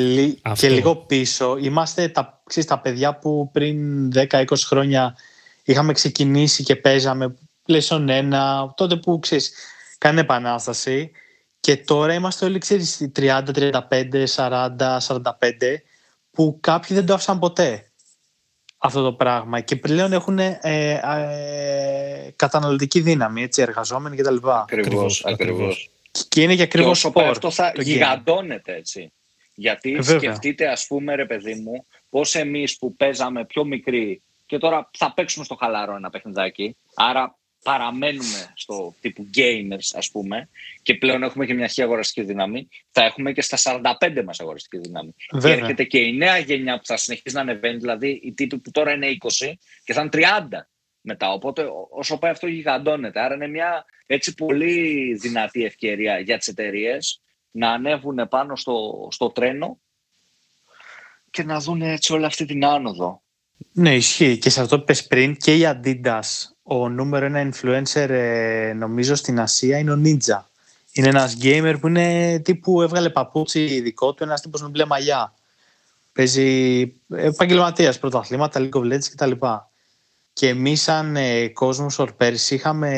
και, 0.56 0.70
λίγο 0.70 0.96
πίσω, 0.96 1.58
είμαστε 1.58 2.10
τα, 2.10 2.42
ξέρεις, 2.46 2.70
τα 2.70 2.80
παιδιά 2.80 3.16
που 3.16 3.50
πριν 3.52 4.10
10-20 4.30 4.44
χρόνια 4.56 5.16
είχαμε 5.64 5.94
ξεκινήσει 5.94 6.64
και 6.64 6.76
παίζαμε 6.76 7.36
πλαίσιον 7.64 8.10
ένα, 8.10 8.74
τότε 8.78 8.96
που 8.96 9.20
ξέρεις, 9.20 9.54
κάνει 9.98 10.20
επανάσταση 10.20 11.12
και 11.62 11.78
τώρα 11.78 12.14
είμαστε 12.14 12.46
όλοι 12.46 12.58
ξέρεις 12.58 13.12
30, 13.20 13.42
35, 13.56 14.26
40, 14.36 14.98
45 15.08 15.22
που 16.32 16.58
κάποιοι 16.62 16.96
δεν 16.96 17.06
το 17.06 17.14
άφησαν 17.14 17.40
ποτέ 17.40 17.92
αυτό 18.84 19.04
το 19.04 19.14
πράγμα 19.14 19.60
και 19.60 19.76
πλέον 19.76 20.14
έχουν 20.14 20.40
ε, 20.40 20.60
ε, 20.62 22.32
καταναλωτική 22.36 23.00
δύναμη, 23.00 23.44
έτσι, 23.44 23.62
εργαζόμενοι 23.62 24.16
κτλ. 24.16 24.36
Ακριβώς, 24.44 25.26
ακριβώς. 25.26 25.90
Και 26.30 26.42
είναι 26.42 26.56
και 26.56 26.62
ακριβώς 26.62 27.02
και 27.02 27.08
όσο 27.08 27.30
αυτό 27.30 27.52
θα 27.52 27.74
γιγαντώνεται 27.76 28.76
έτσι. 28.76 29.12
Γιατί 29.56 29.94
ε, 29.94 30.02
σκεφτείτε 30.02 30.68
ας 30.68 30.88
πούμε 30.88 31.16
ρε 31.16 31.26
παιδί 31.26 31.54
μου 31.54 31.86
πώς 32.10 32.36
εμείς 32.36 32.78
που 32.78 32.96
παίζαμε 32.96 33.46
πιο 33.46 33.64
μικροί 33.64 34.22
και 34.46 34.58
τώρα 34.58 34.90
θα 34.98 35.14
παίξουμε 35.14 35.46
στο 35.46 35.56
χαλαρό 35.56 35.96
ένα 35.96 36.10
παιχνιδάκι 36.10 36.76
άρα 36.94 37.38
παραμένουμε 37.64 38.54
στο 38.56 38.96
τύπου 39.02 39.30
gamers 39.36 39.90
ας 39.94 40.10
πούμε 40.12 40.50
και 40.82 40.96
πλέον 40.96 41.24
έχουμε 41.24 41.46
και 41.46 41.54
μια 41.54 41.64
αρχή 41.64 41.82
αγοραστική 41.82 42.22
δύναμη 42.22 42.68
θα 42.92 43.04
έχουμε 43.04 43.32
και 43.32 43.42
στα 43.42 43.82
45 44.00 44.24
μας 44.26 44.40
αγοραστική 44.40 44.78
δύναμη 44.78 45.16
Βέβαια. 45.32 45.56
και 45.56 45.62
έρχεται 45.62 45.84
και 45.84 46.00
η 46.00 46.14
νέα 46.14 46.38
γενιά 46.38 46.78
που 46.78 46.86
θα 46.86 46.98
συνεχίσει 46.98 47.36
να 47.36 47.42
ανεβαίνει 47.42 47.78
δηλαδή 47.78 48.20
οι 48.24 48.34
τύποι 48.34 48.58
που 48.58 48.72
τώρα 48.72 48.92
είναι 48.92 49.08
20 49.42 49.54
και 49.84 49.94
θα 49.94 50.02
είναι 50.02 50.10
30 50.14 50.48
μετά 51.02 51.32
οπότε 51.32 51.68
όσο 51.90 52.18
πάει 52.18 52.32
αυτό 52.32 52.48
γιγαντώνεται 52.48 53.20
άρα 53.20 53.36
είναι 53.36 53.48
μια 53.48 53.86
έτσι 54.06 54.34
πολύ 54.34 55.14
δυνατή 55.14 55.64
ευκαιρία 55.64 56.20
για 56.20 56.38
τις 56.38 56.48
εταιρείες 56.48 57.22
να 57.52 57.72
ανέβουν 57.72 58.28
πάνω 58.30 58.56
στο, 58.56 59.08
στο 59.12 59.30
τρένο 59.30 59.80
και 61.32 61.44
να 61.44 61.60
δουν 61.60 61.82
έτσι 61.82 62.14
όλη 62.14 62.26
αυτή 62.26 62.46
την 62.46 62.66
άνοδο. 62.66 63.22
Ναι, 63.72 63.96
ισχύει. 63.96 64.38
Και 64.38 64.50
σε 64.50 64.62
αυτό 64.62 64.76
που 64.76 64.82
είπες 64.82 65.08
πριν 65.08 65.38
και 65.38 65.56
η 65.56 65.62
Adidas 65.66 66.22
ο 66.64 66.90
νούμερο 66.90 67.26
ένα 67.26 67.50
influencer 67.50 68.10
ε, 68.10 68.74
νομίζω 68.74 69.16
στην 69.16 69.40
Ασία 69.40 69.78
είναι 69.78 69.92
ο 69.92 70.02
Ninja. 70.04 70.42
Είναι 70.92 71.08
ένας 71.08 71.38
gamer 71.42 71.76
που 71.80 71.88
είναι 71.88 72.40
τύπου 72.40 72.82
έβγαλε 72.82 73.10
παπούτσι 73.10 73.82
δικό 73.82 74.14
του, 74.14 74.24
ένας 74.24 74.42
τύπος 74.42 74.62
με 74.62 74.68
μπλε 74.68 74.86
μαλλιά. 74.86 75.34
Παίζει 76.14 76.82
επαγγελματίας 77.10 78.00
πρωταθλήματα, 78.00 78.60
League 78.60 78.80
of 78.80 78.94
Legends 78.94 79.08
κτλ. 79.16 79.32
Και 80.34 80.48
εμείς, 80.48 80.82
σαν 80.82 81.16
ε, 81.16 81.48
κόσμος, 81.48 82.00
πέρσι 82.18 82.56
είχαμε 82.56 82.90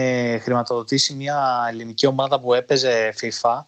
χρηματοδοτήσει 0.41 1.13
μια 1.13 1.67
ελληνική 1.69 2.05
ομάδα 2.05 2.39
που 2.39 2.53
έπαιζε 2.53 3.13
FIFA 3.21 3.59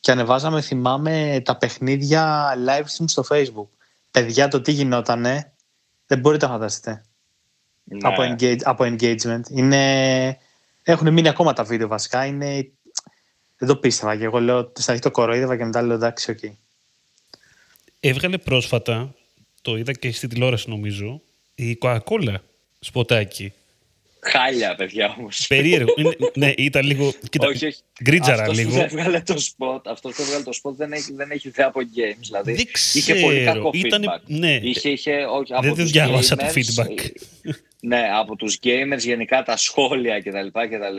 και 0.00 0.10
ανεβάζαμε, 0.10 0.60
θυμάμαι, 0.60 1.42
τα 1.44 1.56
παιχνίδια 1.56 2.52
live 2.66 2.84
stream 2.84 3.04
στο 3.06 3.24
Facebook. 3.28 3.68
Παιδιά, 4.10 4.48
το 4.48 4.60
τι 4.60 4.72
γινότανε, 4.72 5.52
δεν 6.06 6.18
μπορείτε 6.18 6.46
να 6.46 6.52
φανταστείτε 6.52 7.02
ναι. 7.88 8.08
από, 8.08 8.22
engage, 8.22 8.60
από 8.62 8.84
engagement. 8.84 9.50
Είναι, 9.50 10.38
έχουν 10.82 11.12
μείνει 11.12 11.28
ακόμα 11.28 11.52
τα 11.52 11.64
βίντεο 11.64 11.88
βασικά. 11.88 12.24
Είναι, 12.24 12.70
δεν 13.58 13.68
το 13.68 13.76
πίστευα 13.76 14.16
και 14.16 14.24
εγώ 14.24 14.40
λέω 14.40 14.72
στην 14.74 14.84
αρχή 14.86 15.02
το 15.02 15.10
κορόιδευα 15.10 15.56
και 15.56 15.64
μετά 15.64 15.82
λέω 15.82 15.96
εντάξει, 15.96 16.30
ok. 16.30 16.38
Okay. 16.42 16.52
Έβγαλε 18.00 18.38
πρόσφατα, 18.38 19.14
το 19.62 19.76
είδα 19.76 19.92
και 19.92 20.12
στην 20.12 20.28
τηλεόραση 20.28 20.70
νομίζω, 20.70 21.20
η 21.54 21.78
Coca-Cola 21.80 22.34
σποτάκι. 22.80 23.52
Χάλια, 24.20 24.74
παιδιά 24.74 25.14
όμως. 25.18 25.46
Περίεργο. 25.46 25.94
ναι, 26.34 26.52
ήταν 26.56 26.86
λίγο. 26.86 27.12
Κοίτα, 27.30 27.46
όχι, 27.46 27.66
όχι. 27.66 27.78
Κρίντζαρα 28.02 28.42
αυτός 28.42 28.56
λίγο. 28.56 28.70
Αυτό 28.70 28.86
που 28.86 28.98
έβγαλε 28.98 29.20
το 29.20 29.38
σποτ, 29.38 29.88
αυτός 29.88 30.14
που 30.14 30.22
έβγαλε 30.22 30.44
το 30.44 30.52
σποτ 30.52 30.76
δεν 30.76 30.92
έχει, 30.92 31.12
δεν 31.12 31.30
έχει 31.30 31.48
ιδέα 31.48 31.66
από 31.66 31.80
games. 31.80 32.20
Δηλαδή, 32.20 32.52
δεν 32.52 32.66
ξέρω. 32.72 33.18
Είχε 33.18 33.26
πολύ 33.26 33.44
κακό 33.44 33.70
feedback. 33.74 34.20
Ναι. 34.26 34.58
Είχε, 34.62 34.88
είχε, 34.88 35.24
όχι, 35.24 35.52
δεν 35.60 35.74
το 35.74 35.84
διάβασα 35.84 36.36
το 36.36 36.46
feedback. 36.54 37.10
Ναι, 37.86 38.10
από 38.12 38.36
τους 38.36 38.58
gamers 38.62 38.98
γενικά 38.98 39.42
τα 39.42 39.56
σχόλια 39.56 40.20
κτλ. 40.20 40.46
κτλ 40.46 40.98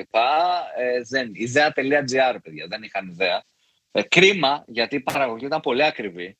ε, 0.78 1.02
δεν, 1.10 1.32
ιδέα.gr, 1.34 2.38
παιδιά, 2.44 2.68
δεν 2.68 2.84
είχαν 2.84 3.08
ιδέα. 3.08 3.44
Ε, 3.92 4.02
κρίμα, 4.02 4.64
γιατί 4.68 4.96
η 4.96 5.00
παραγωγή 5.00 5.46
ήταν 5.46 5.60
πολύ 5.60 5.84
ακριβή. 5.84 6.38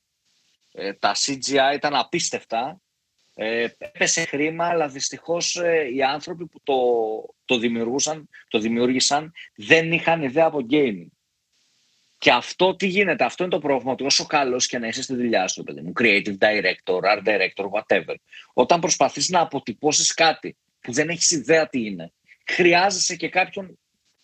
Ε, 0.72 0.94
τα 0.94 1.16
CGI 1.16 1.76
ήταν 1.76 1.96
απίστευτα. 1.96 2.82
Ε, 3.34 3.68
έπεσε 3.78 4.26
χρήμα, 4.26 4.66
αλλά 4.66 4.88
δυστυχώς 4.88 5.56
ε, 5.56 5.90
οι 5.94 6.04
άνθρωποι 6.04 6.46
που 6.46 6.60
το, 6.64 6.76
το, 7.46 7.58
δημιουργούσαν, 7.58 8.30
το 8.48 8.60
δημιούργησαν 8.60 9.32
δεν 9.56 9.92
είχαν 9.92 10.24
ιδέα 10.24 10.46
από 10.46 10.66
gaming. 10.70 11.08
Και 12.18 12.32
αυτό 12.32 12.76
τι 12.76 12.88
γίνεται, 12.88 13.24
αυτό 13.24 13.44
είναι 13.44 13.52
το 13.52 13.60
πρόβλημα 13.60 13.92
ότι 13.92 14.04
όσο 14.04 14.26
καλός 14.26 14.68
και 14.68 14.78
να 14.78 14.88
είσαι 14.88 15.02
στη 15.02 15.16
δουλειά 15.16 15.48
σου, 15.48 15.64
παιδί 15.64 15.82
μου, 15.82 15.92
creative 16.00 16.38
director, 16.38 17.00
art 17.02 17.24
director, 17.24 17.66
whatever, 17.72 18.16
όταν 18.54 18.80
προσπαθείς 18.80 19.30
να 19.30 19.40
αποτυπώσεις 19.40 20.14
κάτι 20.14 20.58
που 20.82 20.92
δεν 20.92 21.10
έχεις 21.10 21.32
ιδέα 21.32 21.70
τι 21.70 21.86
είναι, 21.86 22.12
χρειάζεσαι 22.46 23.16
και 23.16 23.30
κάποιον 23.30 23.78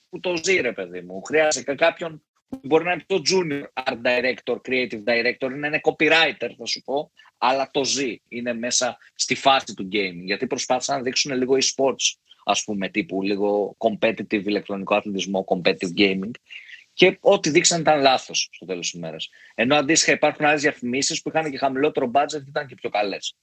που 0.10 0.20
το 0.20 0.36
ζει, 0.44 0.62
ρε 0.62 0.72
παιδί 0.72 1.02
μου. 1.02 1.22
Χρειάζεσαι 1.22 1.64
και 1.64 1.76
κάποιον 1.76 2.24
που 2.50 2.60
μπορεί 2.64 2.84
να 2.84 2.92
είναι 2.92 3.04
πιο 3.08 3.22
junior 3.30 3.84
art 3.84 4.02
director, 4.02 4.56
creative 4.68 5.04
director, 5.04 5.50
να 5.58 5.68
είναι 5.68 5.80
copywriter, 5.84 6.50
θα 6.58 6.66
σου 6.66 6.82
πω, 6.82 7.12
αλλά 7.38 7.70
το 7.72 7.84
ζει. 7.84 8.22
Είναι 8.28 8.54
μέσα 8.54 8.98
στη 9.16 9.36
φάση 9.36 9.74
του 9.74 9.88
gaming. 9.92 10.24
Γιατί 10.24 10.48
προσπάθησαν 10.48 10.98
να 10.98 11.04
δείξουν 11.04 11.38
λίγο 11.38 11.56
e-sports, 11.56 12.16
ας 12.44 12.64
πούμε, 12.64 12.90
τύπου 12.90 13.22
λίγο 13.22 13.76
competitive 13.78 14.44
ηλεκτρονικό 14.46 14.96
αθλητισμό, 14.96 15.46
competitive 15.48 16.00
gaming 16.00 16.32
και 16.94 17.18
ό,τι 17.20 17.50
δείξαν 17.50 17.82
ήταν 17.82 18.02
λάθος 18.02 18.50
στο 18.52 18.66
τέλος 18.66 18.92
της 18.92 19.00
ημέρας. 19.00 19.30
Ενώ 19.56 19.76
αντίστοιχα 19.76 20.12
υπάρχουν 20.12 20.46
άλλες 20.46 20.62
διαφημίσεις 20.62 21.22
που 21.22 21.30
είχαν 21.30 21.52
και 21.52 21.58
χαμηλότερο 21.58 22.12
budget 22.14 22.44
και 22.44 22.50
ήταν 22.50 22.68
και 22.68 22.76
πιο 22.76 22.90
καλές 22.90 23.36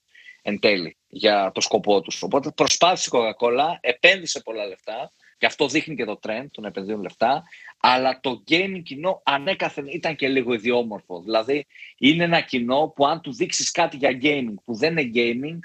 εν 0.43 0.59
τέλει 0.61 0.97
για 1.09 1.51
το 1.55 1.61
σκοπό 1.61 2.01
τους. 2.01 2.23
Οπότε 2.23 2.51
προσπάθησε 2.51 3.11
η 3.13 3.19
Coca-Cola, 3.19 3.77
επένδυσε 3.81 4.41
πολλά 4.41 4.67
λεφτά 4.67 5.13
και 5.39 5.47
αυτό 5.47 5.69
δείχνει 5.69 5.95
και 5.95 6.05
το 6.05 6.19
trend 6.23 6.47
των 6.51 6.65
επενδύων 6.65 7.03
λεφτά. 7.03 7.43
Αλλά 7.81 8.21
το 8.21 8.43
gaming 8.51 8.83
κοινό 8.83 9.23
ανέκαθεν 9.25 9.87
ήταν 9.87 10.17
και 10.17 10.29
λίγο 10.29 10.53
ιδιόμορφο. 10.53 11.23
Δηλαδή 11.23 11.67
είναι 11.99 12.25
ένα 12.25 12.41
κοινό 12.41 12.93
που 12.97 13.07
αν 13.07 13.21
του 13.21 13.35
δείξεις 13.35 13.71
κάτι 13.71 13.97
για 13.97 14.19
gaming 14.23 14.55
που 14.65 14.75
δεν 14.75 14.97
είναι 14.97 15.11
gaming, 15.15 15.59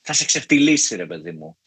θα 0.00 0.12
σε 0.12 0.24
ξεφτυλίσει, 0.24 0.96
ρε 0.96 1.06
παιδί 1.06 1.32
μου. 1.32 1.58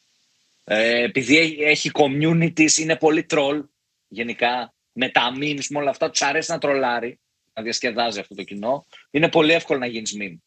Ε, 0.64 1.04
επειδή 1.04 1.58
έχει 1.60 1.92
communities, 1.94 2.78
είναι 2.78 2.96
πολύ 2.96 3.26
troll 3.30 3.64
γενικά 4.08 4.74
με 4.93 5.10
τα 5.10 5.32
memes, 5.39 5.65
με 5.69 5.79
όλα 5.79 5.89
αυτά, 5.89 6.10
τους 6.10 6.21
αρέσει 6.21 6.51
να 6.51 6.58
τρολάρει, 6.58 7.19
να 7.53 7.63
διασκεδάζει 7.63 8.19
αυτό 8.19 8.36
το 8.36 8.43
κοινό. 8.43 8.86
Είναι 9.12 9.29
πολύ 9.29 9.53
εύκολο 9.53 9.79
να 9.79 9.86
γίνεις 9.86 10.15
meme. 10.19 10.38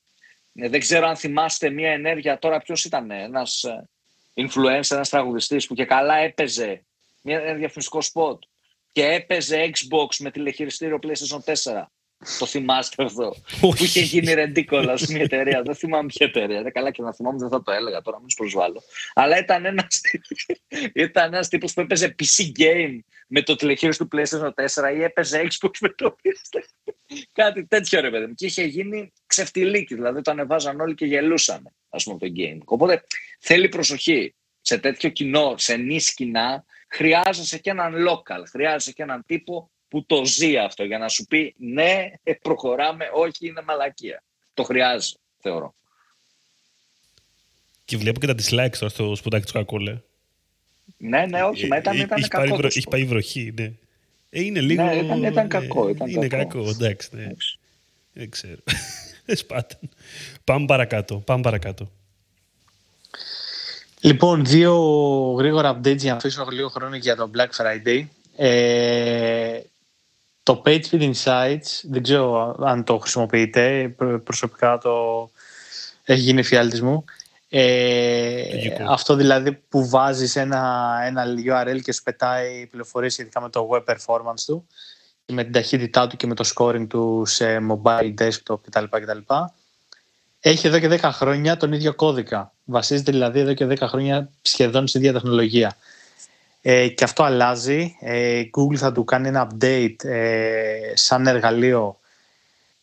Ε, 0.55 0.69
δεν 0.69 0.81
ξέρω 0.81 1.07
αν 1.07 1.17
θυμάστε 1.17 1.71
μια 1.71 1.91
ενέργεια 1.91 2.39
τώρα, 2.39 2.59
ποιος 2.59 2.85
ήταν 2.85 3.11
ένας 3.11 3.63
ε, 3.63 3.89
influencer, 4.35 4.91
ένας 4.91 5.09
τραγουδιστής 5.09 5.67
που 5.67 5.75
και 5.75 5.85
καλά 5.85 6.17
έπαιζε 6.17 6.85
μια, 7.23 7.41
ένα 7.41 7.55
διαφημιστικό 7.55 7.99
spot 8.13 8.39
και 8.93 9.07
έπαιζε 9.07 9.71
Xbox 9.71 10.17
με 10.19 10.31
τηλεχειριστήριο 10.31 10.99
PlayStation 11.03 11.53
4 11.53 11.83
Το 12.39 12.47
θυμάστε 12.47 13.05
αυτό; 13.05 13.35
που 13.61 13.75
είχε 13.79 14.01
γίνει 14.01 14.35
ρεντίκολα 14.35 14.99
μια 15.09 15.23
εταιρεία. 15.23 15.63
δεν 15.63 15.75
θυμάμαι 15.75 16.07
ποια 16.07 16.27
εταιρεία. 16.27 16.63
Δεν 16.63 16.73
καλά 16.73 16.91
και 16.91 17.03
να 17.03 17.15
θυμάμαι 17.15 17.39
δεν 17.39 17.49
θα 17.49 17.63
το 17.63 17.73
έλεγα 17.73 18.03
τώρα, 18.03 18.19
μην 18.19 18.29
του 18.29 18.35
προσβάλλω. 18.35 18.83
Αλλά 19.15 19.39
ήταν 19.39 19.65
ένας 19.65 20.01
ήταν 21.07 21.35
ένας 21.35 21.49
τύπος 21.49 21.73
που 21.73 21.81
έπαιζε 21.81 22.15
PC 22.19 22.61
game 22.61 22.99
με 23.27 23.43
το 23.43 23.57
τηλεχείριο 23.57 23.97
του 23.97 24.09
PlayStation 24.13 24.51
4 24.93 24.97
ή 24.97 25.03
έπαιζε 25.03 25.47
Xbox 25.51 25.71
με 25.81 25.89
το 25.89 26.17
PlayStation. 26.23 26.93
Κάτι 27.33 27.67
τέτοιο 27.67 28.01
ρε 28.01 28.11
παιδί 28.11 28.27
μου. 28.27 28.35
Και 28.35 28.47
είχε 28.47 28.65
γίνει 28.65 29.13
ξεφτιλίκι. 29.27 29.95
Δηλαδή 29.95 30.23
το 30.23 30.31
ανεβάζαν 30.31 30.81
όλοι 30.81 30.95
και 30.95 31.07
γελούσαν 31.07 31.75
ας 31.89 32.05
πούμε 32.05 32.19
το 32.19 32.27
game. 32.37 32.59
Οπότε 32.65 33.03
θέλει 33.39 33.69
προσοχή 33.69 34.35
σε 34.61 34.79
τέτοιο 34.79 35.09
κοινό, 35.09 35.55
σε 35.57 35.77
νη 35.77 36.01
σκηνά, 36.01 36.65
χρειάζεσαι 36.89 37.59
και 37.59 37.71
έναν 37.71 37.95
local, 38.09 38.43
χρειάζεσαι 38.49 38.93
και 38.93 39.03
έναν 39.03 39.25
τύπο 39.27 39.71
που 39.89 40.07
το 40.07 40.25
ζει 40.25 40.57
αυτό 40.57 40.85
για 40.85 40.99
να 40.99 41.09
σου 41.09 41.25
πει 41.25 41.55
ναι, 41.59 42.11
ε, 42.23 42.33
προχωράμε, 42.33 43.11
όχι, 43.13 43.47
είναι 43.47 43.63
μαλακία. 43.63 44.23
Το 44.55 44.63
χρειάζεται, 44.63 45.21
θεωρώ. 45.39 45.75
Και 47.85 47.97
βλέπω 47.97 48.21
και 48.21 48.27
τα 48.27 48.35
dislikes 48.35 48.77
τώρα 48.79 48.89
στο 48.89 49.15
σπουδάκι 49.15 49.47
του 49.47 49.53
Κακούλε. 49.53 50.01
Ναι, 50.97 51.27
ναι, 51.27 51.43
όχι, 51.43 51.67
μα 51.67 51.77
ήταν, 51.77 51.97
ήταν 51.97 52.29
κακό. 52.29 52.57
Βρω, 52.57 52.67
έχει 52.67 52.87
πάει 52.91 53.05
βροχή, 53.05 53.53
ναι. 53.57 53.73
Ε, 54.31 54.43
είναι 54.43 54.61
λίγο... 54.61 54.83
Ναι, 54.83 54.95
ήταν, 54.95 55.23
ήταν 55.23 55.49
κακό. 55.49 55.89
Ήταν 55.89 56.09
είναι 56.09 56.27
κακό, 56.27 56.49
κακό 56.49 56.69
εντάξει, 56.69 57.09
ναι. 57.13 57.27
Δεν 58.13 58.31
ξέρω. 58.31 58.61
Δεν 59.27 59.37
σπάταν. 59.37 59.79
Πάμε 60.45 60.67
παρακάτω, 60.67 61.17
πάμε 61.17 61.43
παρακάτω. 61.43 61.91
Λοιπόν, 64.01 64.45
δύο 64.45 64.75
γρήγορα 65.39 65.79
updates 65.79 65.97
για 65.97 66.11
να 66.11 66.17
αφήσω 66.17 66.47
λίγο 66.51 66.69
χρόνο 66.69 66.97
για 66.97 67.17
το 67.17 67.31
Black 67.35 67.63
Friday. 67.63 68.05
Ε, 68.37 69.61
το 70.43 70.63
PageSpeed 70.65 71.13
Insights, 71.13 71.81
δεν 71.83 72.03
ξέρω 72.03 72.57
αν 72.61 72.85
το 72.85 72.99
χρησιμοποιείτε, 72.99 73.95
προσωπικά 74.25 74.79
το 74.79 75.31
έχει 76.05 76.21
γίνει 76.21 76.43
φιάλτης 76.43 76.83
μου. 76.83 77.05
Ε, 77.49 78.85
αυτό 78.89 79.15
δηλαδή 79.15 79.53
που 79.53 79.89
βάζεις 79.89 80.37
ένα, 80.37 80.93
ένα 81.05 81.25
URL 81.47 81.81
και 81.83 81.93
σου 81.93 82.03
πετάει 82.03 82.67
πληροφορίες 82.67 83.13
σχετικά 83.13 83.41
με 83.41 83.49
το 83.49 83.69
web 83.73 83.95
performance 83.95 84.41
του 84.47 84.67
και 85.25 85.33
με 85.33 85.43
την 85.43 85.53
ταχύτητά 85.53 86.07
του 86.07 86.17
και 86.17 86.27
με 86.27 86.35
το 86.35 86.51
scoring 86.55 86.87
του 86.89 87.23
σε 87.27 87.59
mobile, 87.71 88.15
desktop 88.19 88.61
κτλ. 88.63 88.85
κτλ. 88.91 89.35
Έχει 90.41 90.67
εδώ 90.67 90.79
και 90.79 90.99
10 91.01 91.11
χρόνια 91.13 91.57
τον 91.57 91.73
ίδιο 91.73 91.95
κώδικα. 91.95 92.53
Βασίζεται 92.65 93.13
δηλαδή 93.13 93.41
εδώ 93.41 93.55
και 93.55 93.67
10 93.67 93.77
χρόνια 93.81 94.31
σχεδόν 94.43 94.87
στην 94.87 95.01
ίδια 95.01 95.13
τεχνολογία. 95.13 95.77
Ε, 96.63 96.89
και 96.89 97.05
αυτό 97.05 97.23
αλλάζει. 97.23 97.97
Ε, 98.01 98.43
Google 98.59 98.77
θα 98.77 98.93
του 98.93 99.05
κάνει 99.05 99.29
ένα 99.29 99.51
update 99.51 100.05
ε, 100.05 100.93
σαν 100.95 101.27
εργαλείο 101.27 101.99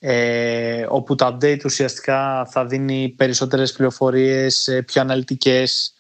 ε, 0.06 0.86
όπου 0.90 1.16
το 1.16 1.26
update 1.28 1.66
ουσιαστικά 1.66 2.46
θα 2.46 2.66
δίνει 2.66 3.10
περισσότερες 3.10 3.72
πληροφορίες, 3.72 4.68
ε, 4.68 4.82
πιο 4.82 5.02
αναλυτικές 5.02 5.94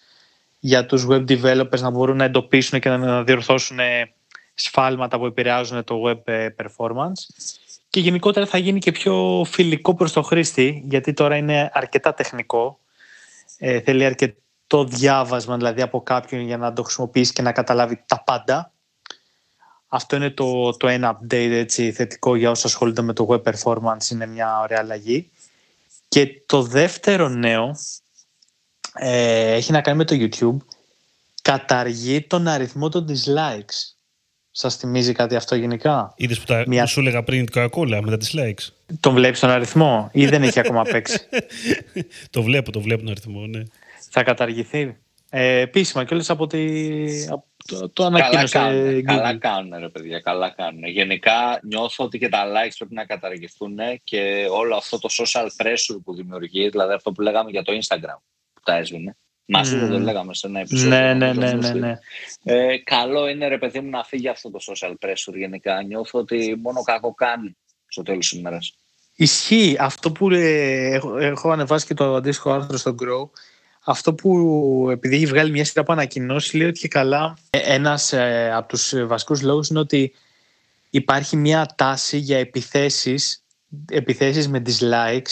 για 0.59 0.85
τους 0.85 1.07
web 1.09 1.25
developers 1.29 1.79
να 1.79 1.89
μπορούν 1.89 2.17
να 2.17 2.23
εντοπίσουν 2.23 2.79
και 2.79 2.89
να 2.89 3.23
διορθώσουν 3.23 3.77
σφάλματα 4.53 5.17
που 5.17 5.25
επηρεάζουν 5.25 5.83
το 5.83 6.01
web 6.05 6.33
performance. 6.35 7.45
Και 7.89 7.99
γενικότερα 7.99 8.45
θα 8.45 8.57
γίνει 8.57 8.79
και 8.79 8.91
πιο 8.91 9.45
φιλικό 9.49 9.95
προς 9.95 10.11
το 10.11 10.21
χρήστη 10.21 10.83
γιατί 10.87 11.13
τώρα 11.13 11.35
είναι 11.35 11.69
αρκετά 11.73 12.13
τεχνικό. 12.13 12.79
Ε, 13.57 13.79
θέλει 13.79 14.05
αρκετό 14.05 14.83
διάβασμα 14.83 15.57
δηλαδή 15.57 15.81
από 15.81 16.01
κάποιον 16.01 16.41
για 16.41 16.57
να 16.57 16.73
το 16.73 16.83
χρησιμοποιήσει 16.83 17.33
και 17.33 17.41
να 17.41 17.51
καταλάβει 17.51 18.03
τα 18.05 18.23
πάντα 18.23 18.72
αυτό 19.95 20.15
είναι 20.15 20.29
το, 20.29 20.77
το 20.77 20.87
ένα 20.87 21.19
update 21.19 21.51
έτσι, 21.51 21.91
θετικό 21.91 22.35
για 22.35 22.49
όσους 22.49 22.65
ασχολούνται 22.65 23.01
με 23.01 23.13
το 23.13 23.27
web 23.29 23.41
performance 23.43 24.09
είναι 24.11 24.25
μια 24.25 24.59
ωραία 24.59 24.79
αλλαγή 24.79 25.29
και 26.07 26.41
το 26.45 26.61
δεύτερο 26.61 27.29
νέο 27.29 27.75
ε, 28.93 29.51
έχει 29.51 29.71
να 29.71 29.81
κάνει 29.81 29.97
με 29.97 30.03
το 30.05 30.15
YouTube 30.19 30.65
καταργεί 31.41 32.21
τον 32.21 32.47
αριθμό 32.47 32.89
των 32.89 33.07
dislikes 33.09 33.95
Σας 34.51 34.75
θυμίζει 34.75 35.11
κάτι 35.11 35.35
αυτό 35.35 35.55
γενικά; 35.55 36.13
Είδες 36.15 36.39
που 36.39 36.45
τα 36.45 36.63
Μια... 36.67 36.85
σου 36.85 36.99
έλεγα 36.99 37.23
πριν 37.23 37.45
την 37.45 37.61
Coca-Cola 37.61 37.99
με 38.03 38.17
τα 38.17 38.25
dislikes; 38.25 38.67
Τον 38.99 39.13
βλέπεις 39.13 39.39
τον 39.39 39.49
αριθμό 39.49 40.09
ή 40.13 40.25
δεν 40.31 40.43
έχει 40.43 40.59
ακόμα 40.59 40.83
παίξει; 40.83 41.19
το 42.29 42.43
βλέπω, 42.43 42.71
το 42.71 42.81
βλέπω 42.81 43.01
τον 43.01 43.11
αριθμό, 43.11 43.47
ναι. 43.47 43.63
Θα 44.09 44.23
καταργηθεί. 44.23 44.97
Ε, 45.29 45.59
επίσημα 45.59 46.03
και 46.03 46.13
όλες 46.13 46.29
από, 46.29 46.47
τη... 46.47 46.59
το, 47.65 47.89
το 47.89 48.05
ανακοίνωσε. 48.05 48.57
Καλά 48.57 48.69
κάνουν, 48.69 49.03
καλά 49.03 49.37
κάνουν, 49.37 49.79
ρε 49.79 49.89
παιδιά, 49.89 50.19
καλά 50.19 50.49
κάνουν. 50.49 50.83
Γενικά 50.83 51.59
νιώθω 51.63 52.03
ότι 52.03 52.17
και 52.17 52.29
τα 52.29 52.45
likes 52.45 52.73
πρέπει 52.77 52.93
να 52.93 53.05
καταργηθούν 53.05 53.77
και 54.03 54.47
όλο 54.51 54.75
αυτό 54.75 54.99
το 54.99 55.09
social 55.11 55.47
pressure 55.63 55.99
που 56.03 56.15
δημιουργεί, 56.15 56.69
δηλαδή 56.69 56.93
αυτό 56.93 57.11
που 57.11 57.21
λέγαμε 57.21 57.49
για 57.49 57.63
το 57.63 57.73
Instagram 57.73 58.17
που 58.53 58.61
τα 58.63 58.75
έσβηνε. 58.75 59.15
Μαζί 59.45 59.75
mm. 59.75 59.79
δεν 59.79 59.89
το 59.89 59.99
λέγαμε 59.99 60.33
σε 60.33 60.47
ένα 60.47 60.59
επεισόδιο. 60.59 60.89
Ναι, 60.89 61.13
ναι, 61.13 61.33
ναι, 61.33 61.53
ναι, 61.53 61.73
ναι. 61.73 61.99
Ε, 62.43 62.77
καλό 62.77 63.27
είναι 63.27 63.47
ρε 63.47 63.57
παιδί 63.57 63.79
μου 63.79 63.89
να 63.89 64.03
φύγει 64.03 64.27
αυτό 64.27 64.51
το 64.51 64.59
social 64.61 64.93
pressure 64.99 65.35
γενικά. 65.35 65.83
Νιώθω 65.83 66.19
ότι 66.19 66.59
μόνο 66.61 66.81
κακό 66.81 67.13
κάνει 67.13 67.57
στο 67.87 68.03
τέλος 68.03 68.29
της 68.29 68.39
ημέρας. 68.39 68.77
Ισχύει. 69.15 69.77
Αυτό 69.79 70.11
που 70.11 70.29
ε, 70.29 70.93
έχω, 70.93 71.17
έχω 71.17 71.51
ανεβάσει 71.51 71.85
και 71.85 71.93
το 71.93 72.15
αντίστοιχο 72.15 72.51
άρθρο 72.51 72.77
στο 72.77 72.95
Grow, 73.01 73.29
αυτό 73.85 74.13
που 74.13 74.87
επειδή 74.91 75.15
έχει 75.15 75.25
βγάλει 75.25 75.51
μια 75.51 75.65
σειρά 75.65 75.81
από 75.81 75.91
ανακοινώσεις, 75.91 76.53
λέει 76.53 76.67
ότι 76.67 76.79
και 76.79 76.87
καλά 76.87 77.37
ε, 77.49 77.57
ένας 77.57 78.13
ε, 78.13 78.51
από 78.53 78.67
τους 78.67 78.93
βασικούς 79.05 79.41
λόγους 79.41 79.67
είναι 79.67 79.79
ότι 79.79 80.13
υπάρχει 80.89 81.35
μια 81.37 81.73
τάση 81.75 82.17
για 82.17 82.37
επιθέσεις, 82.37 83.43
επιθέσεις 83.91 84.47
με 84.47 84.61
dislikes 84.65 85.31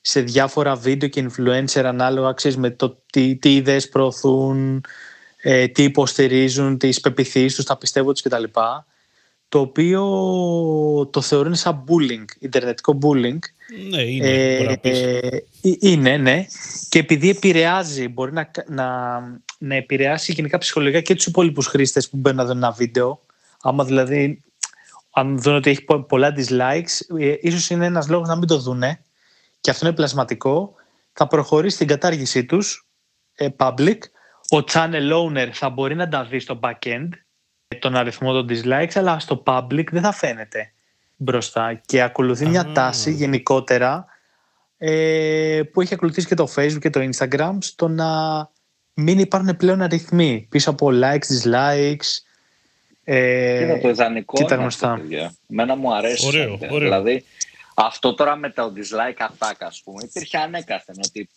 σε 0.00 0.20
διάφορα 0.20 0.74
βίντεο 0.74 1.08
και 1.08 1.26
influencer 1.28 1.82
ανάλογα 1.84 2.32
ξέρεις, 2.32 2.56
με 2.56 2.70
το 2.70 3.02
τι, 3.12 3.36
τι 3.36 3.54
ιδέες 3.54 3.88
προωθούν, 3.88 4.84
ε, 5.36 5.68
τι 5.68 5.82
υποστηρίζουν, 5.82 6.78
τις 6.78 7.00
πεπιθήσεις 7.00 7.54
τους, 7.54 7.64
τα 7.64 7.76
πιστεύω 7.76 8.12
τους 8.12 8.22
κτλ. 8.22 8.44
Το 9.48 9.58
οποίο 9.60 10.02
το 11.12 11.20
θεωρούν 11.20 11.54
σαν 11.54 11.84
bullying, 11.88 12.24
ιντερνετικό 12.38 12.98
bullying. 13.02 13.38
Ναι, 13.90 14.02
είναι. 14.02 14.28
Ε, 14.28 14.78
ε, 14.82 15.40
είναι, 15.60 16.16
ναι. 16.16 16.46
Και 16.88 16.98
επειδή 16.98 17.30
επηρεάζει, 17.30 18.08
μπορεί 18.08 18.32
να, 18.32 18.50
να, 18.66 19.18
να 19.58 19.74
επηρεάσει 19.74 20.32
γενικά 20.32 20.58
ψυχολογικά 20.58 21.00
και 21.00 21.14
τους 21.14 21.26
υπόλοιπους 21.26 21.66
χρήστες 21.66 22.08
που 22.08 22.16
μπαίνουν 22.16 22.38
να 22.38 22.44
δουν 22.44 22.56
ένα 22.56 22.70
βίντεο. 22.70 23.20
Άμα 23.62 23.84
δηλαδή, 23.84 24.42
αν 25.10 25.38
δουν 25.38 25.54
ότι 25.54 25.70
έχει 25.70 25.84
πολλά 26.08 26.34
dislikes, 26.36 27.18
ε, 27.20 27.34
ίσως 27.40 27.70
είναι 27.70 27.86
ένας 27.86 28.08
λόγος 28.08 28.28
να 28.28 28.36
μην 28.36 28.48
το 28.48 28.58
δούνε 28.58 29.00
και 29.60 29.70
αυτό 29.70 29.86
είναι 29.86 29.94
πλασματικό, 29.94 30.74
θα 31.12 31.26
προχωρήσει 31.26 31.74
στην 31.74 31.86
κατάργησή 31.86 32.44
τους 32.44 32.86
ε, 33.34 33.48
public. 33.56 33.98
Ο 34.50 34.64
channel 34.72 35.12
owner 35.12 35.48
θα 35.52 35.70
μπορεί 35.70 35.94
να 35.94 36.08
τα 36.08 36.24
δει 36.24 36.38
στο 36.38 36.60
backend 36.62 37.08
τον 37.78 37.96
αριθμό 37.96 38.32
των 38.32 38.46
dislikes, 38.50 38.92
αλλά 38.94 39.18
στο 39.18 39.42
public 39.46 39.84
δεν 39.90 40.02
θα 40.02 40.12
φαίνεται 40.12 40.72
μπροστά. 41.16 41.80
Και 41.86 42.02
ακολουθεί 42.02 42.46
μια 42.46 42.72
τάση 42.72 43.12
γενικότερα 43.12 44.06
ε, 44.78 45.60
που 45.72 45.80
έχει 45.80 45.94
ακολουθήσει 45.94 46.26
και 46.26 46.34
το 46.34 46.48
Facebook 46.56 46.78
και 46.80 46.90
το 46.90 47.08
Instagram 47.12 47.56
στο 47.60 47.88
να 47.88 48.10
μην 48.94 49.18
υπάρχουν 49.18 49.56
πλέον 49.56 49.82
αριθμοί 49.82 50.46
πίσω 50.50 50.70
από 50.70 50.88
likes, 50.92 51.44
dislikes. 51.44 52.20
Ε, 53.04 53.58
Κοίτα 53.58 53.80
το 53.80 53.88
ιδανικό 53.88 54.40
είναι 54.40 54.64
αυτό, 54.64 54.98
Μένα 55.46 55.76
μου 55.76 55.94
αρέσει. 55.94 56.26
Ωραίο, 56.26 56.58
ωραίο. 56.70 56.78
Δηλαδή, 56.78 57.24
αυτό 57.74 58.14
τώρα 58.14 58.36
με 58.36 58.50
τα 58.50 58.72
dislike 58.76 59.26
attack, 59.26 59.54
ας 59.58 59.82
πούμε, 59.84 60.02
υπήρχε 60.02 60.38
ανέκαθεν 60.38 60.94
ότι 61.06 61.28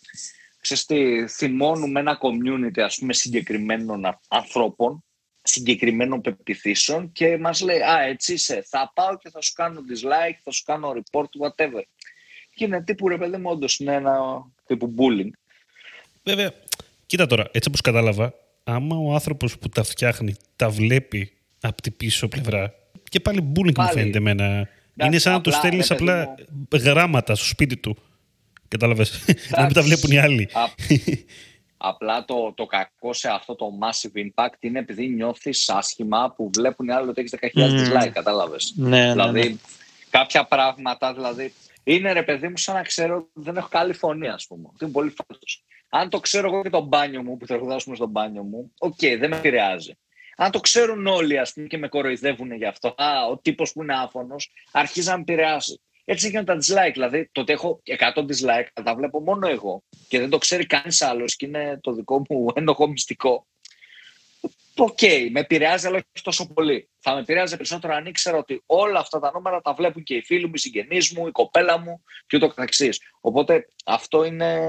ξέρεις 0.60 0.84
τι, 0.86 1.26
θυμώνουμε 1.26 2.00
ένα 2.00 2.18
community, 2.22 2.80
ας 2.80 2.96
πούμε, 2.98 3.12
συγκεκριμένων 3.12 4.18
ανθρώπων, 4.28 5.04
συγκεκριμένων 5.42 6.20
πεπιθήσεων 6.20 7.12
και 7.12 7.38
μας 7.38 7.60
λέει, 7.60 7.80
α, 7.80 8.02
έτσι 8.02 8.32
είσαι, 8.32 8.64
θα 8.68 8.92
πάω 8.94 9.18
και 9.18 9.30
θα 9.30 9.40
σου 9.40 9.52
κάνω 9.52 9.80
dislike, 9.80 10.38
θα 10.44 10.50
σου 10.50 10.62
κάνω 10.64 10.92
report, 10.92 11.24
whatever. 11.24 11.82
Και 12.54 12.64
είναι 12.64 12.82
τύπου, 12.82 13.08
ρε 13.08 13.18
παιδί 13.18 13.36
μου, 13.36 13.50
όντως 13.50 13.78
είναι 13.78 13.94
ένα 13.94 14.18
τύπου 14.66 14.94
bullying. 14.98 15.30
Βέβαια, 16.22 16.52
κοίτα 17.06 17.26
τώρα, 17.26 17.48
έτσι 17.52 17.68
όπως 17.68 17.80
κατάλαβα, 17.80 18.34
άμα 18.64 18.96
ο 18.96 19.12
άνθρωπος 19.12 19.58
που 19.58 19.68
τα 19.68 19.82
φτιάχνει 19.82 20.34
τα 20.56 20.68
βλέπει 20.70 21.32
από 21.60 21.82
την 21.82 21.96
πίσω 21.96 22.28
πλευρά, 22.28 22.74
και 23.08 23.20
πάλι 23.20 23.52
bullying 23.56 23.74
πάλι. 23.74 23.88
μου 23.88 23.94
φαίνεται 23.94 24.18
εμένα 24.18 24.68
είναι 24.94 25.18
σαν 25.18 25.32
να 25.32 25.40
του 25.40 25.52
στέλνεις 25.52 25.90
απλά 25.90 26.34
γράμματα 26.72 27.34
στο 27.34 27.44
σπίτι 27.44 27.76
του. 27.76 27.96
Κατάλαβες; 28.68 29.24
να 29.50 29.64
μην 29.64 29.72
τα 29.72 29.82
βλέπουν 29.82 30.10
οι 30.10 30.18
άλλοι. 30.18 30.48
Απλά 31.82 32.24
το, 32.24 32.52
το 32.56 32.66
κακό 32.66 33.12
σε 33.12 33.28
αυτό 33.28 33.54
το 33.54 33.66
massive 33.82 34.18
impact 34.26 34.54
είναι 34.60 34.78
επειδή 34.78 35.08
νιώθεις 35.08 35.68
άσχημα 35.68 36.32
που 36.36 36.50
βλέπουν 36.54 36.86
οι 36.86 36.92
άλλοι 36.92 37.08
ότι 37.08 37.20
έχεις 37.20 37.34
10.000 37.40 37.62
mm. 37.62 38.04
dislike. 38.04 38.10
Κατάλαβες. 38.12 38.72
Ναι, 38.76 38.88
ναι, 38.88 39.10
δηλαδή, 39.10 39.48
ναι. 39.48 39.56
κάποια 40.10 40.44
πράγματα 40.44 41.14
δηλαδή. 41.14 41.52
Είναι 41.84 42.12
ρε 42.12 42.22
παιδί 42.22 42.48
μου 42.48 42.56
σαν 42.56 42.74
να 42.74 42.82
ξέρω 42.82 43.16
ότι 43.16 43.30
δεν 43.34 43.56
έχω 43.56 43.68
καλή 43.70 43.92
φωνή, 43.92 44.28
ας 44.28 44.46
πούμε. 44.46 44.62
Ότι 44.66 44.84
είναι 44.84 44.92
πολύ 44.92 45.10
φάλτσο. 45.10 45.38
Αν 45.88 46.08
το 46.08 46.20
ξέρω 46.20 46.48
εγώ 46.48 46.62
και 46.62 46.70
το 46.70 46.80
μπάνιο 46.80 47.22
μου 47.22 47.36
που 47.36 47.46
τραγουδάσουμε 47.46 47.96
στο 47.96 48.06
μπάνιο 48.06 48.42
μου, 48.42 48.72
ok, 48.78 48.94
okay, 49.00 49.16
δεν 49.18 49.30
με 49.30 49.36
επηρεάζει. 49.36 49.98
Αν 50.36 50.50
το 50.50 50.60
ξέρουν 50.60 51.06
όλοι 51.06 51.38
ας 51.38 51.52
πούμε, 51.52 51.66
και 51.66 51.78
με 51.78 51.88
κοροϊδεύουν 51.88 52.52
γι' 52.52 52.64
αυτό, 52.64 52.88
α, 52.88 53.26
ο 53.30 53.38
τύπος 53.38 53.72
που 53.72 53.82
είναι 53.82 53.94
άφωνος, 53.94 54.50
αρχίζει 54.72 55.08
να 55.08 55.14
με 55.14 55.20
επηρεάζει. 55.20 55.80
Έτσι 56.12 56.26
είναι 56.26 56.38
και 56.38 56.52
με 56.52 56.58
τα 56.58 56.64
dislike. 56.64 56.92
Δηλαδή, 56.92 57.28
το 57.32 57.40
ότι 57.40 57.52
έχω 57.52 57.82
100 58.14 58.18
dislike, 58.18 58.66
τα 58.84 58.94
βλέπω 58.94 59.20
μόνο 59.20 59.48
εγώ 59.48 59.82
και 60.08 60.18
δεν 60.18 60.30
το 60.30 60.38
ξέρει 60.38 60.66
κανείς 60.66 61.02
άλλος 61.02 61.36
και 61.36 61.46
είναι 61.46 61.78
το 61.82 61.92
δικό 61.92 62.22
μου 62.28 62.46
ένοχο 62.54 62.86
μυστικό. 62.86 63.46
Ok, 64.76 64.98
okay, 65.00 65.28
με 65.30 65.40
επηρεάζει, 65.40 65.86
αλλά 65.86 65.96
όχι 65.96 66.24
τόσο 66.24 66.52
πολύ. 66.52 66.90
Θα 66.98 67.14
με 67.14 67.20
επηρεάζει 67.20 67.56
περισσότερο 67.56 67.94
αν 67.94 68.06
ήξερα 68.06 68.36
ότι 68.36 68.62
όλα 68.66 68.98
αυτά 68.98 69.18
τα 69.18 69.30
νούμερα 69.34 69.60
τα 69.60 69.74
βλέπουν 69.74 70.02
και 70.02 70.14
οι 70.14 70.22
φίλοι 70.22 70.46
μου, 70.46 70.52
οι 70.54 70.58
συγγενείς 70.58 71.12
μου, 71.12 71.26
η 71.26 71.30
κοπέλα 71.30 71.78
μου 71.78 72.02
και 72.26 72.36
ούτω 72.36 72.48
καθεξής. 72.48 73.00
Οπότε 73.20 73.68
αυτό 73.84 74.24
είναι. 74.24 74.68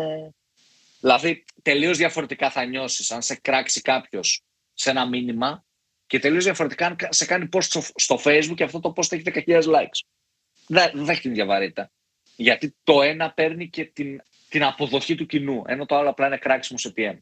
Δηλαδή, 0.99 1.43
τελείως 1.61 1.97
διαφορετικά 1.97 2.49
θα 2.49 2.65
νιώσεις 2.65 3.11
αν 3.11 3.21
σε 3.21 3.35
κράξει 3.35 3.81
κάποιος 3.81 4.41
σε 4.73 4.89
ένα 4.89 5.07
μήνυμα 5.07 5.65
και 6.07 6.19
τελείως 6.19 6.43
διαφορετικά 6.43 6.85
αν 6.85 6.95
σε 7.09 7.25
κάνει 7.25 7.49
post 7.51 7.81
στο, 7.95 8.19
Facebook 8.23 8.55
και 8.55 8.63
αυτό 8.63 8.79
το 8.79 8.93
post 8.95 9.11
έχει 9.11 9.23
10.000 9.25 9.63
likes. 9.63 10.20
Δεν, 10.67 10.91
δεν 10.93 11.09
έχει 11.09 11.21
την 11.21 11.33
διαβαρύτητα. 11.33 11.91
Γιατί 12.35 12.75
το 12.83 13.01
ένα 13.01 13.31
παίρνει 13.31 13.69
και 13.69 13.85
την, 13.85 14.21
την 14.49 14.63
αποδοχή 14.63 15.15
του 15.15 15.25
κοινού, 15.25 15.63
ενώ 15.65 15.85
το 15.85 15.95
άλλο 15.95 16.09
απλά 16.09 16.27
είναι 16.27 16.37
κράξιμο 16.37 16.79
σε 16.79 16.93
PM. 16.97 17.17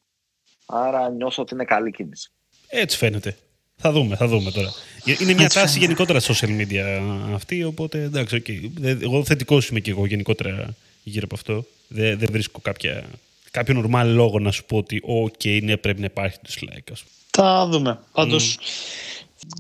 Άρα 0.66 1.10
νιώθω 1.10 1.42
ότι 1.42 1.54
είναι 1.54 1.66
καλή 1.66 1.92
κίνηση. 1.92 2.32
Έτσι 2.68 2.98
φαίνεται. 2.98 3.38
Θα 3.82 3.92
δούμε, 3.92 4.16
θα 4.16 4.28
δούμε 4.28 4.52
τώρα. 4.52 4.74
Είναι 5.20 5.34
μια 5.34 5.50
τάση 5.50 5.80
γενικότερα 5.80 6.20
social 6.20 6.62
media 6.62 7.02
αυτή, 7.34 7.64
οπότε 7.64 8.02
εντάξει, 8.02 8.44
okay. 8.46 8.84
εγώ 9.02 9.24
θετικός 9.26 9.68
είμαι 9.68 9.80
και 9.80 9.92
εγώ 9.92 10.06
γενικότερα 10.06 10.76
γύρω 11.04 11.26
από 11.26 11.36
αυτό. 11.36 11.66
Δεν, 11.88 12.20
δεν 12.20 12.30
βρίσκω 12.32 12.60
κάποια, 12.60 13.04
κάποιο 13.52 13.84
normal 13.86 14.04
λόγο 14.06 14.40
να 14.40 14.52
σου 14.52 14.66
πω 14.66 14.78
ότι 14.78 15.02
ok, 15.08 15.64
ναι, 15.64 15.78
πρέπει 15.78 16.00
να 16.00 16.06
υπάρχει 16.06 16.38
dislike. 16.48 16.94
Θα 17.30 17.68
δούμε. 17.68 18.00
Πάντως, 18.12 18.58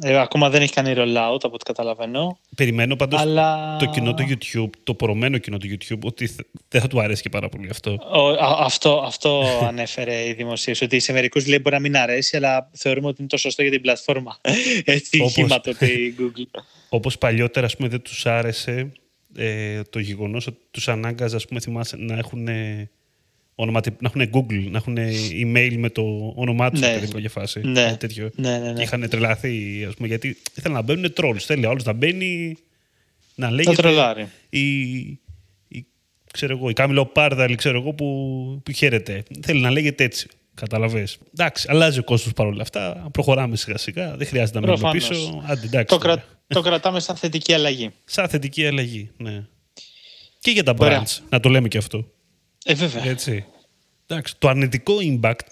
ε, 0.01 0.19
ακόμα 0.19 0.49
δεν 0.49 0.61
έχει 0.61 0.73
κάνει 0.73 0.93
rollout 0.97 1.39
από 1.41 1.53
ό,τι 1.53 1.63
καταλαβαίνω. 1.63 2.37
Περιμένω 2.55 2.95
πάντως 2.95 3.21
αλλά... 3.21 3.75
το 3.79 3.85
κοινό 3.85 4.13
του 4.13 4.23
YouTube, 4.29 4.69
το 4.83 4.93
πορωμένο 4.93 5.37
κοινό 5.37 5.57
του 5.57 5.67
YouTube, 5.67 5.99
ότι 6.03 6.35
δεν 6.67 6.81
θα 6.81 6.87
του 6.87 7.01
αρέσει 7.01 7.21
και 7.21 7.29
πάρα 7.29 7.49
πολύ 7.49 7.69
αυτό. 7.69 7.97
αυτό, 8.59 9.03
αυτό 9.05 9.43
ανέφερε 9.69 10.27
η 10.27 10.33
δημοσίευση. 10.33 10.83
Ότι 10.83 10.99
σε 10.99 11.13
μερικούς 11.13 11.47
λέει 11.47 11.59
μπορεί 11.61 11.75
να 11.75 11.81
μην 11.81 11.97
αρέσει, 11.97 12.37
αλλά 12.37 12.69
θεωρούμε 12.73 13.07
ότι 13.07 13.15
είναι 13.19 13.29
το 13.29 13.37
σωστό 13.37 13.61
για 13.61 13.71
την 13.71 13.81
πλατφόρμα. 13.81 14.37
Έτσι 14.83 15.21
Όπως... 15.21 15.61
το 15.61 15.85
η 15.85 16.15
Google. 16.19 16.61
Όπως 16.89 17.17
παλιότερα, 17.17 17.65
ας 17.65 17.75
πούμε, 17.75 17.87
δεν 17.87 18.01
τους 18.01 18.25
άρεσε 18.25 18.91
ε, 19.35 19.81
το 19.89 19.99
γεγονός 19.99 20.47
ότι 20.47 20.57
τους 20.71 20.87
ανάγκαζε, 20.87 21.35
ας 21.35 21.45
πούμε, 21.45 21.59
θυμάσαι, 21.59 21.95
να 21.97 22.17
έχουν 22.17 22.47
όνομα, 23.61 23.81
να 23.99 24.11
έχουν 24.13 24.29
Google, 24.33 24.67
να 24.69 24.77
έχουν 24.77 24.97
email 25.43 25.75
με 25.77 25.89
το 25.89 26.33
όνομά 26.35 26.69
τους 26.71 26.79
ναι. 26.79 26.99
για 27.17 27.29
φάση. 27.29 27.59
Ναι. 27.63 27.95
Τέτοιο. 27.99 28.29
Ναι, 28.35 28.57
ναι, 28.57 28.71
ναι. 28.71 28.81
είχαν 28.81 29.09
τρελαθεί, 29.09 29.85
ας 29.87 29.93
πούμε, 29.93 30.07
γιατί 30.07 30.37
ήθελαν 30.57 30.77
να 30.77 30.81
μπαίνουν 30.81 31.13
trolls. 31.21 31.39
Θέλει 31.39 31.65
όλος 31.65 31.83
να 31.83 31.93
μπαίνει 31.93 32.57
να 33.35 33.51
λέγεται... 33.51 33.75
Θα 33.75 33.81
τρελάρει. 33.81 34.27
Η, 34.49 34.89
η, 35.67 35.85
ξέρω 36.33 36.57
εγώ, 36.57 36.69
η 36.69 36.73
Κάμιλο 36.73 37.05
Πάρδαλη, 37.05 37.55
ξέρω 37.55 37.79
εγώ, 37.79 37.93
που, 37.93 38.05
που 38.65 38.71
χαίρεται. 38.71 39.23
Θέλει 39.41 39.61
να 39.61 39.71
λέγεται 39.71 40.03
έτσι. 40.03 40.27
Καταλαβέ. 40.53 41.07
Εντάξει, 41.33 41.67
αλλάζει 41.69 41.99
ο 41.99 42.03
κόσμος 42.03 42.33
παρόλα 42.33 42.61
αυτά. 42.61 43.09
Προχωράμε 43.11 43.55
σιγά 43.55 43.77
σιγά. 43.77 44.15
Δεν 44.17 44.27
χρειάζεται 44.27 44.59
να 44.59 44.67
μείνουμε 44.67 44.91
πίσω. 44.91 45.43
Άντε, 45.45 45.65
εντάξει, 45.65 45.95
το, 45.95 45.97
κρα... 45.97 46.23
το 46.47 46.61
κρατάμε 46.61 46.99
σαν 46.99 47.15
θετική 47.15 47.53
αλλαγή. 47.53 47.89
Σαν 48.05 48.27
θετική 48.27 48.67
αλλαγή, 48.67 49.09
ναι. 49.17 49.43
Και 50.39 50.51
για 50.51 50.63
τα 50.63 50.73
brands, 50.79 51.17
να 51.29 51.39
το 51.39 51.49
λέμε 51.49 51.67
και 51.67 51.77
αυτό. 51.77 52.05
Ε, 52.69 52.73
βέβαια. 52.73 53.05
Έτσι. 53.05 53.45
Εντάξει, 54.07 54.33
το 54.37 54.47
αρνητικό 54.47 54.93
impact 55.01 55.45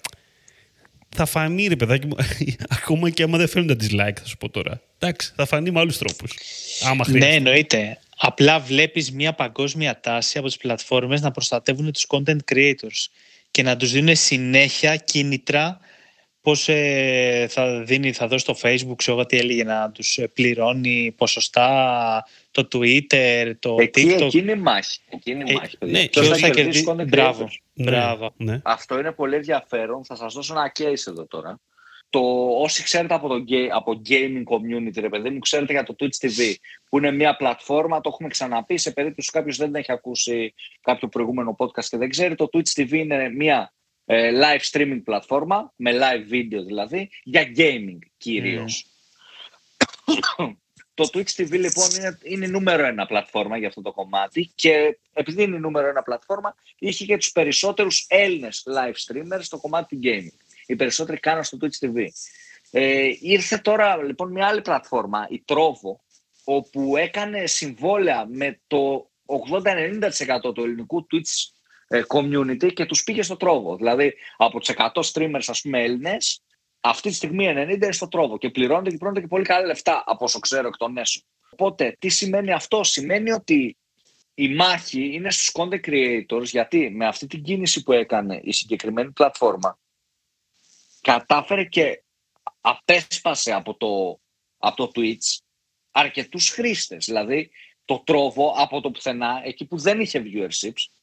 θα 1.08 1.26
φανεί, 1.26 1.66
ρε 1.66 1.76
παιδάκι 1.76 2.06
μου, 2.06 2.16
ακόμα 2.82 3.10
και 3.10 3.22
άμα 3.22 3.38
δεν 3.38 3.48
φέρνουν 3.48 3.78
τα 3.78 3.84
dislike, 3.84 4.18
θα 4.20 4.26
σου 4.26 4.36
πω 4.36 4.48
τώρα. 4.48 4.82
Εντάξει, 4.98 5.32
θα 5.36 5.46
φανεί 5.46 5.70
με 5.70 5.80
άλλους 5.80 5.98
τρόπους. 5.98 6.34
Ναι, 7.06 7.34
εννοείται. 7.34 7.98
Απλά 8.16 8.60
βλέπεις 8.60 9.12
μια 9.12 9.32
παγκόσμια 9.32 10.00
τάση 10.00 10.38
από 10.38 10.46
τις 10.46 10.56
πλατφόρμες 10.56 11.20
να 11.20 11.30
προστατεύουν 11.30 11.92
τους 11.92 12.06
content 12.08 12.38
creators 12.52 13.06
και 13.50 13.62
να 13.62 13.76
τους 13.76 13.92
δίνουν 13.92 14.16
συνέχεια 14.16 14.96
κίνητρα 14.96 15.80
πώς 16.48 16.68
ε, 16.68 17.46
θα, 17.50 17.82
δίνει, 17.82 18.12
θα 18.12 18.26
δώσει 18.26 18.44
στο 18.44 18.56
facebook, 18.62 18.96
ξέρω 18.96 19.26
τι 19.26 19.38
έλεγε 19.38 19.64
να 19.64 19.90
τους 19.90 20.18
πληρώνει 20.32 21.14
ποσοστά 21.16 22.24
το 22.50 22.68
Twitter, 22.72 23.52
το 23.58 23.76
Εκεί, 23.78 24.14
TikTok. 24.16 24.20
Εκείνη 24.20 24.52
η 24.52 24.54
μάχη. 24.54 25.00
Εκείνη 25.08 25.42
η 25.46 25.50
ε, 25.50 25.52
μάχη. 25.52 25.76
Ναι, 25.80 26.08
ποιος 26.08 26.38
θα 26.38 26.48
κερδίσει 26.48 26.94
Μπράβο. 27.08 27.48
Ναι, 27.72 27.90
μπράβο. 27.90 28.34
Ναι. 28.36 28.60
Αυτό 28.64 28.98
είναι 28.98 29.12
πολύ 29.12 29.34
ενδιαφέρον. 29.34 30.04
Θα 30.04 30.16
σας 30.16 30.34
δώσω 30.34 30.54
ένα 30.54 30.72
case 30.78 31.06
εδώ 31.06 31.26
τώρα. 31.26 31.60
Το, 32.10 32.20
όσοι 32.60 32.82
ξέρετε 32.82 33.14
από 33.14 33.28
το 33.28 33.44
από 33.72 34.02
gaming 34.08 34.42
community, 34.42 35.00
ρε 35.00 35.08
παιδί 35.08 35.30
μου, 35.30 35.38
ξέρετε 35.38 35.72
για 35.72 35.82
το 35.82 35.94
Twitch 35.98 36.26
TV, 36.26 36.54
που 36.88 36.98
είναι 36.98 37.10
μια 37.10 37.36
πλατφόρμα, 37.36 38.00
το 38.00 38.08
έχουμε 38.12 38.28
ξαναπεί, 38.28 38.78
σε 38.78 38.90
περίπτωση 38.90 39.30
κάποιος 39.30 39.56
δεν 39.56 39.74
έχει 39.74 39.92
ακούσει 39.92 40.54
κάποιο 40.80 41.08
προηγούμενο 41.08 41.56
podcast 41.58 41.84
και 41.84 41.96
δεν 41.96 42.08
ξέρει, 42.08 42.34
το 42.34 42.48
Twitch 42.52 42.80
TV 42.80 42.92
είναι 42.92 43.28
μια 43.28 43.72
ε, 43.72 43.77
live 44.14 44.60
streaming 44.70 45.00
πλατφόρμα, 45.04 45.72
με 45.76 45.92
live 45.92 46.32
video 46.32 46.64
δηλαδή, 46.66 47.10
για 47.22 47.52
gaming 47.56 47.98
κυρίως. 48.16 48.86
Mm. 50.36 50.56
το 50.94 51.08
Twitch 51.12 51.34
TV 51.36 51.50
λοιπόν 51.50 51.86
είναι, 51.96 52.18
είναι 52.22 52.46
νούμερο 52.46 52.86
ένα 52.86 53.06
πλατφόρμα 53.06 53.56
για 53.56 53.68
αυτό 53.68 53.82
το 53.82 53.92
κομμάτι 53.92 54.52
και 54.54 54.98
επειδή 55.12 55.42
είναι 55.42 55.58
νούμερο 55.58 55.88
ένα 55.88 56.02
πλατφόρμα, 56.02 56.54
είχε 56.78 57.04
και 57.04 57.16
τους 57.16 57.32
περισσότερους 57.32 58.06
Έλληνες 58.08 58.66
live 58.66 58.94
streamers 59.06 59.40
στο 59.40 59.58
κομμάτι 59.58 59.96
του 59.96 60.00
gaming. 60.04 60.36
Οι 60.66 60.76
περισσότεροι 60.76 61.18
κάνουν 61.18 61.44
στο 61.44 61.58
Twitch 61.60 61.86
TV. 61.86 62.06
Ε, 62.70 63.10
ήρθε 63.20 63.58
τώρα 63.58 63.96
λοιπόν 63.96 64.32
μια 64.32 64.46
άλλη 64.46 64.60
πλατφόρμα, 64.60 65.26
η 65.30 65.44
Trovo, 65.46 65.96
όπου 66.44 66.96
έκανε 66.96 67.46
συμβόλαια 67.46 68.26
με 68.30 68.60
το 68.66 69.10
80-90% 70.46 70.54
του 70.54 70.62
ελληνικού 70.64 71.06
Twitch 71.12 71.50
ε, 71.57 71.57
community 72.08 72.72
και 72.72 72.86
τους 72.86 73.02
πήγε 73.02 73.22
στο 73.22 73.36
τρόβο. 73.36 73.76
Δηλαδή, 73.76 74.14
από 74.36 74.58
τους 74.58 74.68
100 74.68 75.12
streamers, 75.12 75.44
ας 75.46 75.60
πούμε, 75.60 75.82
Έλληνες, 75.82 76.42
αυτή 76.80 77.08
τη 77.08 77.14
στιγμή 77.14 77.46
90 77.48 77.68
είναι 77.70 77.92
στο 77.92 78.08
τρόβο 78.08 78.38
και 78.38 78.50
πληρώνονται 78.50 78.90
και 78.90 78.96
πληρώνονται 78.96 79.20
και 79.20 79.26
πολύ 79.26 79.44
καλά 79.44 79.66
λεφτά, 79.66 80.02
από 80.06 80.24
όσο 80.24 80.38
ξέρω 80.38 80.68
εκ 80.68 80.76
των 80.76 80.96
έσω. 80.96 81.20
Οπότε, 81.50 81.96
τι 81.98 82.08
σημαίνει 82.08 82.52
αυτό; 82.52 82.84
Σημαίνει 82.84 83.30
ότι 83.30 83.76
η 84.34 84.54
μάχη 84.54 85.14
είναι 85.14 85.30
στους 85.30 85.50
content 85.52 85.80
creators, 85.86 86.44
γιατί 86.44 86.90
με 86.90 87.06
αυτή 87.06 87.26
την 87.26 87.42
κίνηση 87.42 87.82
που 87.82 87.92
έκανε 87.92 88.40
η 88.42 88.52
συγκεκριμένη 88.52 89.10
πλατφόρμα, 89.10 89.78
κατάφερε 91.00 91.64
και 91.64 92.02
απέσπασε 92.60 93.52
από 93.52 93.76
το, 93.76 94.20
από 94.58 94.76
το 94.76 94.90
Twitch 94.94 95.38
αρκετούς 95.90 96.50
χρήστες. 96.50 97.04
Δηλαδή, 97.04 97.50
το 97.84 98.02
τρόβο 98.06 98.54
από 98.56 98.80
το 98.80 98.90
πουθενά, 98.90 99.40
εκεί 99.44 99.66
που 99.66 99.78
δεν 99.78 100.00
είχε 100.00 100.22
viewerships, 100.26 100.97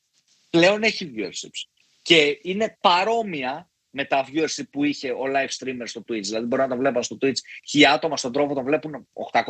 πλέον 0.55 0.83
έχει 0.83 1.11
viewerships. 1.15 1.69
Και 2.01 2.39
είναι 2.41 2.77
παρόμοια 2.81 3.69
με 3.89 4.05
τα 4.05 4.27
viewership 4.27 4.69
που 4.71 4.83
είχε 4.83 5.11
ο 5.11 5.23
live 5.25 5.49
streamer 5.57 5.83
στο 5.83 6.03
Twitch. 6.07 6.21
Δηλαδή, 6.21 6.45
μπορεί 6.45 6.61
να 6.61 6.67
τα 6.67 6.75
βλέπουν 6.75 7.03
στο 7.03 7.17
Twitch 7.21 7.37
χιλιά 7.67 7.91
άτομα, 7.93 8.17
στον 8.17 8.31
τρόπο 8.31 8.53
το 8.53 8.63
βλέπουν 8.63 9.07
800-850. 9.31 9.41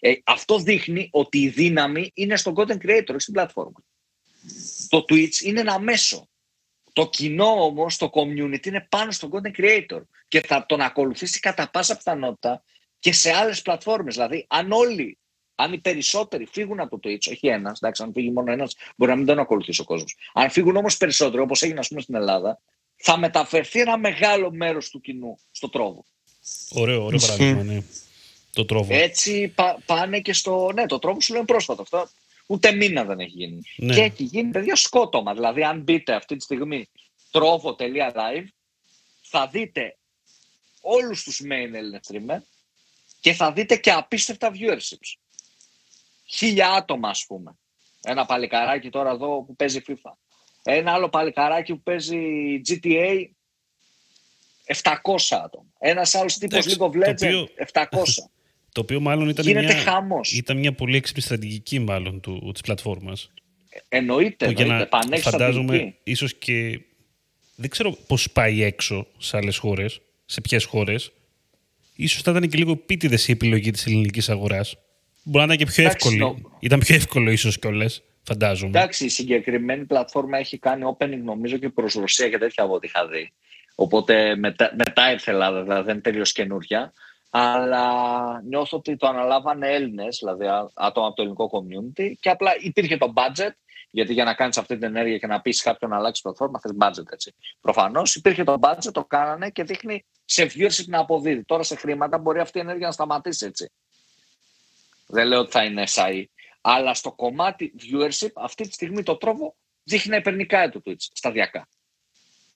Ε, 0.00 0.12
αυτό 0.24 0.58
δείχνει 0.58 1.08
ότι 1.12 1.38
η 1.38 1.48
δύναμη 1.48 2.10
είναι 2.14 2.36
στο 2.36 2.52
content 2.56 2.78
creator, 2.86 3.14
στην 3.16 3.32
πλατφόρμα. 3.32 3.84
Το 4.88 5.04
Twitch 5.08 5.40
είναι 5.42 5.60
ένα 5.60 5.78
μέσο. 5.78 6.28
Το 6.92 7.08
κοινό 7.08 7.64
όμως, 7.64 7.96
το 7.96 8.10
community 8.14 8.66
είναι 8.66 8.86
πάνω 8.90 9.10
στο 9.10 9.28
content 9.32 9.60
creator 9.60 10.02
και 10.28 10.40
θα 10.40 10.66
τον 10.66 10.80
ακολουθήσει 10.80 11.40
κατά 11.40 11.70
πάσα 11.70 11.96
πιθανότητα 11.96 12.62
και 12.98 13.12
σε 13.12 13.32
άλλες 13.32 13.62
πλατφόρμες. 13.62 14.14
Δηλαδή, 14.14 14.46
αν 14.48 14.72
όλοι 14.72 15.18
αν 15.54 15.72
οι 15.72 15.78
περισσότεροι 15.78 16.46
φύγουν 16.46 16.80
από 16.80 16.98
το 16.98 17.08
Twitch, 17.08 17.30
όχι 17.30 17.46
ένας, 17.46 17.78
εντάξει, 17.78 18.02
αν 18.02 18.12
φύγει 18.12 18.30
μόνο 18.30 18.52
ένας, 18.52 18.76
μπορεί 18.96 19.10
να 19.10 19.16
μην 19.16 19.26
τον 19.26 19.38
ακολουθήσει 19.38 19.80
ο 19.80 19.84
κόσμος. 19.84 20.16
Αν 20.32 20.50
φύγουν 20.50 20.76
όμως 20.76 20.96
περισσότεροι, 20.96 21.42
όπως 21.42 21.62
έγινε 21.62 21.78
ας 21.78 21.88
πούμε 21.88 22.00
στην 22.00 22.14
Ελλάδα, 22.14 22.60
θα 22.96 23.18
μεταφερθεί 23.18 23.80
ένα 23.80 23.98
μεγάλο 23.98 24.52
μέρος 24.52 24.90
του 24.90 25.00
κοινού 25.00 25.38
στο 25.50 25.68
τρόβο. 25.68 26.04
Ωραίο, 26.70 27.04
ωραίο 27.04 27.18
παράδειγμα, 27.18 27.62
ναι. 27.62 27.82
Το 28.52 28.64
τρόβο. 28.64 28.94
Έτσι 28.94 29.54
πάνε 29.86 30.20
και 30.20 30.32
στο. 30.32 30.70
Ναι, 30.74 30.86
το 30.86 30.98
τρόβο 30.98 31.20
σου 31.20 31.32
λέω 31.32 31.44
πρόσφατο 31.44 31.82
αυτό. 31.82 32.08
Ούτε 32.46 32.72
μήνα 32.72 33.04
δεν 33.04 33.20
έχει 33.20 33.30
γίνει. 33.30 33.60
Ναι. 33.76 33.94
Και 33.94 34.00
έχει 34.00 34.22
γίνει 34.22 34.50
παιδιά 34.50 34.76
σκότωμα. 34.76 35.34
Δηλαδή, 35.34 35.62
αν 35.62 35.80
μπείτε 35.80 36.14
αυτή 36.14 36.36
τη 36.36 36.42
στιγμή 36.42 36.88
τρόβο.live, 37.30 38.46
θα 39.22 39.46
δείτε 39.46 39.96
όλους 40.80 41.22
τους 41.22 41.40
main 41.44 41.74
Έλληνε 41.74 42.00
streamer 42.08 42.38
και 43.20 43.32
θα 43.32 43.52
δείτε 43.52 43.76
και 43.76 43.92
απίστευτα 43.92 44.52
viewerships 44.54 45.21
χίλια 46.32 46.70
άτομα, 46.70 47.08
ας 47.08 47.24
πούμε. 47.26 47.56
Ένα 48.02 48.24
παλικαράκι 48.24 48.90
τώρα 48.90 49.10
εδώ 49.10 49.42
που 49.42 49.56
παίζει 49.56 49.82
FIFA. 49.86 50.12
Ένα 50.62 50.92
άλλο 50.92 51.08
παλικαράκι 51.08 51.74
που 51.74 51.82
παίζει 51.82 52.20
GTA 52.68 53.24
700 54.66 55.36
άτομα. 55.44 55.66
Ένας 55.78 56.14
άλλος 56.14 56.38
τύπος 56.38 56.66
League 56.66 56.86
of 56.86 56.90
Legends 56.90 57.44
700. 57.72 57.84
Το 58.72 58.80
οποίο 58.80 59.00
μάλλον 59.00 59.28
ήταν 59.28 59.44
Γίνεται 59.44 59.74
μια, 59.74 59.82
χαμός. 59.82 60.32
ήταν 60.32 60.58
μια 60.58 60.72
πολύ 60.72 60.96
έξυπνη 60.96 61.22
στρατηγική 61.22 61.78
μάλλον 61.78 62.20
του, 62.20 62.50
της 62.52 62.60
πλατφόρμας. 62.60 63.30
Εννοείται, 63.88 64.46
εννοείται. 64.46 65.16
Φαντάζομαι 65.16 65.94
ίσως 66.02 66.34
και... 66.34 66.80
Δεν 67.54 67.70
ξέρω 67.70 67.92
πώς 68.06 68.30
πάει 68.30 68.62
έξω 68.62 69.06
σε 69.18 69.36
άλλες 69.36 69.56
χώρες, 69.56 70.00
σε 70.24 70.40
ποιες 70.40 70.64
χώρες. 70.64 71.12
Ίσως 71.96 72.22
θα 72.22 72.30
ήταν 72.30 72.48
και 72.48 72.56
λίγο 72.56 72.70
επίτηδες 72.70 73.28
η 73.28 73.32
επιλογή 73.32 73.70
της 73.70 73.86
ελληνικής 73.86 74.28
αγοράς 74.28 74.76
Μπορεί 75.24 75.46
να 75.46 75.54
ήταν 75.54 75.66
και 75.66 75.72
πιο 75.72 75.82
Εντάξει, 75.84 76.08
εύκολο. 76.08 76.32
νο- 76.42 76.56
Ήταν 76.60 76.78
πιο 76.78 76.94
εύκολο 76.94 77.30
ίσως 77.30 77.58
κιόλας, 77.58 78.02
φαντάζομαι. 78.22 78.78
Εντάξει, 78.78 79.04
η 79.04 79.08
συγκεκριμένη 79.08 79.84
πλατφόρμα 79.84 80.38
έχει 80.38 80.58
κάνει 80.58 80.82
opening 80.98 81.20
νομίζω 81.22 81.56
και 81.56 81.68
προς 81.68 81.94
Ρωσία 81.94 82.28
και 82.28 82.38
τέτοια 82.38 82.64
από 82.64 82.74
ό,τι 82.74 82.86
είχα 82.86 83.06
δει. 83.06 83.32
Οπότε 83.74 84.36
μετά, 84.36 84.72
μετά 84.84 85.12
ήρθε 85.12 85.30
η 85.30 85.34
Ελλάδα, 85.34 85.62
δηλαδή 85.62 85.82
δεν 85.82 85.92
είναι 85.92 86.02
τελείως 86.02 86.32
καινούρια. 86.32 86.92
Αλλά 87.30 87.82
νιώθω 88.42 88.76
ότι 88.76 88.96
το 88.96 89.06
αναλάβανε 89.06 89.68
Έλληνες, 89.68 90.16
δηλαδή 90.20 90.46
α- 90.46 90.70
άτομα 90.74 91.06
από 91.06 91.16
το 91.16 91.22
ελληνικό 91.22 91.50
community 91.52 92.12
και 92.20 92.30
απλά 92.30 92.50
υπήρχε 92.60 92.96
το 92.96 93.12
budget, 93.16 93.50
γιατί 93.90 94.12
για 94.12 94.24
να 94.24 94.34
κάνεις 94.34 94.58
αυτή 94.58 94.74
την 94.74 94.84
ενέργεια 94.84 95.18
και 95.18 95.26
να 95.26 95.40
πεις 95.40 95.62
κάποιον 95.62 95.90
να 95.90 95.96
αλλάξει 95.96 96.22
πλατφόρμα 96.22 96.60
θες 96.60 96.72
budget 96.80 97.12
έτσι. 97.12 97.34
Προφανώς 97.60 98.14
υπήρχε 98.14 98.44
το 98.44 98.58
budget, 98.60 98.92
το 98.92 99.04
κάνανε 99.04 99.50
και 99.50 99.62
δείχνει 99.64 100.04
σε 100.24 100.50
viewership 100.54 100.84
να 100.86 100.98
αποδίδει. 100.98 101.44
Τώρα 101.44 101.62
σε 101.62 101.74
χρήματα 101.76 102.18
μπορεί 102.18 102.38
αυτή 102.40 102.58
η 102.58 102.60
ενέργεια 102.60 102.86
να 102.86 102.92
σταματήσει 102.92 103.46
έτσι. 103.46 103.70
Δεν 105.12 105.26
λέω 105.26 105.40
ότι 105.40 105.50
θα 105.50 105.64
είναι 105.64 105.84
SAE. 105.88 106.24
Αλλά 106.60 106.94
στο 106.94 107.12
κομμάτι 107.12 107.72
viewership, 107.80 108.30
αυτή 108.34 108.68
τη 108.68 108.72
στιγμή 108.72 109.02
το 109.02 109.16
τρόπο 109.16 109.56
δείχνει 109.82 110.10
να 110.10 110.16
υπερνικάει 110.16 110.68
το 110.68 110.80
Twitch 110.84 111.06
σταδιακά. 111.12 111.68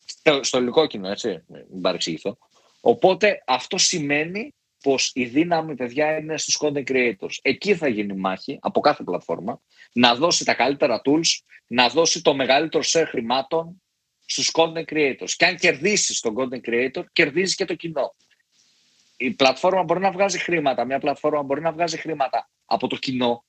Στο, 0.05 0.43
στο 0.43 0.57
ελληνικό 0.57 0.87
κοινό, 0.87 1.09
έτσι, 1.09 1.45
μην 1.49 1.81
παρεξηγηθώ. 1.81 2.39
Οπότε 2.81 3.43
αυτό 3.47 3.79
σημαίνει 3.79 4.55
πως 4.83 5.11
η 5.15 5.25
δύναμη, 5.25 5.75
παιδιά, 5.75 6.19
είναι 6.19 6.39
στους 6.39 6.59
content 6.61 6.85
creators. 6.87 7.37
Εκεί 7.43 7.75
θα 7.75 7.89
γίνει 7.89 8.13
η 8.15 8.19
μάχη, 8.19 8.59
από 8.61 8.81
κάθε 8.81 9.03
πλατφόρμα, 9.03 9.61
να 9.93 10.15
δώσει 10.15 10.45
τα 10.45 10.55
καλύτερα 10.55 11.01
tools, 11.05 11.39
να 11.67 11.89
δώσει 11.89 12.23
το 12.23 12.35
μεγαλύτερο 12.35 12.83
share 12.87 13.07
χρημάτων 13.09 13.83
στους 14.27 14.51
content 14.53 14.85
creators. 14.85 15.31
Και 15.37 15.45
αν 15.45 15.57
κερδίσεις 15.57 16.21
τον 16.21 16.35
content 16.39 16.69
creator, 16.69 17.05
κερδίζεις 17.13 17.55
και 17.55 17.65
το 17.65 17.75
κοινό. 17.75 18.15
Η 19.17 19.31
πλατφόρμα 19.31 19.83
μπορεί 19.83 20.01
να 20.01 20.11
βγάζει 20.11 20.39
χρήματα, 20.39 20.85
μια 20.85 20.99
πλατφόρμα 20.99 21.43
μπορεί 21.43 21.61
να 21.61 21.73
βγάζει 21.73 21.97
χρήματα 21.97 22.51
από 22.65 22.87
το 22.87 22.97
κοινό, 22.97 23.45